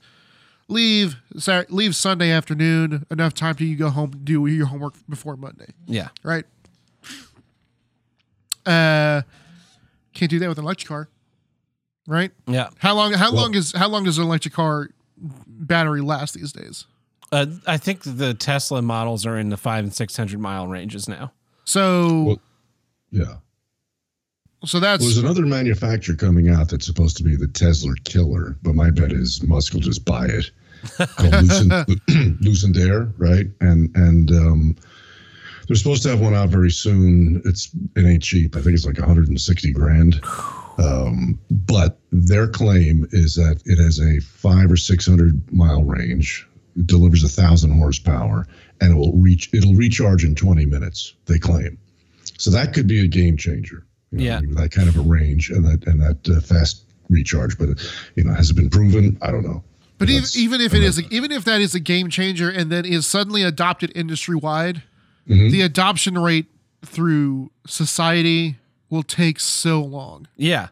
[0.69, 5.37] leave Saturday, leave Sunday afternoon enough time to you go home do your homework before
[5.37, 5.73] Monday.
[5.87, 6.45] Yeah, right.
[8.65, 9.23] Uh,
[10.17, 11.09] can't do that with an electric car
[12.07, 12.31] right?
[12.47, 12.71] Yeah.
[12.79, 13.13] How long?
[13.13, 16.87] How well, long is how long does an electric car battery last these days?
[17.33, 21.09] Uh, I think the Tesla models are in the five and six hundred mile ranges
[21.09, 21.33] now.
[21.65, 22.41] So, well,
[23.11, 23.35] yeah.
[24.65, 28.75] So that's there's another manufacturer coming out that's supposed to be the Tesla killer, but
[28.75, 30.51] my bet is Musk will just buy it.
[31.17, 32.01] Called Lucent,
[32.41, 33.47] Lucent Air, right?
[33.61, 34.77] And and um,
[35.67, 37.43] they're supposed to have one out very soon.
[37.45, 38.57] It's it ain't cheap.
[38.57, 40.21] I think it's like 160 grand.
[40.79, 46.47] Um, but their claim is that it has a five or six hundred mile range,
[46.77, 48.47] it delivers a thousand horsepower,
[48.81, 51.15] and it will reach it'll recharge in 20 minutes.
[51.27, 51.79] They claim,
[52.37, 53.87] so that could be a game changer.
[54.13, 57.59] You know, yeah, that kind of a range and that and that uh, fast recharge.
[57.59, 57.71] But
[58.15, 59.19] you know, has it been proven?
[59.23, 59.65] I don't know.
[59.99, 62.85] But even, even if it is, even if that is a game changer and then
[62.85, 64.83] is suddenly adopted industry wide,
[65.29, 65.51] mm-hmm.
[65.51, 66.47] the adoption rate
[66.85, 68.57] through society
[68.91, 70.29] will take so long.
[70.37, 70.69] Yeah.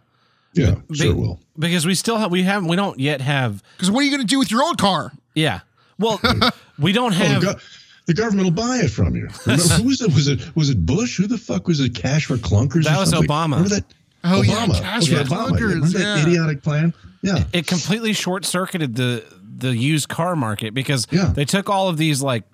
[0.53, 1.41] Yeah, Be- sure will.
[1.59, 4.21] Because we still have we have we don't yet have Because what are you going
[4.21, 5.13] to do with your old car?
[5.35, 5.61] Yeah.
[5.99, 6.21] Well,
[6.79, 7.61] we don't have the,
[8.07, 9.29] the government will buy it from you.
[9.47, 10.13] Remember, who was it?
[10.15, 11.17] Was it was it Bush?
[11.17, 11.95] Who the fuck was it?
[11.95, 12.85] Cash for clunkers?
[12.85, 13.29] That was something?
[13.29, 13.53] Obama.
[13.57, 13.85] Remember that?
[14.25, 14.75] Oh Obama.
[14.75, 15.49] yeah, cash okay, for Obama.
[15.49, 15.75] clunkers.
[15.75, 16.15] Remember yeah.
[16.17, 16.95] that idiotic plan?
[17.23, 17.45] Yeah.
[17.53, 19.25] It completely short circuited the
[19.57, 21.33] the used car market because yeah.
[21.35, 22.45] they took all of these like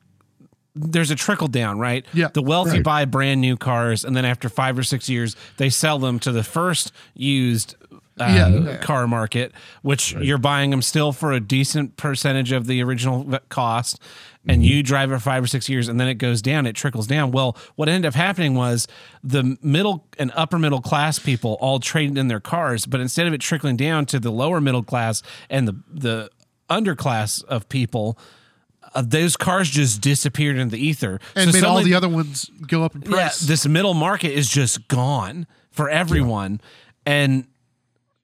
[0.75, 2.05] there's a trickle down, right?
[2.13, 2.29] Yeah.
[2.33, 2.83] The wealthy right.
[2.83, 6.33] buy brand new cars, and then after five or six years, they sell them to
[6.33, 7.77] the first used
[8.21, 8.77] uh, yeah.
[8.79, 9.53] car market,
[9.83, 10.25] which right.
[10.25, 13.99] you're buying them still for a decent percentage of the original cost,
[14.47, 14.71] and mm-hmm.
[14.71, 17.31] you drive it five or six years, and then it goes down, it trickles down.
[17.31, 18.87] Well, what ended up happening was
[19.25, 23.33] the middle and upper middle class people all traded in their cars, but instead of
[23.33, 26.31] it trickling down to the lower middle class and the the
[26.69, 28.19] underclass of people.
[28.95, 31.21] Uh, those cars just disappeared in the ether.
[31.37, 33.43] And so made all the other ones go up in price.
[33.43, 36.61] Yeah, this middle market is just gone for everyone,
[37.07, 37.13] yeah.
[37.13, 37.47] and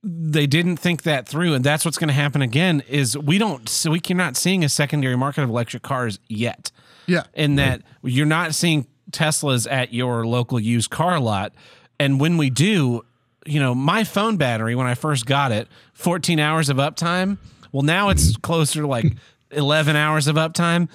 [0.03, 1.55] they didn't think that through.
[1.55, 4.69] And that's what's going to happen again is we don't so we cannot seeing a
[4.69, 6.71] secondary market of electric cars yet.
[7.07, 7.25] Yeah.
[7.35, 11.53] In that you're not seeing teslas at your local used car lot.
[11.99, 13.05] And when we do
[13.47, 17.39] you know my phone battery when i first got it 14 hours of uptime
[17.73, 19.07] well now it's closer to like
[19.51, 20.89] 11 hours of uptime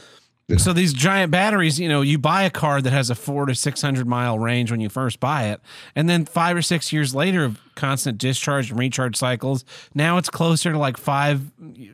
[0.57, 3.55] so these giant batteries, you know, you buy a car that has a four to
[3.55, 5.61] six hundred mile range when you first buy it,
[5.95, 9.63] and then five or six years later of constant discharge and recharge cycles,
[9.93, 11.41] now it's closer to like five,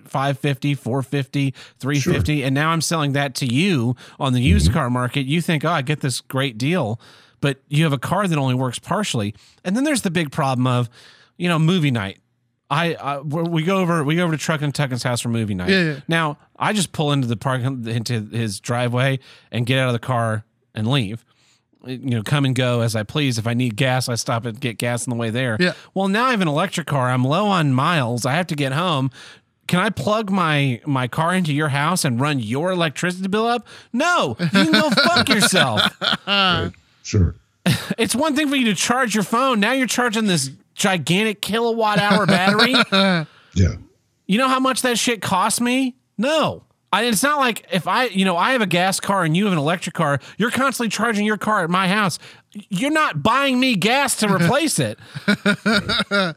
[0.06, 2.38] 550, 450, 350.
[2.38, 2.46] Sure.
[2.46, 4.74] And now I'm selling that to you on the used mm-hmm.
[4.74, 5.26] car market.
[5.26, 7.00] You think, oh, I get this great deal,
[7.42, 9.36] but you have a car that only works partially.
[9.64, 10.90] And then there's the big problem of,
[11.38, 12.20] you know, movie night
[12.70, 15.56] I, I we go over we go over to Truck and Tuckin's house for movie
[15.56, 15.70] night.
[15.70, 16.00] Yeah, yeah.
[16.08, 19.20] Now I just pull into the park into his driveway
[19.52, 20.44] and get out of the car
[20.76, 21.24] and leave.
[21.86, 23.38] You know, come and go as I please.
[23.38, 25.56] If I need gas, I stop and get gas on the way there.
[25.60, 25.74] Yeah.
[25.94, 27.10] Well, now I have an electric car.
[27.10, 28.26] I'm low on miles.
[28.26, 29.12] I have to get home.
[29.68, 33.66] Can I plug my my car into your house and run your electricity bill up?
[33.94, 35.82] No, you can go fuck yourself.
[36.28, 36.72] Right.
[37.04, 37.36] Sure.
[37.98, 39.60] It's one thing for you to charge your phone.
[39.60, 42.74] Now you're charging this gigantic kilowatt hour battery.
[43.54, 43.74] yeah.
[44.28, 45.96] You know how much that shit cost me?
[46.18, 46.64] No.
[46.94, 49.44] I, it's not like if I, you know, I have a gas car and you
[49.46, 52.18] have an electric car, you're constantly charging your car at my house.
[52.54, 54.98] You're not buying me gas to replace it.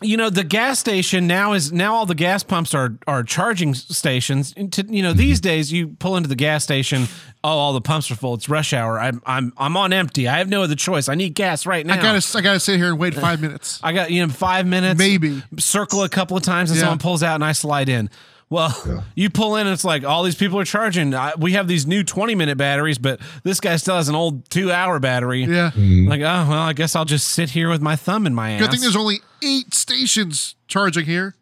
[0.00, 3.74] you know the gas station now is now all the gas pumps are are charging
[3.74, 4.54] stations.
[4.54, 5.48] To, you know these mm-hmm.
[5.48, 7.06] days you pull into the gas station
[7.42, 8.34] oh all the pumps are full.
[8.34, 9.00] It's rush hour.
[9.00, 10.28] I'm i'm i'm on empty.
[10.28, 11.08] I have no other choice.
[11.08, 13.80] I need gas right now i gotta i gotta sit here and wait five minutes.
[13.82, 14.98] I got you know five minutes.
[14.98, 15.42] Maybe.
[15.58, 16.82] Circle a couple of times and yeah.
[16.82, 18.10] someone pulls out and i slide in
[18.50, 19.02] well, yeah.
[19.14, 21.14] you pull in, it's like all these people are charging.
[21.14, 24.48] I, we have these new 20 minute batteries, but this guy still has an old
[24.50, 25.42] two hour battery.
[25.42, 25.70] Yeah.
[25.70, 26.08] Mm-hmm.
[26.08, 28.62] Like, oh, well, I guess I'll just sit here with my thumb in my ass.
[28.62, 31.34] Good thing there's only eight stations charging here.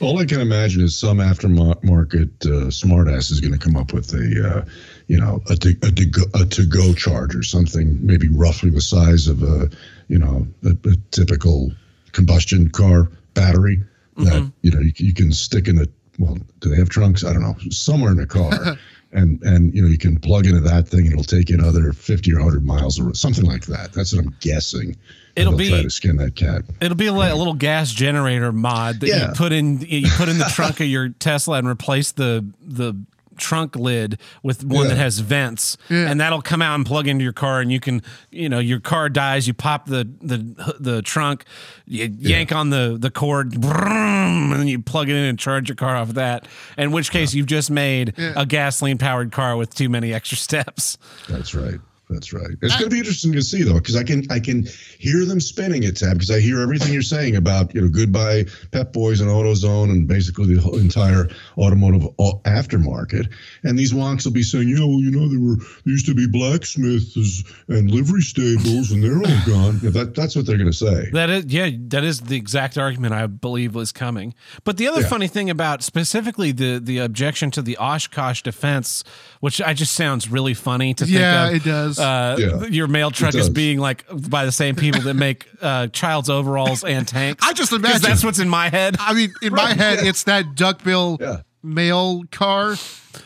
[0.00, 4.12] All I can imagine is some aftermarket uh, smartass is going to come up with
[4.14, 4.64] a, uh,
[5.08, 8.80] you know, a to, a, to go, a to go charger, something maybe roughly the
[8.80, 9.68] size of a,
[10.08, 11.70] you know, a, a typical
[12.12, 13.84] combustion car battery
[14.16, 14.24] mm-hmm.
[14.24, 15.86] that you know you, you, can stick in a
[16.20, 17.24] well, do they have trunks?
[17.24, 17.56] I don't know.
[17.70, 18.76] Somewhere in the car.
[19.12, 21.92] and and you know you can plug into that thing and it'll take you another
[21.92, 24.96] 50 or 100 miles or something like that that's what i'm guessing
[25.34, 29.00] it'll be try to skin that cat it'll be like a little gas generator mod
[29.00, 29.28] that yeah.
[29.28, 32.94] you put in you put in the trunk of your tesla and replace the the
[33.36, 34.94] trunk lid with one yeah.
[34.94, 36.10] that has vents, yeah.
[36.10, 38.80] and that'll come out and plug into your car, and you can, you know, your
[38.80, 41.44] car dies, you pop the the the trunk,
[41.86, 42.38] you yeah.
[42.38, 45.96] yank on the the cord, and then you plug it in and charge your car
[45.96, 46.46] off of that.
[46.76, 50.98] In which case, you've just made a gasoline powered car with too many extra steps.
[51.28, 51.80] That's right.
[52.10, 52.50] That's right.
[52.60, 54.66] It's going to be interesting to see though, because I can I can
[54.98, 58.46] hear them spinning it, Tab, because I hear everything you're saying about you know goodbye
[58.72, 63.32] Pep Boys and AutoZone and basically the whole entire automotive uh, aftermarket.
[63.62, 66.14] And these wonks will be saying, you know, you know, there were there used to
[66.14, 69.78] be blacksmiths and livery stables, and they're all gone.
[69.82, 71.10] Yeah, that that's what they're going to say.
[71.12, 74.34] That is, yeah, that is the exact argument I believe was coming.
[74.64, 75.08] But the other yeah.
[75.08, 79.04] funny thing about specifically the the objection to the Oshkosh defense,
[79.40, 81.66] which I just sounds really funny to yeah, think of.
[81.66, 85.02] Yeah, it does uh, yeah, your mail truck is being like by the same people
[85.02, 87.44] that make uh, child's overalls and tanks.
[87.46, 88.96] I just imagine that's what's in my head.
[89.00, 90.10] I mean, in right, my head, yeah.
[90.10, 91.40] it's that duckbill yeah.
[91.62, 92.76] mail car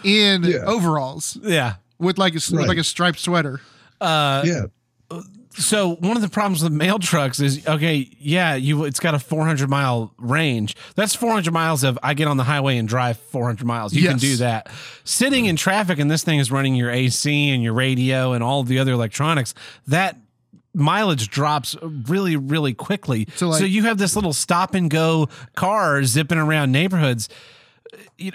[0.03, 1.37] in overalls.
[1.43, 2.61] Yeah, with like a right.
[2.61, 3.61] with like a striped sweater.
[4.01, 4.67] Uh, yeah
[5.57, 9.19] so one of the problems with mail trucks is okay, yeah, you it's got a
[9.19, 10.77] 400 mile range.
[10.97, 13.95] That's 400 miles of I get on the highway and drive 400 miles.
[13.95, 14.13] You yes.
[14.13, 14.71] can do that.
[15.05, 18.65] Sitting in traffic and this thing is running your AC and your radio and all
[18.65, 19.55] the other electronics.
[19.87, 20.17] That
[20.75, 23.29] mileage drops really really quickly.
[23.37, 27.29] So, like, so you have this little stop and go car zipping around neighborhoods.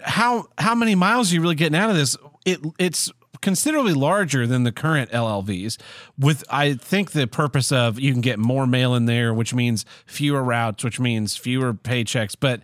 [0.02, 2.16] How how many miles are you really getting out of this?
[2.46, 5.78] It it's considerably larger than the current LLVs.
[6.18, 9.86] With I think the purpose of you can get more mail in there, which means
[10.06, 12.62] fewer routes, which means fewer paychecks, but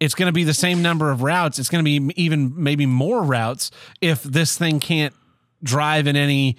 [0.00, 1.58] it's going to be the same number of routes.
[1.58, 5.14] It's going to be even maybe more routes if this thing can't
[5.62, 6.56] drive in any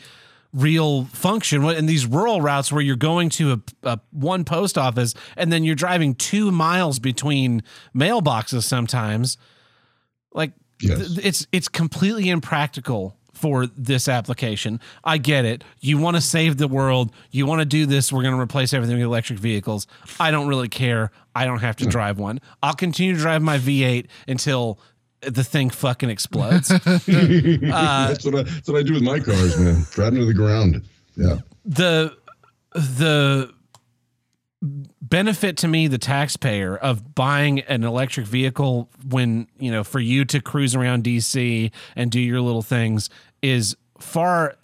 [0.52, 5.14] real function in these rural routes where you're going to a, a, one post office
[5.38, 7.62] and then you're driving two miles between
[7.96, 9.38] mailboxes sometimes
[10.34, 10.52] like
[10.82, 10.98] yes.
[10.98, 14.80] th- it's it's completely impractical for this application.
[15.04, 15.64] I get it.
[15.80, 17.12] You want to save the world.
[17.32, 18.12] You want to do this.
[18.12, 19.88] We're going to replace everything with electric vehicles.
[20.20, 21.12] I don't really care.
[21.34, 22.42] I don't have to drive one.
[22.62, 24.80] I'll continue to drive my V8 until
[25.22, 26.72] the thing fucking explodes.
[26.72, 29.86] uh, that's what I that's what I do with my cars, man.
[29.92, 30.84] Drive them to the ground.
[31.16, 31.38] Yeah.
[31.66, 32.16] The
[32.74, 33.54] the
[34.62, 40.26] benefit to me the taxpayer of buying an electric vehicle when you know for you
[40.26, 43.10] to cruise around DC and do your little things
[43.42, 44.56] is far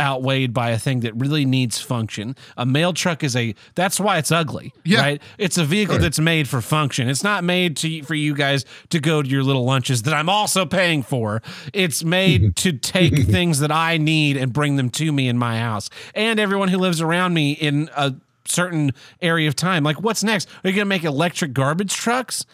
[0.00, 2.36] outweighed by a thing that really needs function.
[2.56, 5.00] A mail truck is a that's why it's ugly, yeah.
[5.00, 5.22] right?
[5.38, 7.08] It's a vehicle that's made for function.
[7.08, 10.28] It's not made to for you guys to go to your little lunches that I'm
[10.28, 11.42] also paying for.
[11.72, 15.58] It's made to take things that I need and bring them to me in my
[15.58, 18.14] house and everyone who lives around me in a
[18.44, 19.82] certain area of time.
[19.82, 20.48] Like what's next?
[20.64, 22.46] Are you going to make electric garbage trucks?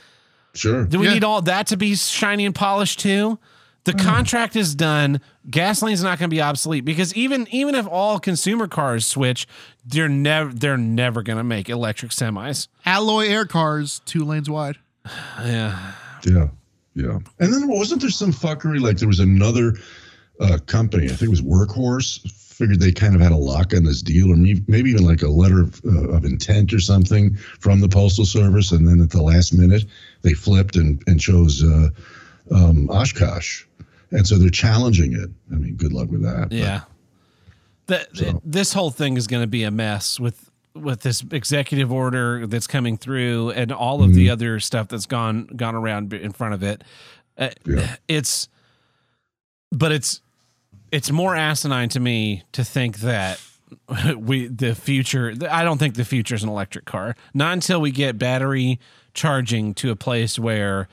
[0.55, 0.85] Sure.
[0.85, 1.15] Do we yeah.
[1.15, 3.39] need all that to be shiny and polished too?
[3.85, 4.03] The mm.
[4.03, 5.21] contract is done.
[5.49, 9.47] Gasoline's not going to be obsolete because even even if all consumer cars switch,
[9.85, 12.69] they're never they're never going to make electric semis.
[12.87, 14.79] Alloy air cars, two lanes wide.
[15.41, 15.93] yeah.
[16.25, 16.49] Yeah.
[16.95, 17.19] Yeah.
[17.41, 19.75] And then wasn't there some fuckery like there was another
[20.41, 23.85] uh, company, I think it was Workhorse, figured they kind of had a lock on
[23.85, 27.81] this deal, or maybe even like a letter of, uh, of, intent or something from
[27.81, 29.85] the postal service, and then at the last minute
[30.23, 31.89] they flipped and and chose uh,
[32.53, 33.65] um, Oshkosh
[34.15, 35.29] and so they're challenging it.
[35.53, 36.53] I mean, good luck with that.
[36.53, 36.83] Yeah.
[37.87, 38.41] The, so.
[38.45, 42.67] this whole thing is going to be a mess with with this executive order that's
[42.67, 44.17] coming through and all of mm-hmm.
[44.17, 46.83] the other stuff that's gone gone around in front of it.
[47.37, 47.97] Uh, yeah.
[48.09, 48.49] It's
[49.71, 50.21] but it's
[50.91, 53.41] it's more asinine to me to think that
[54.17, 57.17] we the future I don't think the future is an electric car.
[57.35, 58.79] Not until we get battery
[59.13, 60.89] charging to a place where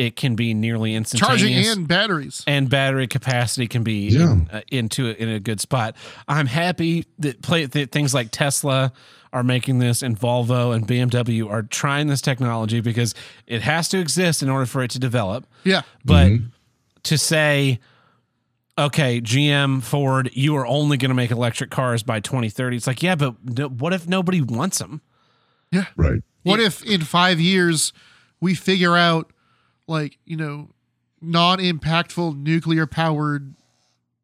[0.00, 1.42] it can be nearly instantaneous.
[1.42, 4.32] Charging and batteries and battery capacity can be yeah.
[4.32, 5.94] in, uh, into in a good spot.
[6.26, 8.94] I'm happy that play that things like Tesla
[9.30, 13.14] are making this and Volvo and BMW are trying this technology because
[13.46, 15.46] it has to exist in order for it to develop.
[15.64, 15.82] Yeah.
[16.02, 16.46] But mm-hmm.
[17.02, 17.78] to say
[18.78, 22.78] okay, GM, Ford, you are only going to make electric cars by 2030.
[22.78, 25.02] It's like, yeah, but no, what if nobody wants them?
[25.70, 25.84] Yeah.
[25.94, 26.22] Right.
[26.44, 27.92] What if in 5 years
[28.40, 29.30] we figure out
[29.90, 30.70] like you know
[31.20, 33.54] non-impactful nuclear powered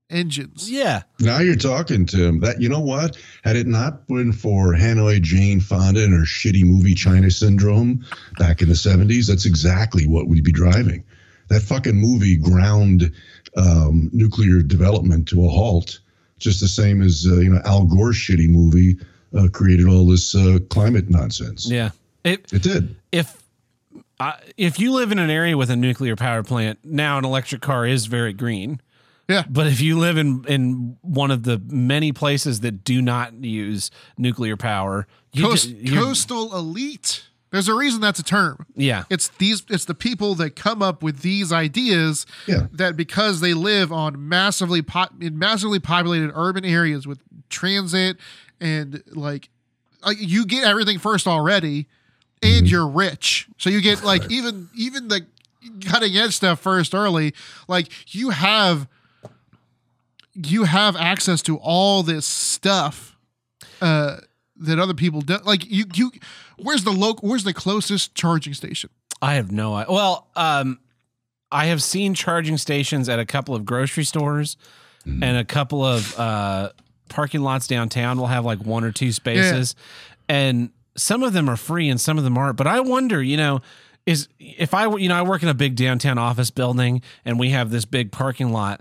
[0.09, 0.71] engines.
[0.71, 1.03] Yeah.
[1.21, 2.41] Now you're talking to him.
[2.41, 3.19] That you know what?
[3.45, 8.07] Had it not been for Hanoi Jane Fonda and her shitty movie China Syndrome
[8.39, 11.05] back in the 70s, that's exactly what we'd be driving.
[11.49, 13.13] That fucking movie ground
[13.57, 16.01] um, nuclear development to a halt,
[16.39, 18.97] just the same as uh, you know Al Gore's shitty movie
[19.37, 21.69] uh, created all this uh, climate nonsense.
[21.69, 21.91] Yeah.
[22.25, 22.97] It, it did.
[23.13, 23.41] If
[24.57, 27.87] if you live in an area with a nuclear power plant, now an electric car
[27.87, 28.81] is very green.
[29.29, 29.45] Yeah.
[29.49, 33.91] But if you live in in one of the many places that do not use
[34.17, 35.07] nuclear power,
[35.37, 37.25] Coast, coastal elite.
[37.51, 38.67] There's a reason that's a term.
[38.75, 39.05] Yeah.
[39.09, 42.67] It's these it's the people that come up with these ideas yeah.
[42.73, 48.19] that because they live on massively po- in massively populated urban areas with transit
[48.61, 49.49] and like,
[50.05, 51.87] like you get everything first already
[52.47, 52.67] and mm-hmm.
[52.67, 53.49] you're rich.
[53.59, 55.27] So you get like even even the
[55.85, 57.35] cutting edge stuff first early.
[57.69, 58.89] Like you have
[60.35, 63.17] you have access to all this stuff
[63.81, 64.19] uh
[64.59, 66.13] that other people don't like you you
[66.59, 68.91] where's the local where's the closest charging station?
[69.21, 69.93] I have no idea.
[69.93, 70.79] Well, um
[71.51, 74.57] I have seen charging stations at a couple of grocery stores
[75.07, 75.23] mm.
[75.23, 76.71] and a couple of uh
[77.09, 79.75] parking lots downtown will have like one or two spaces.
[80.29, 80.37] Yeah.
[80.37, 82.57] And some of them are free and some of them aren't.
[82.57, 83.61] But I wonder, you know,
[84.07, 87.51] is if I, you know, I work in a big downtown office building and we
[87.51, 88.81] have this big parking lot.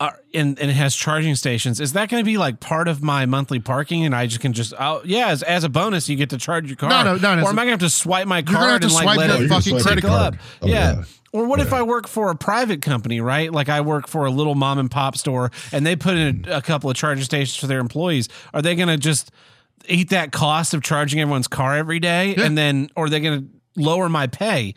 [0.00, 1.78] Uh, and, and it has charging stations.
[1.78, 4.06] Is that going to be like part of my monthly parking?
[4.06, 6.68] And I just can just, oh yeah, as, as a bonus, you get to charge
[6.68, 6.88] your car.
[6.88, 7.34] No, no, no.
[7.34, 9.48] no or am I going to have to swipe my card and like let it
[9.48, 10.38] fucking credit card?
[10.62, 10.94] Oh, yeah.
[10.96, 11.04] yeah.
[11.32, 11.66] Or what yeah.
[11.66, 13.52] if I work for a private company, right?
[13.52, 16.56] Like I work for a little mom and pop store and they put in a,
[16.56, 18.30] a couple of charging stations for their employees.
[18.54, 19.30] Are they going to just
[19.88, 22.44] eat that cost of charging everyone's car every day yeah.
[22.44, 24.74] and then or they're going to lower my pay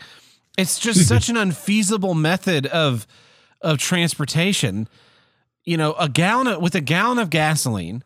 [0.57, 3.07] it's just such an unfeasible method of
[3.61, 4.87] of transportation
[5.65, 8.03] you know a gallon of, with a gallon of gasoline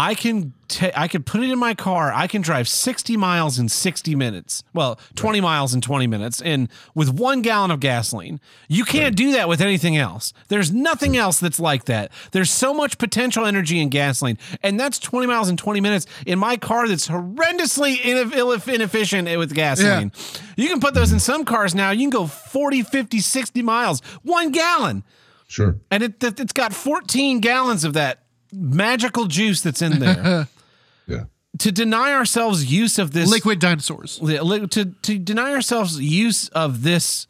[0.00, 2.10] I can ta- I can put it in my car.
[2.10, 4.64] I can drive 60 miles in 60 minutes.
[4.72, 8.40] Well, 20 miles in 20 minutes and with 1 gallon of gasoline.
[8.66, 10.32] You can't do that with anything else.
[10.48, 12.10] There's nothing else that's like that.
[12.32, 16.38] There's so much potential energy in gasoline and that's 20 miles in 20 minutes in
[16.38, 20.12] my car that's horrendously inefficient with gasoline.
[20.14, 20.40] Yeah.
[20.56, 21.90] You can put those in some cars now.
[21.90, 24.00] You can go 40, 50, 60 miles.
[24.22, 25.04] 1 gallon.
[25.46, 25.76] Sure.
[25.90, 28.22] And it, it's got 14 gallons of that
[28.52, 30.48] magical juice that's in there.
[31.06, 31.24] yeah.
[31.58, 34.18] To deny ourselves use of this liquid dinosaurs.
[34.18, 37.26] To to deny ourselves use of this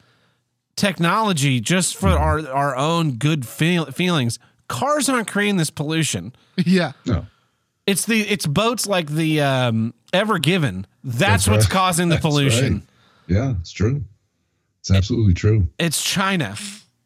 [0.76, 4.38] technology just for our our own good feel, feelings.
[4.68, 6.34] Cars aren't creating this pollution.
[6.66, 6.92] Yeah.
[7.06, 7.26] No.
[7.86, 10.86] It's the it's boats like the um, Ever Given.
[11.02, 11.72] That's, That's what's right.
[11.72, 12.74] causing the pollution.
[12.74, 12.82] Right.
[13.36, 14.04] Yeah, it's true.
[14.80, 15.68] It's absolutely true.
[15.78, 16.54] It's China.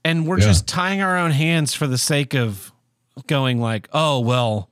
[0.04, 0.46] And we're yeah.
[0.46, 2.72] just tying our own hands for the sake of
[3.26, 4.70] going like, oh well,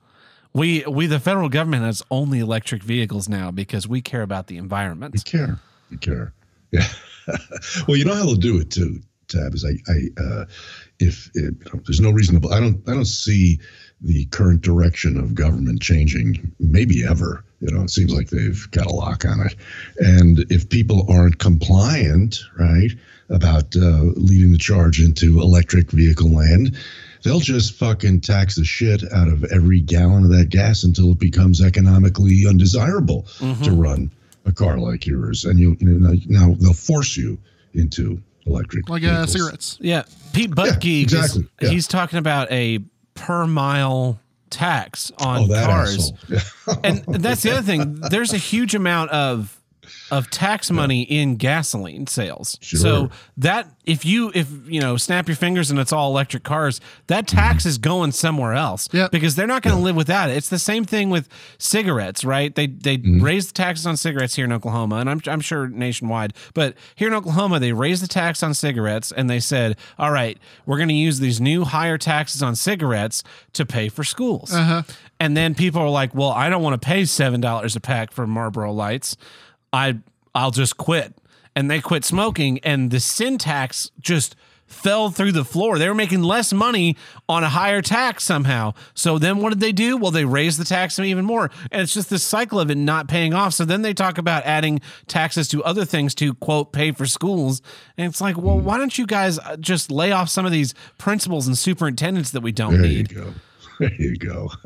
[0.53, 4.57] we we the federal government has only electric vehicles now because we care about the
[4.57, 5.13] environment.
[5.13, 5.59] We care.
[5.89, 6.33] We care.
[6.71, 6.87] Yeah.
[7.87, 8.99] well, you know how they'll do it too.
[9.27, 10.45] Tab is I I uh,
[10.99, 13.59] if it, you know, there's no reasonable I don't I don't see
[14.01, 17.45] the current direction of government changing maybe ever.
[17.61, 19.55] You know, it seems like they've got a lock on it.
[19.99, 22.91] And if people aren't compliant, right,
[23.29, 26.75] about uh, leading the charge into electric vehicle land,
[27.23, 31.19] they'll just fucking tax the shit out of every gallon of that gas until it
[31.19, 33.63] becomes economically undesirable mm-hmm.
[33.63, 34.11] to run
[34.45, 35.45] a car like yours.
[35.45, 37.37] And you, you know, now they'll force you
[37.73, 39.77] into electric like uh, cigarettes.
[39.79, 41.47] Yeah, Pete Buttigieg, yeah, exactly.
[41.61, 41.69] yeah.
[41.69, 42.79] he's talking about a
[43.15, 44.19] per mile
[44.49, 46.11] tax on oh, cars.
[46.83, 48.01] and that's the other thing.
[48.09, 49.59] There's a huge amount of
[50.11, 52.57] of tax money in gasoline sales.
[52.61, 52.79] Sure.
[52.79, 56.79] So that if you if you know snap your fingers and it's all electric cars,
[57.07, 57.69] that tax mm-hmm.
[57.69, 58.87] is going somewhere else.
[58.91, 59.11] Yep.
[59.11, 60.37] Because they're not going to live without it.
[60.37, 61.27] It's the same thing with
[61.57, 62.53] cigarettes, right?
[62.53, 63.23] They they mm-hmm.
[63.23, 67.07] raise the taxes on cigarettes here in Oklahoma, and I'm I'm sure nationwide, but here
[67.07, 70.89] in Oklahoma they raised the tax on cigarettes and they said, all right, we're going
[70.89, 73.23] to use these new higher taxes on cigarettes
[73.53, 74.53] to pay for schools.
[74.53, 74.83] Uh-huh.
[75.19, 78.11] And then people are like, well, I don't want to pay seven dollars a pack
[78.11, 79.15] for Marlboro Lights.
[79.73, 79.97] I
[80.33, 81.13] I'll just quit.
[81.55, 84.35] And they quit smoking and the sin tax just
[84.65, 85.77] fell through the floor.
[85.77, 86.97] They were making less money
[87.29, 88.73] on a higher tax somehow.
[88.95, 89.97] So then what did they do?
[89.97, 91.51] Well, they raised the tax even more.
[91.71, 93.53] And it's just this cycle of it not paying off.
[93.53, 97.61] So then they talk about adding taxes to other things to quote pay for schools.
[97.97, 101.45] And it's like, well, why don't you guys just lay off some of these principals
[101.45, 103.15] and superintendents that we don't there need?
[103.79, 104.49] There you go.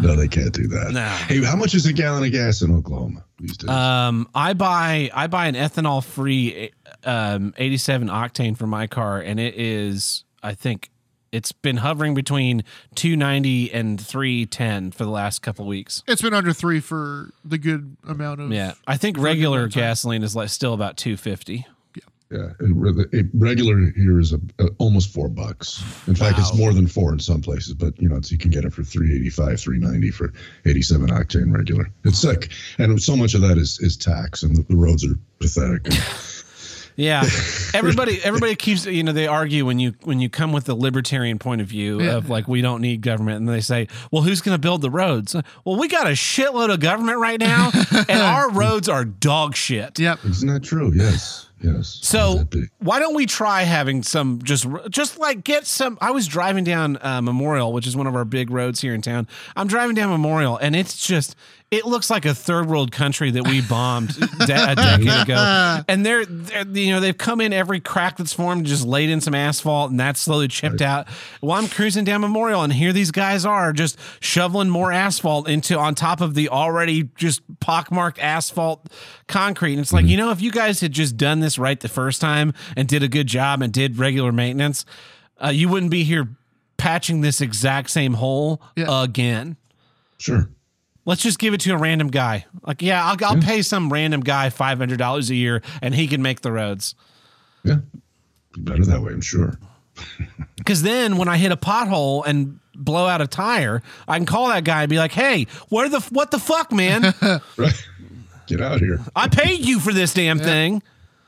[0.00, 0.92] no, they can't do that.
[0.92, 1.06] No.
[1.26, 3.68] Hey, how much is a gallon of gas in Oklahoma these days?
[3.68, 6.70] Um, I buy I buy an ethanol free
[7.04, 10.90] um 87 octane for my car, and it is I think
[11.32, 12.62] it's been hovering between
[12.94, 16.02] 290 and 310 for the last couple weeks.
[16.06, 18.52] It's been under three for the good amount of.
[18.52, 21.66] Yeah, I think regular gasoline is like still about 250.
[22.32, 25.82] Yeah, a regular here is a, a, almost four bucks.
[26.06, 26.44] In fact, wow.
[26.44, 28.82] it's more than four in some places, but you know, you can get it for
[28.82, 30.32] three eighty five, three ninety for
[30.64, 31.90] eighty seven octane regular.
[32.04, 35.18] It's sick, and so much of that is is tax, and the, the roads are
[35.40, 35.88] pathetic.
[36.96, 37.24] Yeah,
[37.74, 41.38] everybody everybody keeps you know they argue when you when you come with the libertarian
[41.38, 42.16] point of view yeah.
[42.16, 44.90] of like we don't need government and they say well who's going to build the
[44.90, 45.34] roads?
[45.64, 49.98] Well, we got a shitload of government right now and our roads are dog shit.
[49.98, 50.92] Yep, isn't that true?
[50.94, 51.48] Yes.
[51.62, 51.98] Yes.
[52.02, 52.46] So
[52.78, 55.96] why don't we try having some just just like get some?
[56.00, 59.02] I was driving down uh, Memorial, which is one of our big roads here in
[59.02, 59.28] town.
[59.54, 61.36] I'm driving down Memorial, and it's just
[61.72, 65.80] it looks like a third world country that we bombed a decade ago.
[65.88, 69.22] And they're, they're, you know, they've come in every crack that's formed, just laid in
[69.22, 71.08] some asphalt, and that's slowly chipped out.
[71.40, 75.78] Well, I'm cruising down Memorial, and here these guys are just shoveling more asphalt into
[75.78, 78.92] on top of the already just pockmarked asphalt
[79.26, 79.72] concrete.
[79.72, 80.10] And it's like, mm-hmm.
[80.10, 83.02] you know, if you guys had just done this right the first time and did
[83.02, 84.84] a good job and did regular maintenance,
[85.42, 86.28] uh, you wouldn't be here
[86.76, 89.02] patching this exact same hole yeah.
[89.02, 89.56] again.
[90.18, 90.50] Sure.
[91.04, 92.46] Let's just give it to a random guy.
[92.62, 93.46] Like, yeah, I'll, I'll yeah.
[93.46, 96.94] pay some random guy five hundred dollars a year, and he can make the roads.
[97.64, 97.78] Yeah,
[98.54, 99.58] be better that way, I'm sure.
[100.56, 104.46] Because then, when I hit a pothole and blow out a tire, I can call
[104.48, 107.02] that guy and be like, "Hey, where the what the fuck, man?
[107.56, 107.88] right,
[108.46, 109.00] get out here.
[109.16, 110.44] I paid you for this damn yeah.
[110.44, 110.82] thing."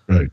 [0.07, 0.31] Right.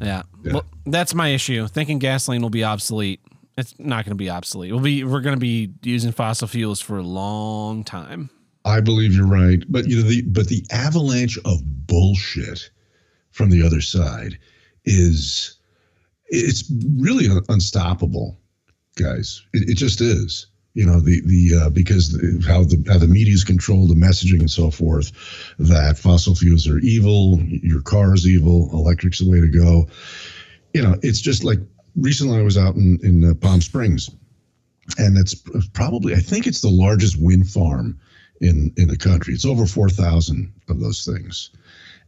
[0.00, 0.22] Yeah.
[0.42, 0.52] yeah.
[0.54, 1.66] Well, that's my issue.
[1.66, 3.20] Thinking gasoline will be obsolete.
[3.58, 4.72] It's not going to be obsolete.
[4.72, 8.30] We'll be we're going to be using fossil fuels for a long time.
[8.64, 12.70] I believe you're right, but you know the but the avalanche of bullshit
[13.30, 14.38] from the other side
[14.84, 15.58] is
[16.26, 18.38] it's really unstoppable,
[18.96, 19.42] guys.
[19.52, 20.46] It, it just is.
[20.74, 24.40] you know the the uh, because the, how the how the media's control the messaging
[24.40, 25.12] and so forth
[25.58, 29.86] that fossil fuels are evil your car is evil electric's the way to go
[30.74, 31.58] you know it's just like
[31.96, 34.10] recently i was out in in uh, palm springs
[34.98, 35.34] and it's
[35.72, 37.98] probably i think it's the largest wind farm
[38.44, 41.50] in in the country it's over 4000 of those things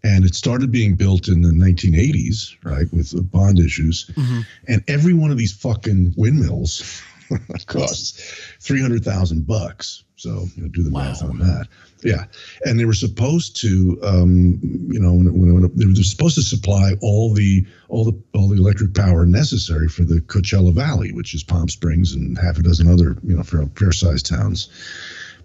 [0.05, 4.41] and it started being built in the 1980s right with the bond issues mm-hmm.
[4.69, 7.03] and every one of these fucking windmills
[7.67, 10.05] costs three hundred thousand bucks.
[10.17, 11.05] So you know, do the wow.
[11.05, 11.69] math on that.
[12.03, 12.25] Yeah,
[12.65, 16.43] and they were supposed to, um, you know, when, when, when, they were supposed to
[16.43, 21.35] supply all the all the all the electric power necessary for the Coachella Valley, which
[21.35, 24.69] is Palm Springs and half a dozen other you know fair, fair sized towns.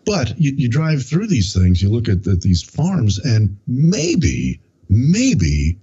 [0.06, 4.60] But you, you drive through these things, you look at the, these farms, and maybe
[4.90, 5.80] maybe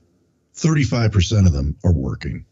[0.55, 2.45] thirty five percent of them are working.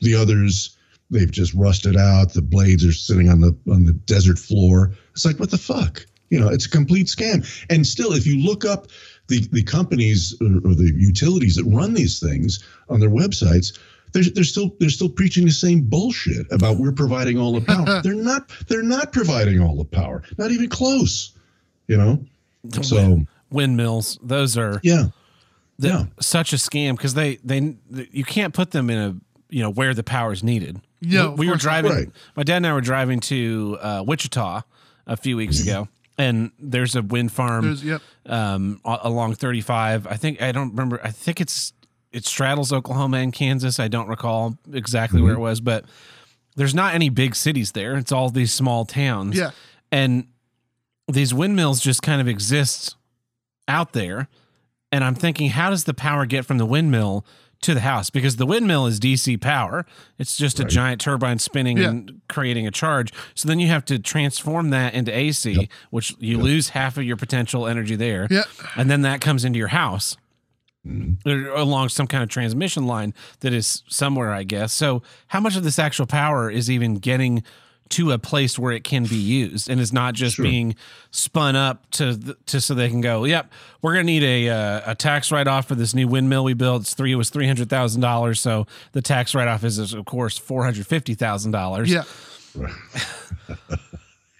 [0.00, 0.76] The others
[1.10, 2.32] they've just rusted out.
[2.32, 4.92] The blades are sitting on the on the desert floor.
[5.12, 6.06] It's like what the fuck?
[6.30, 7.44] You know, it's a complete scam.
[7.70, 8.86] And still, if you look up
[9.28, 13.78] the the companies or, or the utilities that run these things on their websites,
[14.12, 18.00] they're, they're still they're still preaching the same bullshit about we're providing all the power.
[18.04, 20.22] they're not they're not providing all the power.
[20.38, 21.32] Not even close.
[21.86, 22.24] You know.
[22.82, 25.06] So windmills, those are yeah.
[25.78, 26.04] yeah.
[26.20, 29.16] such a scam because they they you can't put them in a
[29.48, 30.80] you know where the power is needed.
[31.00, 31.92] Yeah, we, we were driving.
[31.92, 32.08] Right.
[32.36, 34.62] My dad and I were driving to uh, Wichita
[35.06, 35.88] a few weeks ago,
[36.18, 38.02] and there's a wind farm yep.
[38.26, 40.06] um, along 35.
[40.06, 41.00] I think I don't remember.
[41.02, 41.72] I think it's
[42.12, 43.78] it straddles Oklahoma and Kansas.
[43.78, 45.26] I don't recall exactly mm-hmm.
[45.26, 45.84] where it was, but
[46.56, 47.96] there's not any big cities there.
[47.96, 49.36] It's all these small towns.
[49.36, 49.50] Yeah,
[49.92, 50.26] and
[51.08, 52.96] these windmills just kind of exist
[53.68, 54.28] out there.
[54.92, 57.24] And I'm thinking, how does the power get from the windmill
[57.62, 59.84] to the house because the windmill is DC power.
[60.18, 60.66] It's just right.
[60.66, 61.88] a giant turbine spinning yeah.
[61.88, 63.12] and creating a charge.
[63.34, 65.68] So then you have to transform that into AC, yep.
[65.90, 66.44] which you yep.
[66.44, 68.26] lose half of your potential energy there.
[68.30, 68.44] Yeah.
[68.76, 70.16] And then that comes into your house.
[70.86, 71.58] Mm-hmm.
[71.58, 74.72] along some kind of transmission line that is somewhere, I guess.
[74.72, 77.42] So, how much of this actual power is even getting
[77.90, 80.44] to a place where it can be used and is not just sure.
[80.44, 80.76] being
[81.10, 83.52] spun up to to so they can go, yep,
[83.82, 86.82] we're gonna need a uh, a tax write off for this new windmill we built.
[86.82, 90.04] It's three it was three hundred thousand dollars, so the tax write off is of
[90.06, 91.92] course four hundred fifty thousand dollars.
[91.92, 92.04] Yeah.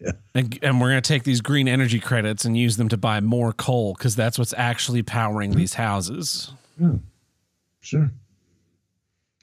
[0.00, 0.12] yeah.
[0.34, 3.20] And, and, we're going to take these green energy credits and use them to buy
[3.20, 6.52] more coal because that's what's actually powering these houses.
[6.78, 6.92] Yeah,
[7.80, 8.10] sure.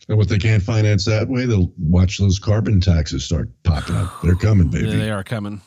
[0.08, 4.22] And what they can't finance that way, they'll watch those carbon taxes start popping up.
[4.24, 4.88] They're coming, baby.
[4.88, 5.62] Yeah, they are coming.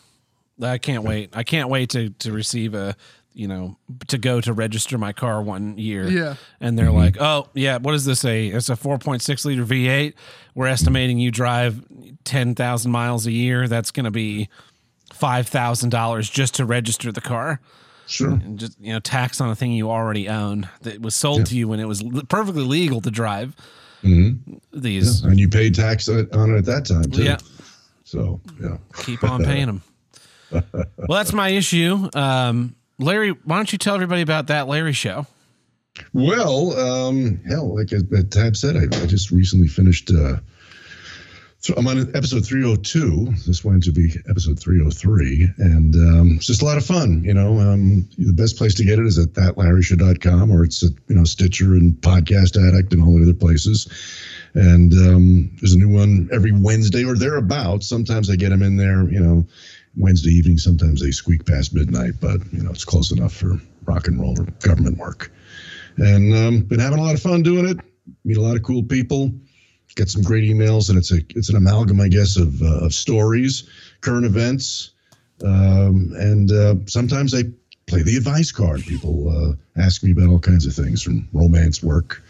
[0.62, 1.30] I can't wait.
[1.36, 2.96] I can't wait to to receive a
[3.32, 3.76] you know
[4.08, 6.08] to go to register my car one year.
[6.08, 6.34] Yeah.
[6.60, 6.96] And they're mm-hmm.
[6.96, 8.48] like, "Oh, yeah, what does this say?
[8.48, 10.14] It's a 4.6 liter V8.
[10.54, 11.84] We're estimating you drive
[12.24, 13.68] 10,000 miles a year.
[13.68, 14.48] That's going to be
[15.20, 17.60] $5,000 just to register the car."
[18.06, 18.30] Sure.
[18.30, 21.44] And just you know, tax on a thing you already own that was sold yeah.
[21.44, 23.54] to you when it was perfectly legal to drive.
[24.02, 24.54] Mm-hmm.
[24.72, 25.28] These yeah.
[25.28, 27.22] and you paid tax on it at that time too.
[27.22, 27.38] Yeah.
[28.04, 29.82] So yeah, keep on paying them.
[30.50, 32.08] well, that's my issue.
[32.14, 35.26] Um, Larry, why don't you tell everybody about that Larry show?
[36.12, 37.88] Well, um, hell, like
[38.30, 40.36] Tab said, I, I just recently finished uh,
[41.76, 43.34] I'm on episode 302.
[43.46, 47.22] This went to be episode 303, and um, it's just a lot of fun.
[47.22, 50.92] You know, um, the best place to get it is at thatlarryshow.com, or it's at
[51.08, 53.88] you know Stitcher and Podcast Addict and all the other places.
[54.54, 57.86] And um, there's a new one every Wednesday or thereabouts.
[57.86, 59.46] Sometimes I get them in there, you know,
[59.98, 60.56] Wednesday evening.
[60.56, 64.40] Sometimes they squeak past midnight, but you know it's close enough for rock and roll
[64.40, 65.30] or government work.
[65.98, 67.76] And um, been having a lot of fun doing it.
[68.24, 69.30] Meet a lot of cool people
[70.00, 72.94] get some great emails, and it's a it's an amalgam, I guess, of, uh, of
[72.94, 73.68] stories,
[74.00, 74.92] current events,
[75.44, 77.42] um, and uh, sometimes I
[77.86, 78.80] play the advice card.
[78.82, 82.22] People uh, ask me about all kinds of things from romance work,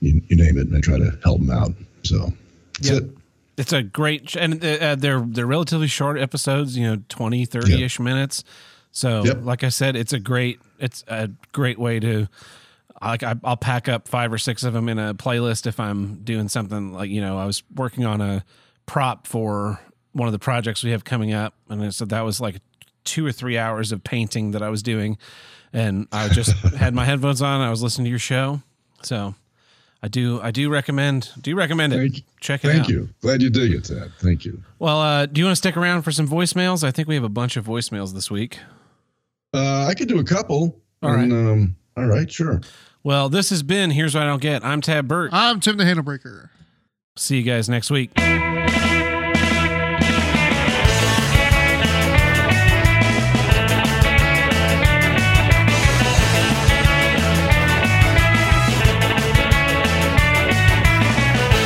[0.00, 1.72] you, you name it, and I try to help them out.
[2.02, 2.32] So
[2.74, 3.02] that's yep.
[3.02, 3.10] it.
[3.56, 7.98] It's a great, and uh, they're they're relatively short episodes, you know, 20, 30 ish
[7.98, 8.44] minutes.
[8.90, 9.38] So, yep.
[9.42, 12.28] like I said, it's a great it's a great way to
[13.08, 16.16] like I, will pack up five or six of them in a playlist if I'm
[16.24, 18.44] doing something like you know I was working on a
[18.86, 19.80] prop for
[20.12, 22.56] one of the projects we have coming up, and so that was like
[23.04, 25.18] two or three hours of painting that I was doing,
[25.72, 27.60] and I just had my headphones on.
[27.60, 28.62] I was listening to your show,
[29.02, 29.34] so
[30.02, 31.96] I do I do recommend do recommend it.
[31.96, 32.86] Thank, Check it thank out.
[32.86, 33.08] Thank you.
[33.22, 34.12] Glad you dig it, Ted.
[34.18, 34.62] Thank you.
[34.78, 36.84] Well, uh, do you want to stick around for some voicemails?
[36.84, 38.58] I think we have a bunch of voicemails this week.
[39.54, 40.78] Uh, I could do a couple.
[41.02, 41.22] All right.
[41.22, 42.30] And, um, all right.
[42.30, 42.60] Sure.
[43.06, 44.64] Well, this has been Here's What I Don't Get.
[44.64, 45.28] I'm Tab Burt.
[45.30, 46.48] I'm Tim the Handlebreaker.
[47.18, 48.10] See you guys next week.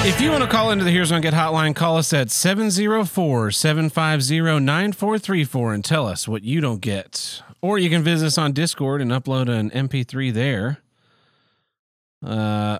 [0.04, 3.52] If you want to call into the Here's On Get hotline, call us at 704
[3.52, 7.42] 750 9434 and tell us what you don't get.
[7.62, 10.78] Or you can visit us on Discord and upload an MP3 there.
[12.24, 12.78] Uh,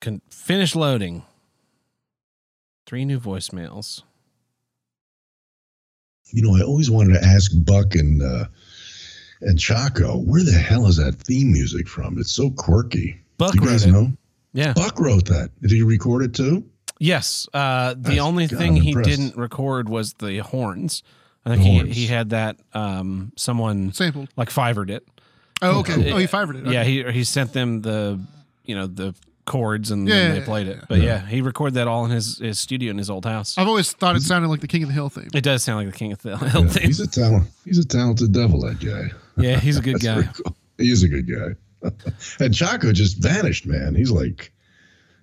[0.00, 1.24] can finish loading.
[2.86, 4.02] Three new voicemails.
[6.32, 8.46] You know, I always wanted to ask Buck and uh,
[9.40, 12.18] and Chaco, where the hell is that theme music from?
[12.18, 13.20] It's so quirky.
[13.38, 14.12] Buck Do you guys know?
[14.52, 14.72] Yeah.
[14.74, 15.50] Buck wrote that.
[15.60, 16.64] Did he record it too?
[16.98, 17.48] Yes.
[17.54, 21.02] Uh, the That's, only God, thing he didn't record was the horns.
[21.44, 25.06] I think he, he had that um, someone sampled like fivered it.
[25.62, 26.12] Oh, okay.
[26.12, 26.62] oh, he fivered it.
[26.62, 26.72] Okay.
[26.72, 28.20] Yeah, he he sent them the
[28.64, 29.14] you know the
[29.50, 30.78] chords and yeah, then they played it.
[30.88, 31.26] But yeah.
[31.26, 33.58] he recorded that all in his, his studio in his old house.
[33.58, 35.28] I've always thought it sounded like the King of the Hill theme.
[35.34, 36.86] It does sound like the King of the Hill theme.
[36.86, 37.48] He's a talent.
[37.64, 38.60] He's a talented devil.
[38.60, 39.14] That guy.
[39.36, 40.24] Yeah, he's a good guy.
[40.24, 40.54] Cool.
[40.76, 41.90] He is a good guy.
[42.44, 43.94] and Chaco just vanished, man.
[43.94, 44.52] He's like,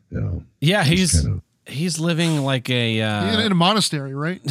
[0.09, 0.43] you know.
[0.59, 1.11] Yeah, he's.
[1.11, 1.41] he's kind of,
[1.71, 4.41] he's living like a uh, in a monastery, right?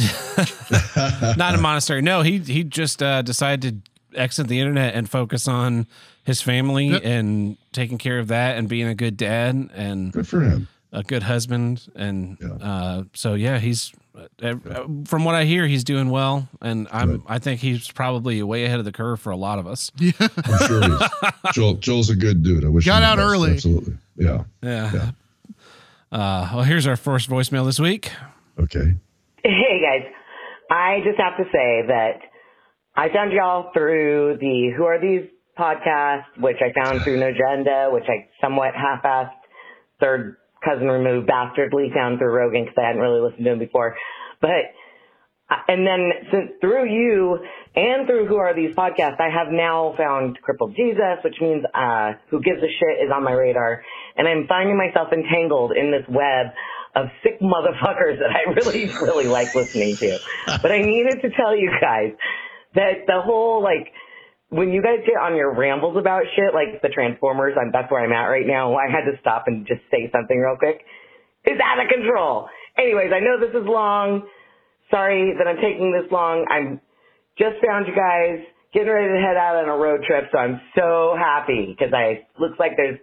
[1.35, 2.01] not a monastery.
[2.01, 5.87] No, he he just uh, decided to exit the internet and focus on
[6.23, 7.03] his family yep.
[7.03, 11.03] and taking care of that and being a good dad and good for him, a
[11.03, 12.53] good husband, and yeah.
[12.53, 13.93] Uh, so yeah, he's
[14.41, 14.55] uh,
[15.05, 18.79] from what I hear, he's doing well, and I'm I think he's probably way ahead
[18.79, 19.91] of the curve for a lot of us.
[19.97, 20.81] Yeah, I'm sure.
[21.53, 22.65] Joel Joel's a good dude.
[22.65, 23.51] I wish got out early.
[23.51, 23.97] Absolutely.
[24.15, 24.43] Yeah.
[24.61, 24.91] Yeah.
[24.93, 25.11] yeah.
[26.11, 28.11] Uh, well, here's our first voicemail this week.
[28.59, 28.95] Okay.
[29.43, 30.11] Hey guys,
[30.69, 32.19] I just have to say that
[32.97, 37.89] I found y'all through the Who Are These podcast, which I found through No Agenda,
[37.91, 39.37] which I somewhat half-assed
[39.99, 43.95] third cousin removed bastardly found through Rogan because I hadn't really listened to him before.
[44.41, 44.73] But
[45.67, 47.37] and then since through you
[47.75, 52.13] and through Who Are These podcasts, I have now found Crippled Jesus, which means uh,
[52.31, 53.83] Who Gives a Shit is on my radar
[54.17, 56.47] and I'm finding myself entangled in this web
[56.95, 60.17] of sick motherfuckers that I really, really like listening to.
[60.47, 62.13] But I needed to tell you guys
[62.77, 63.91] that the whole like
[64.49, 68.03] when you guys get on your rambles about shit like the Transformers, I'm, that's where
[68.03, 68.75] I'm at right now.
[68.75, 70.85] I had to stop and just say something real quick.
[71.43, 72.47] It's out of control.
[72.77, 74.27] Anyways, I know this is long.
[74.89, 76.45] Sorry that I'm taking this long.
[76.49, 76.79] I'm
[77.37, 78.39] just found you guys
[78.73, 82.27] getting ready to head out on a road trip, so I'm so happy because I
[82.39, 82.99] looks like there's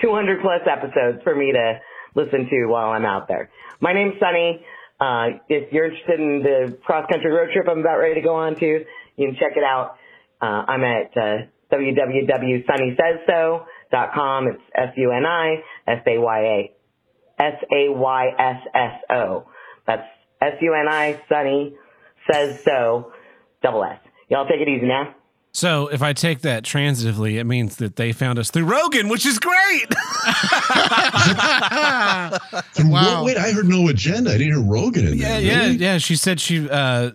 [0.00, 1.80] 200 plus episodes for me to
[2.14, 3.50] listen to while I'm out there.
[3.80, 4.62] My name's Suni.
[5.00, 8.36] Uh, if you're interested in the cross country road trip I'm about ready to go
[8.36, 8.84] on to,
[9.16, 9.96] you can check it out.
[10.40, 14.48] Uh, I'm at uh, www.sunisaysso.com.
[14.48, 16.74] It's S-U-N-I S-A-Y-A
[17.38, 19.46] S-A-Y-S-S-O.
[19.86, 20.08] That's
[20.40, 21.74] S-U-N-I Suni
[22.30, 23.12] says so
[23.62, 24.00] double S.
[24.28, 25.14] Y'all take it easy now.
[25.52, 29.24] So if I take that transitively, it means that they found us through Rogan, which
[29.24, 29.86] is great.
[32.80, 33.22] wow.
[33.24, 34.30] Wait, I heard no agenda.
[34.30, 35.40] I didn't hear Rogan in yeah, there.
[35.40, 35.76] Yeah, really?
[35.76, 35.98] yeah.
[35.98, 37.12] She said she uh,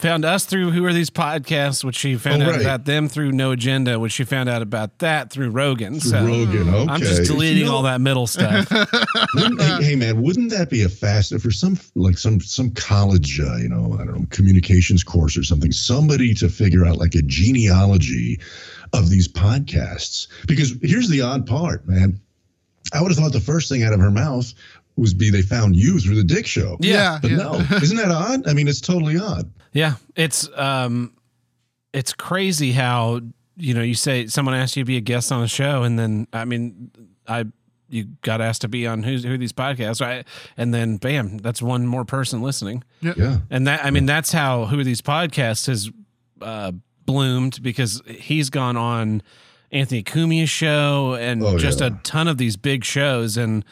[0.00, 2.60] found us through who are these podcasts, which she found oh, out right.
[2.60, 6.00] about them through No Agenda, which she found out about that through Rogan.
[6.00, 6.92] Through so Rogan, okay.
[6.92, 8.68] I'm just deleting you know, all that middle stuff.
[9.36, 13.56] hey, hey, man, wouldn't that be a fast for some like some some college, uh,
[13.56, 15.70] you know, I don't know, communications course or something?
[15.70, 18.40] Somebody to figure out like a genealogy
[18.92, 20.26] of these podcasts.
[20.46, 22.18] Because here's the odd part, man.
[22.92, 24.52] I would have thought the first thing out of her mouth
[24.96, 26.76] was be they found you through the Dick Show.
[26.80, 27.36] Yeah, but yeah.
[27.36, 28.48] no, isn't that odd?
[28.48, 29.50] I mean, it's totally odd.
[29.72, 31.14] Yeah, it's um,
[31.92, 33.20] it's crazy how
[33.56, 35.98] you know you say someone asked you to be a guest on a show, and
[35.98, 36.90] then I mean,
[37.26, 37.44] I
[37.88, 40.26] you got asked to be on who's who these podcasts, right?
[40.56, 42.84] And then bam, that's one more person listening.
[43.00, 43.38] Yeah, yeah.
[43.50, 45.90] and that I mean that's how who are these podcasts has
[46.40, 46.72] uh,
[47.04, 49.22] bloomed because he's gone on
[49.72, 51.88] Anthony Cumia's show and oh, just yeah.
[51.88, 53.64] a ton of these big shows and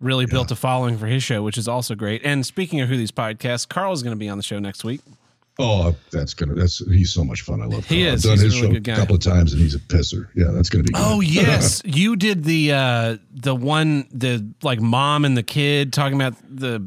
[0.00, 0.32] really yeah.
[0.32, 2.22] built a following for his show, which is also great.
[2.24, 4.84] And speaking of who these podcasts, Carl is going to be on the show next
[4.84, 5.00] week.
[5.58, 6.54] Oh, that's gonna.
[6.54, 7.62] That's he's so much fun.
[7.62, 7.86] I love.
[7.86, 8.14] He Carl.
[8.14, 8.26] is.
[8.26, 10.28] I've done he's his a really show a couple of times, and he's a pisser.
[10.34, 10.92] Yeah, that's gonna be.
[10.92, 11.02] Good.
[11.04, 16.20] Oh yes, you did the uh the one the like mom and the kid talking
[16.20, 16.84] about the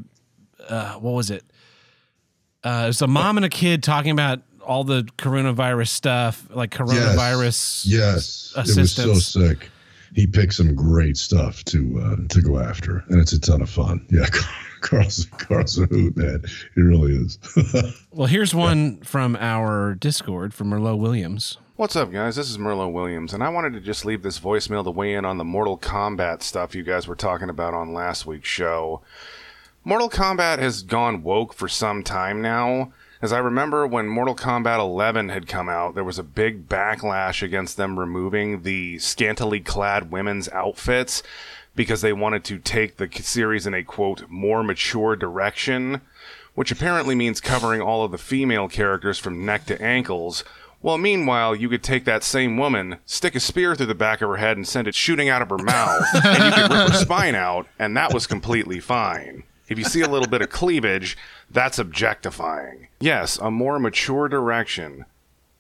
[0.67, 1.45] uh what was it?
[2.63, 7.85] Uh, it's a mom and a kid talking about all the coronavirus stuff, like coronavirus.
[7.85, 8.53] Yes, yes.
[8.57, 8.99] Assistance.
[8.99, 9.69] it was so sick
[10.17, 13.69] he picked some great stuff to uh, to go after, and it's a ton of
[13.69, 14.05] fun.
[14.09, 14.25] Yeah,
[14.81, 16.43] Carl's Carl's a hoot, man.
[16.75, 17.39] He really is.
[18.11, 21.57] well, here's one from our Discord from Merlot Williams.
[21.75, 22.35] What's up, guys?
[22.35, 25.25] This is Merlot Williams, and I wanted to just leave this voicemail to weigh in
[25.25, 29.01] on the Mortal Kombat stuff you guys were talking about on last week's show.
[29.83, 32.91] Mortal Kombat has gone woke for some time now.
[33.21, 37.41] As I remember when Mortal Kombat 11 had come out, there was a big backlash
[37.41, 41.23] against them removing the scantily clad women's outfits
[41.77, 46.01] because they wanted to take the series in a quote more mature direction,
[46.55, 50.43] which apparently means covering all of the female characters from neck to ankles.
[50.81, 54.29] Well, meanwhile, you could take that same woman, stick a spear through the back of
[54.29, 56.97] her head, and send it shooting out of her mouth, and you could rip her
[56.97, 59.43] spine out, and that was completely fine.
[59.69, 61.17] If you see a little bit of cleavage,
[61.49, 62.87] that's objectifying.
[62.99, 65.05] Yes, a more mature direction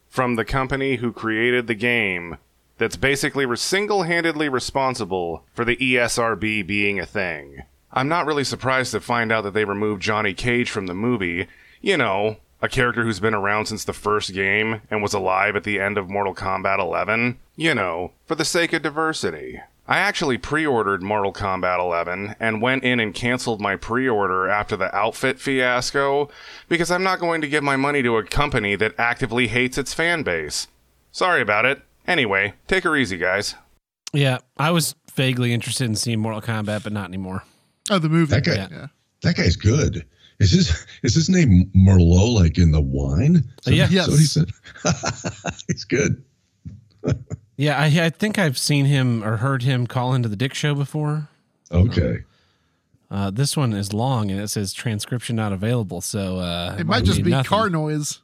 [0.09, 2.37] from the company who created the game
[2.77, 7.63] that's basically single handedly responsible for the ESRB being a thing.
[7.91, 11.47] I'm not really surprised to find out that they removed Johnny Cage from the movie.
[11.81, 15.63] You know, a character who's been around since the first game and was alive at
[15.63, 17.37] the end of Mortal Kombat 11.
[17.55, 19.61] You know, for the sake of diversity.
[19.89, 24.93] I actually pre-ordered Mortal Kombat 11 and went in and canceled my pre-order after the
[24.93, 26.29] outfit fiasco
[26.67, 29.93] because I'm not going to give my money to a company that actively hates its
[29.93, 30.67] fan base.
[31.13, 31.81] Sorry about it.
[32.07, 33.55] Anyway, take her easy, guys.
[34.13, 37.43] Yeah, I was vaguely interested in seeing Mortal Kombat, but not anymore.
[37.89, 38.31] Oh, the movie.
[38.31, 38.87] That guy, yeah.
[39.21, 40.05] that guy's good.
[40.39, 43.43] Is his is his name Merlot like in the wine?
[43.61, 44.07] So, yeah, yes.
[44.07, 44.49] what he said.
[45.67, 46.23] He's good.
[47.57, 50.75] yeah, I, I think I've seen him or heard him call into the Dick Show
[50.75, 51.29] before.
[51.71, 52.23] Okay.
[53.09, 56.01] Uh, this one is long and it says transcription not available.
[56.01, 57.49] So uh, it, it might just be nothing.
[57.49, 58.21] car noise.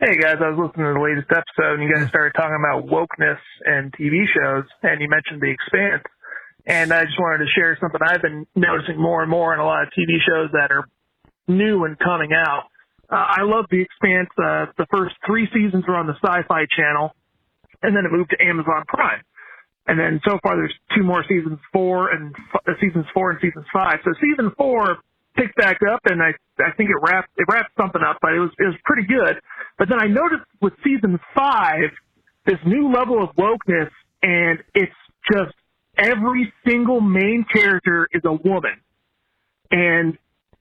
[0.00, 2.88] Hey guys, I was listening to the latest episode and you guys started talking about
[2.88, 3.36] wokeness
[3.68, 6.08] and TV shows and you mentioned The Expanse.
[6.64, 9.64] And I just wanted to share something I've been noticing more and more in a
[9.66, 10.88] lot of TV shows that are
[11.52, 12.72] new and coming out.
[13.12, 14.32] Uh, I love The Expanse.
[14.40, 17.12] Uh, the first three seasons were on the Sci-Fi Channel
[17.84, 19.20] and then it moved to Amazon Prime.
[19.86, 23.66] And then so far there's two more seasons four and uh, seasons four and seasons
[23.70, 24.00] five.
[24.08, 24.96] So season four
[25.36, 28.40] picked back up and I, I think it wrapped, it wrapped something up, but it
[28.40, 29.36] was, it was pretty good.
[29.80, 31.88] But then I noticed with season five,
[32.44, 33.88] this new level of wokeness
[34.22, 34.92] and it's
[35.32, 35.54] just
[35.96, 38.76] every single main character is a woman.
[39.70, 40.18] And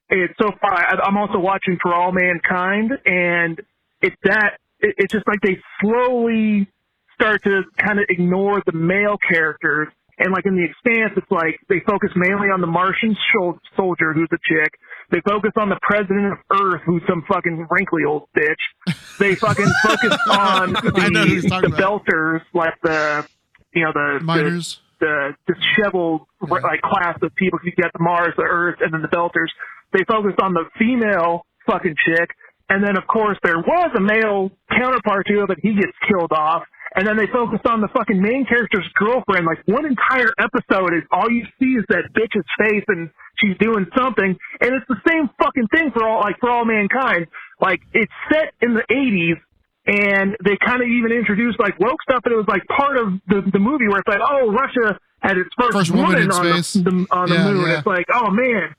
[0.10, 0.74] it's so far,
[1.04, 3.60] I'm also watching For All Mankind and
[4.02, 6.70] it's that, it's just like they slowly
[7.14, 9.90] start to kind of ignore the male characters
[10.20, 13.18] and like in the expanse, it's like they focus mainly on the Martian
[13.76, 14.80] soldier who's a chick.
[15.12, 18.96] They focus on the president of Earth who's some fucking wrinkly old bitch.
[19.20, 23.28] They fucking focus on the, the belters, like the,
[23.74, 24.82] you know, the miners.
[25.00, 26.54] The, the disheveled yeah.
[26.62, 29.50] like class of people who get the Mars, the Earth, and then the belters.
[29.94, 32.30] They focus on the female fucking chick.
[32.70, 36.32] And then, of course, there was a male counterpart to it, but he gets killed
[36.32, 36.64] off
[36.96, 39.46] and then they focus on the fucking main character's girlfriend.
[39.46, 43.86] Like one entire episode is all you see is that bitch's face and she's doing
[43.98, 47.28] something, and it's the same fucking thing for all like for all mankind.
[47.62, 49.38] Like it's set in the '80s,
[49.86, 53.14] and they kind of even introduced like woke stuff, and it was like part of
[53.28, 56.46] the the movie where it's like, oh, Russia had its first, first woman, woman on
[56.46, 57.66] the, the, on yeah, the moon.
[57.68, 57.78] Yeah.
[57.78, 58.76] It's like, oh man.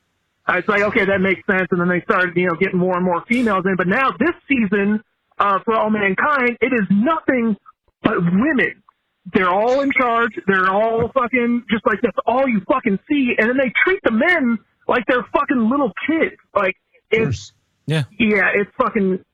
[0.49, 3.05] It's like okay, that makes sense, and then they started, you know, getting more and
[3.05, 3.77] more females in.
[3.77, 5.01] But now this season,
[5.39, 7.57] uh, for all mankind, it is nothing
[8.03, 8.83] but women.
[9.33, 10.33] They're all in charge.
[10.47, 14.11] They're all fucking just like that's all you fucking see, and then they treat the
[14.11, 14.59] men
[14.89, 16.37] like they're fucking little kids.
[16.55, 16.75] Like
[17.11, 17.53] it's
[17.87, 19.25] yeah, yeah, it's fucking.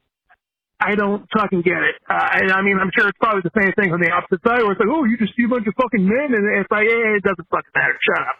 [0.78, 1.96] I don't fucking get it.
[2.04, 4.60] Uh, and I mean, I'm sure it's probably the same thing from the opposite side,
[4.60, 6.84] where it's like, oh, you just see a bunch of fucking men, and it's like,
[6.84, 7.96] eh, it doesn't fucking matter.
[8.04, 8.36] Shut up.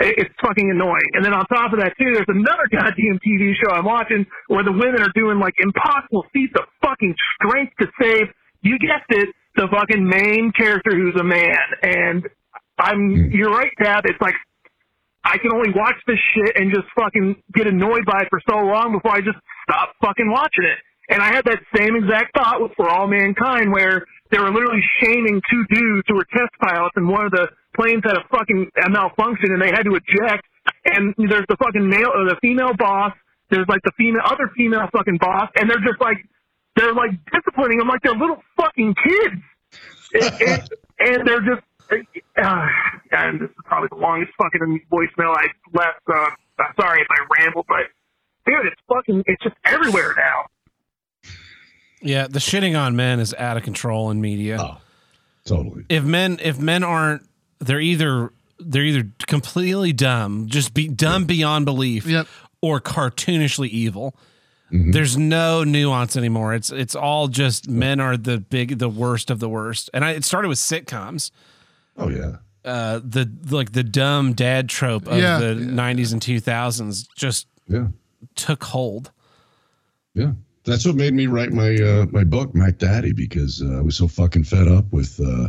[0.00, 1.10] It's fucking annoying.
[1.14, 4.64] And then on top of that, too, there's another goddamn TV show I'm watching where
[4.64, 8.32] the women are doing like impossible feats of fucking strength to save.
[8.62, 11.58] You guessed it, the fucking main character who's a man.
[11.82, 12.28] And
[12.78, 13.30] I'm, hmm.
[13.32, 14.04] you're right, Tab.
[14.06, 14.34] It's like,
[15.24, 18.56] I can only watch this shit and just fucking get annoyed by it for so
[18.56, 19.36] long before I just
[19.68, 20.78] stop fucking watching it.
[21.10, 24.82] And I had that same exact thought with For All Mankind where they were literally
[25.02, 28.70] shaming two dudes who were test pilots and one of the planes had a fucking
[28.86, 30.46] a malfunction and they had to eject.
[30.84, 33.12] And there's the fucking male or the female boss.
[33.50, 35.50] There's like the female, other female fucking boss.
[35.56, 36.16] And they're just like,
[36.76, 39.42] they're like disciplining them like they're little fucking kids.
[40.12, 41.62] It, it, and they're just,
[42.42, 42.66] uh,
[43.12, 46.00] and this is probably the longest fucking voicemail I left.
[46.12, 46.30] Uh,
[46.80, 47.86] sorry if I ramble, but
[48.46, 50.46] dude, it's fucking, it's just everywhere now.
[52.02, 54.56] Yeah, the shitting on men is out of control in media.
[54.58, 54.78] Oh,
[55.44, 55.84] totally.
[55.90, 57.28] If men, if men aren't,
[57.58, 62.26] they're either they're either completely dumb, just be dumb beyond belief, Yep.
[62.62, 64.14] or cartoonishly evil.
[64.72, 66.54] There's no nuance anymore.
[66.54, 69.90] It's it's all just men are the big the worst of the worst.
[69.92, 71.30] And I, it started with sitcoms.
[71.96, 72.36] Oh yeah.
[72.64, 75.38] Uh, the like the dumb dad trope of Yeah.
[75.38, 77.88] the 90s and 2000s just Yeah.
[78.36, 79.10] took hold.
[80.14, 80.32] Yeah.
[80.64, 83.96] That's what made me write my uh, my book, Mac Daddy, because uh, I was
[83.96, 85.48] so fucking fed up with uh,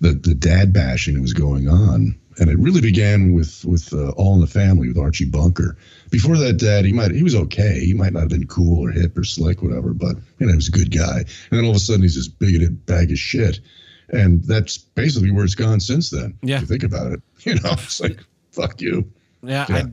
[0.00, 4.10] the the dad bashing that was going on, and it really began with with uh,
[4.10, 5.76] All in the Family with Archie Bunker.
[6.10, 7.80] Before that, Dad, he might he was okay.
[7.80, 10.56] He might not have been cool or hip or slick, whatever, but you know, he
[10.56, 11.18] was a good guy.
[11.18, 13.60] And then all of a sudden, he's this bigoted bag of shit,
[14.10, 16.38] and that's basically where it's gone since then.
[16.42, 18.20] Yeah, if you think about it, you know, it's like
[18.52, 19.10] fuck you.
[19.42, 19.86] Yeah, yeah.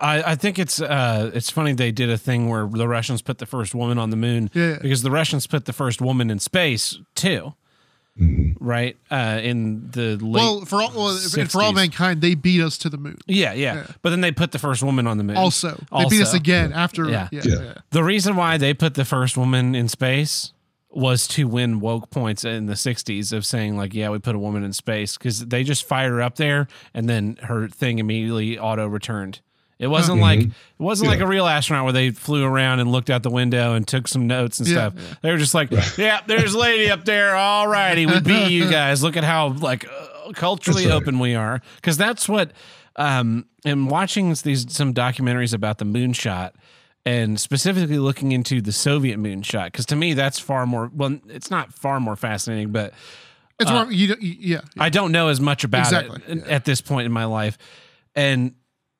[0.00, 3.38] I, I think it's uh, it's funny they did a thing where the Russians put
[3.38, 4.78] the first woman on the moon yeah.
[4.80, 7.54] because the Russians put the first woman in space too.
[8.20, 8.64] Mm-hmm.
[8.64, 11.18] Right uh, in the late well for all well,
[11.48, 13.18] for all mankind they beat us to the moon.
[13.26, 15.36] Yeah, yeah, yeah, But then they put the first woman on the moon.
[15.36, 16.08] Also, also.
[16.08, 17.08] they beat us again after.
[17.08, 17.28] Yeah.
[17.32, 17.42] Yeah.
[17.44, 17.74] yeah.
[17.90, 20.52] The reason why they put the first woman in space
[20.90, 24.38] was to win woke points in the 60s of saying like yeah we put a
[24.38, 28.56] woman in space because they just fired her up there and then her thing immediately
[28.56, 29.40] auto returned
[29.84, 30.22] it wasn't mm-hmm.
[30.22, 31.16] like it wasn't yeah.
[31.16, 34.08] like a real astronaut where they flew around and looked out the window and took
[34.08, 35.18] some notes and yeah, stuff.
[35.20, 37.36] They were just like, "Yeah, there's a lady up there.
[37.36, 39.02] All righty, we beat you guys.
[39.02, 40.94] Look at how like uh, culturally right.
[40.94, 42.52] open we are." Because that's what.
[42.96, 46.52] Um, and watching these some documentaries about the moonshot
[47.04, 50.90] and specifically looking into the Soviet moonshot, because to me that's far more.
[50.94, 52.94] Well, it's not far more fascinating, but
[53.60, 53.92] it's uh, more.
[53.92, 56.22] You, you, yeah, I don't know as much about exactly.
[56.26, 57.58] it at this point in my life,
[58.14, 58.54] and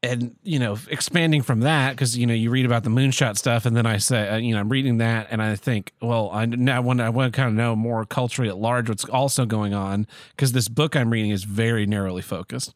[0.05, 3.65] and you know expanding from that because you know you read about the moonshot stuff
[3.65, 6.45] and then i say uh, you know i'm reading that and i think well i
[6.45, 9.73] now want i want to kind of know more culturally at large what's also going
[9.73, 12.75] on because this book i'm reading is very narrowly focused.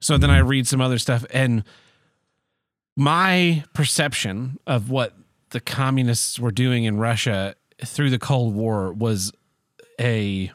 [0.00, 1.62] So then i read some other stuff and
[2.96, 5.14] my perception of what
[5.50, 7.54] the communists were doing in russia
[7.84, 9.32] through the cold war was
[10.00, 10.50] a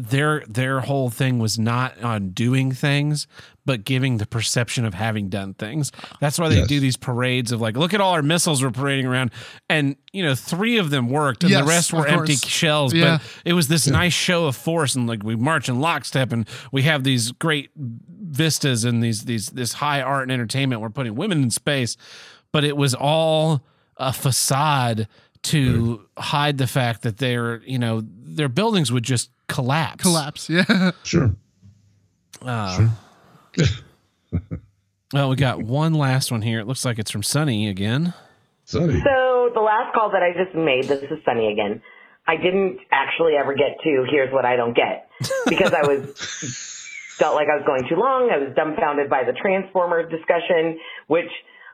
[0.00, 3.26] their their whole thing was not on doing things
[3.66, 6.66] but giving the perception of having done things that's why they yes.
[6.68, 9.30] do these parades of like look at all our missiles we're parading around
[9.68, 13.18] and you know three of them worked and yes, the rest were empty shells yeah.
[13.18, 13.92] but it was this yeah.
[13.92, 17.70] nice show of force and like we march in lockstep and we have these great
[17.76, 21.96] vistas and these these this high art and entertainment we're putting women in space
[22.52, 23.62] but it was all
[23.96, 25.06] a facade
[25.42, 30.02] to hide the fact that they're you know their buildings would just collapse.
[30.02, 30.92] Collapse, yeah.
[31.02, 31.34] Sure.
[32.42, 32.88] Uh,
[33.52, 33.66] sure.
[35.12, 36.60] well, we got one last one here.
[36.60, 38.14] It looks like it's from Sunny again.
[38.64, 39.00] Sunny.
[39.02, 41.82] So the last call that I just made, this is Sunny again.
[42.26, 45.10] I didn't actually ever get to here's what I don't get
[45.48, 46.14] because I was
[47.18, 48.30] felt like I was going too long.
[48.32, 51.30] I was dumbfounded by the Transformers discussion, which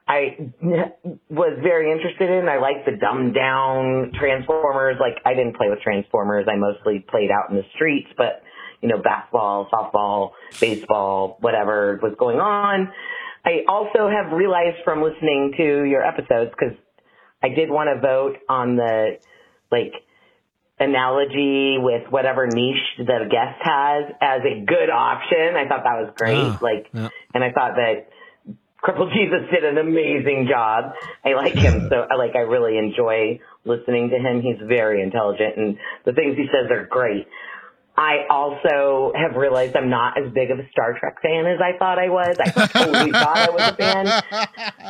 [0.08, 0.52] I
[1.28, 2.48] was very interested in.
[2.48, 4.96] I like the dumbed down Transformers.
[5.00, 6.46] Like I didn't play with Transformers.
[6.48, 8.42] I mostly played out in the streets, but
[8.82, 12.92] you know, basketball, softball, baseball, whatever was going on.
[13.44, 16.76] I also have realized from listening to your episodes because
[17.42, 19.18] I did want to vote on the
[19.70, 19.92] like
[20.78, 25.56] analogy with whatever niche the guest has as a good option.
[25.56, 26.36] I thought that was great.
[26.36, 27.08] Oh, like, yeah.
[27.34, 28.10] and I thought that
[28.86, 30.92] Crippled Jesus did an amazing job.
[31.24, 34.42] I like him so I like I really enjoy listening to him.
[34.42, 37.26] He's very intelligent and the things he says are great.
[37.98, 41.76] I also have realized I'm not as big of a Star Trek fan as I
[41.78, 42.36] thought I was.
[42.38, 44.06] I totally thought I was a fan.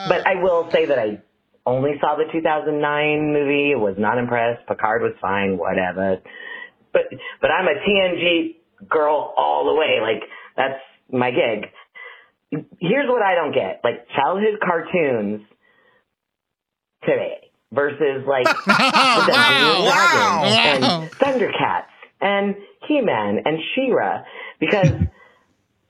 [0.08, 1.22] But I will say that I
[1.64, 4.66] only saw the 2009 movie, was not impressed.
[4.66, 6.18] Picard was fine, whatever.
[6.92, 7.04] But
[7.40, 8.56] but I'm a TNG
[8.90, 10.00] girl all the way.
[10.02, 11.70] Like that's my gig
[12.50, 13.80] here's what I don't get.
[13.82, 15.42] Like childhood cartoons
[17.02, 19.26] today versus like wow,
[19.86, 21.08] wow, and wow.
[21.20, 22.54] Thundercats and
[22.88, 24.22] He-Man and She-Ra
[24.60, 24.92] because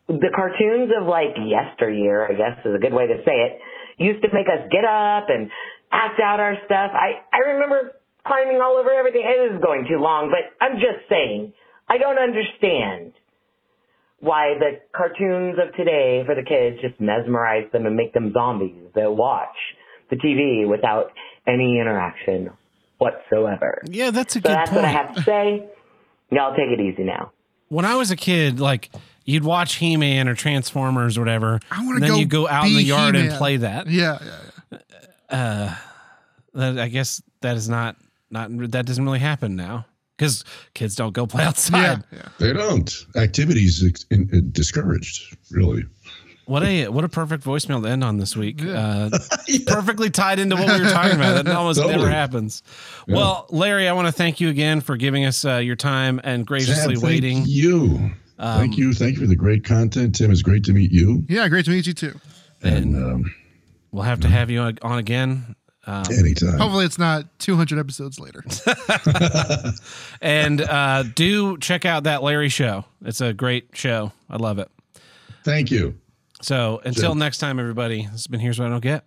[0.08, 3.60] the cartoons of like yesteryear, I guess is a good way to say it,
[3.98, 5.50] used to make us get up and
[5.92, 6.90] act out our stuff.
[6.94, 7.92] I, I remember
[8.26, 9.22] climbing all over everything.
[9.24, 11.52] It is going too long, but I'm just saying,
[11.88, 13.12] I don't understand
[14.26, 18.74] why the cartoons of today for the kids just mesmerize them and make them zombies.
[18.94, 19.54] They'll watch
[20.10, 21.12] the TV without
[21.46, 22.50] any interaction
[22.98, 23.82] whatsoever.
[23.84, 24.82] Yeah, that's a so good that's point.
[24.82, 25.64] what I have to say.
[26.30, 27.32] Y'all take it easy now.
[27.68, 28.90] When I was a kid, like
[29.24, 31.60] you'd watch He Man or Transformers or whatever.
[31.70, 33.30] I want to Then you go out in the yard He-Man.
[33.30, 33.86] and play that.
[33.86, 34.18] Yeah,
[34.72, 34.78] yeah,
[35.30, 35.76] yeah.
[36.56, 37.96] Uh, I guess that is not
[38.30, 39.86] not that doesn't really happen now
[40.16, 40.44] because
[40.74, 42.04] kids don't go play outside.
[42.12, 42.28] Yeah, yeah.
[42.38, 42.92] They don't.
[43.16, 45.84] Activities in, in, discouraged, really.
[46.46, 48.62] What a what a perfect voicemail to end on this week.
[48.62, 49.08] Yeah.
[49.12, 49.18] Uh,
[49.48, 49.58] yeah.
[49.66, 51.44] Perfectly tied into what we were talking about.
[51.44, 51.96] That almost totally.
[51.96, 52.62] never happens.
[53.08, 53.16] Yeah.
[53.16, 56.46] Well, Larry, I want to thank you again for giving us uh, your time and
[56.46, 57.42] graciously Sam, waiting.
[57.46, 58.12] You.
[58.38, 58.92] Um, thank you.
[58.92, 60.30] Thank you for the great content, Tim.
[60.30, 61.24] It's great to meet you.
[61.28, 62.14] Yeah, great to meet you too.
[62.62, 63.34] And, and um,
[63.90, 65.56] we'll have to have you on again
[65.86, 66.58] um, Anytime.
[66.58, 68.44] Hopefully, it's not 200 episodes later.
[70.20, 72.84] and uh, do check out that Larry show.
[73.04, 74.12] It's a great show.
[74.28, 74.68] I love it.
[75.44, 75.94] Thank you.
[76.42, 79.04] So until next time, everybody, this has been Here's What I Don't Get.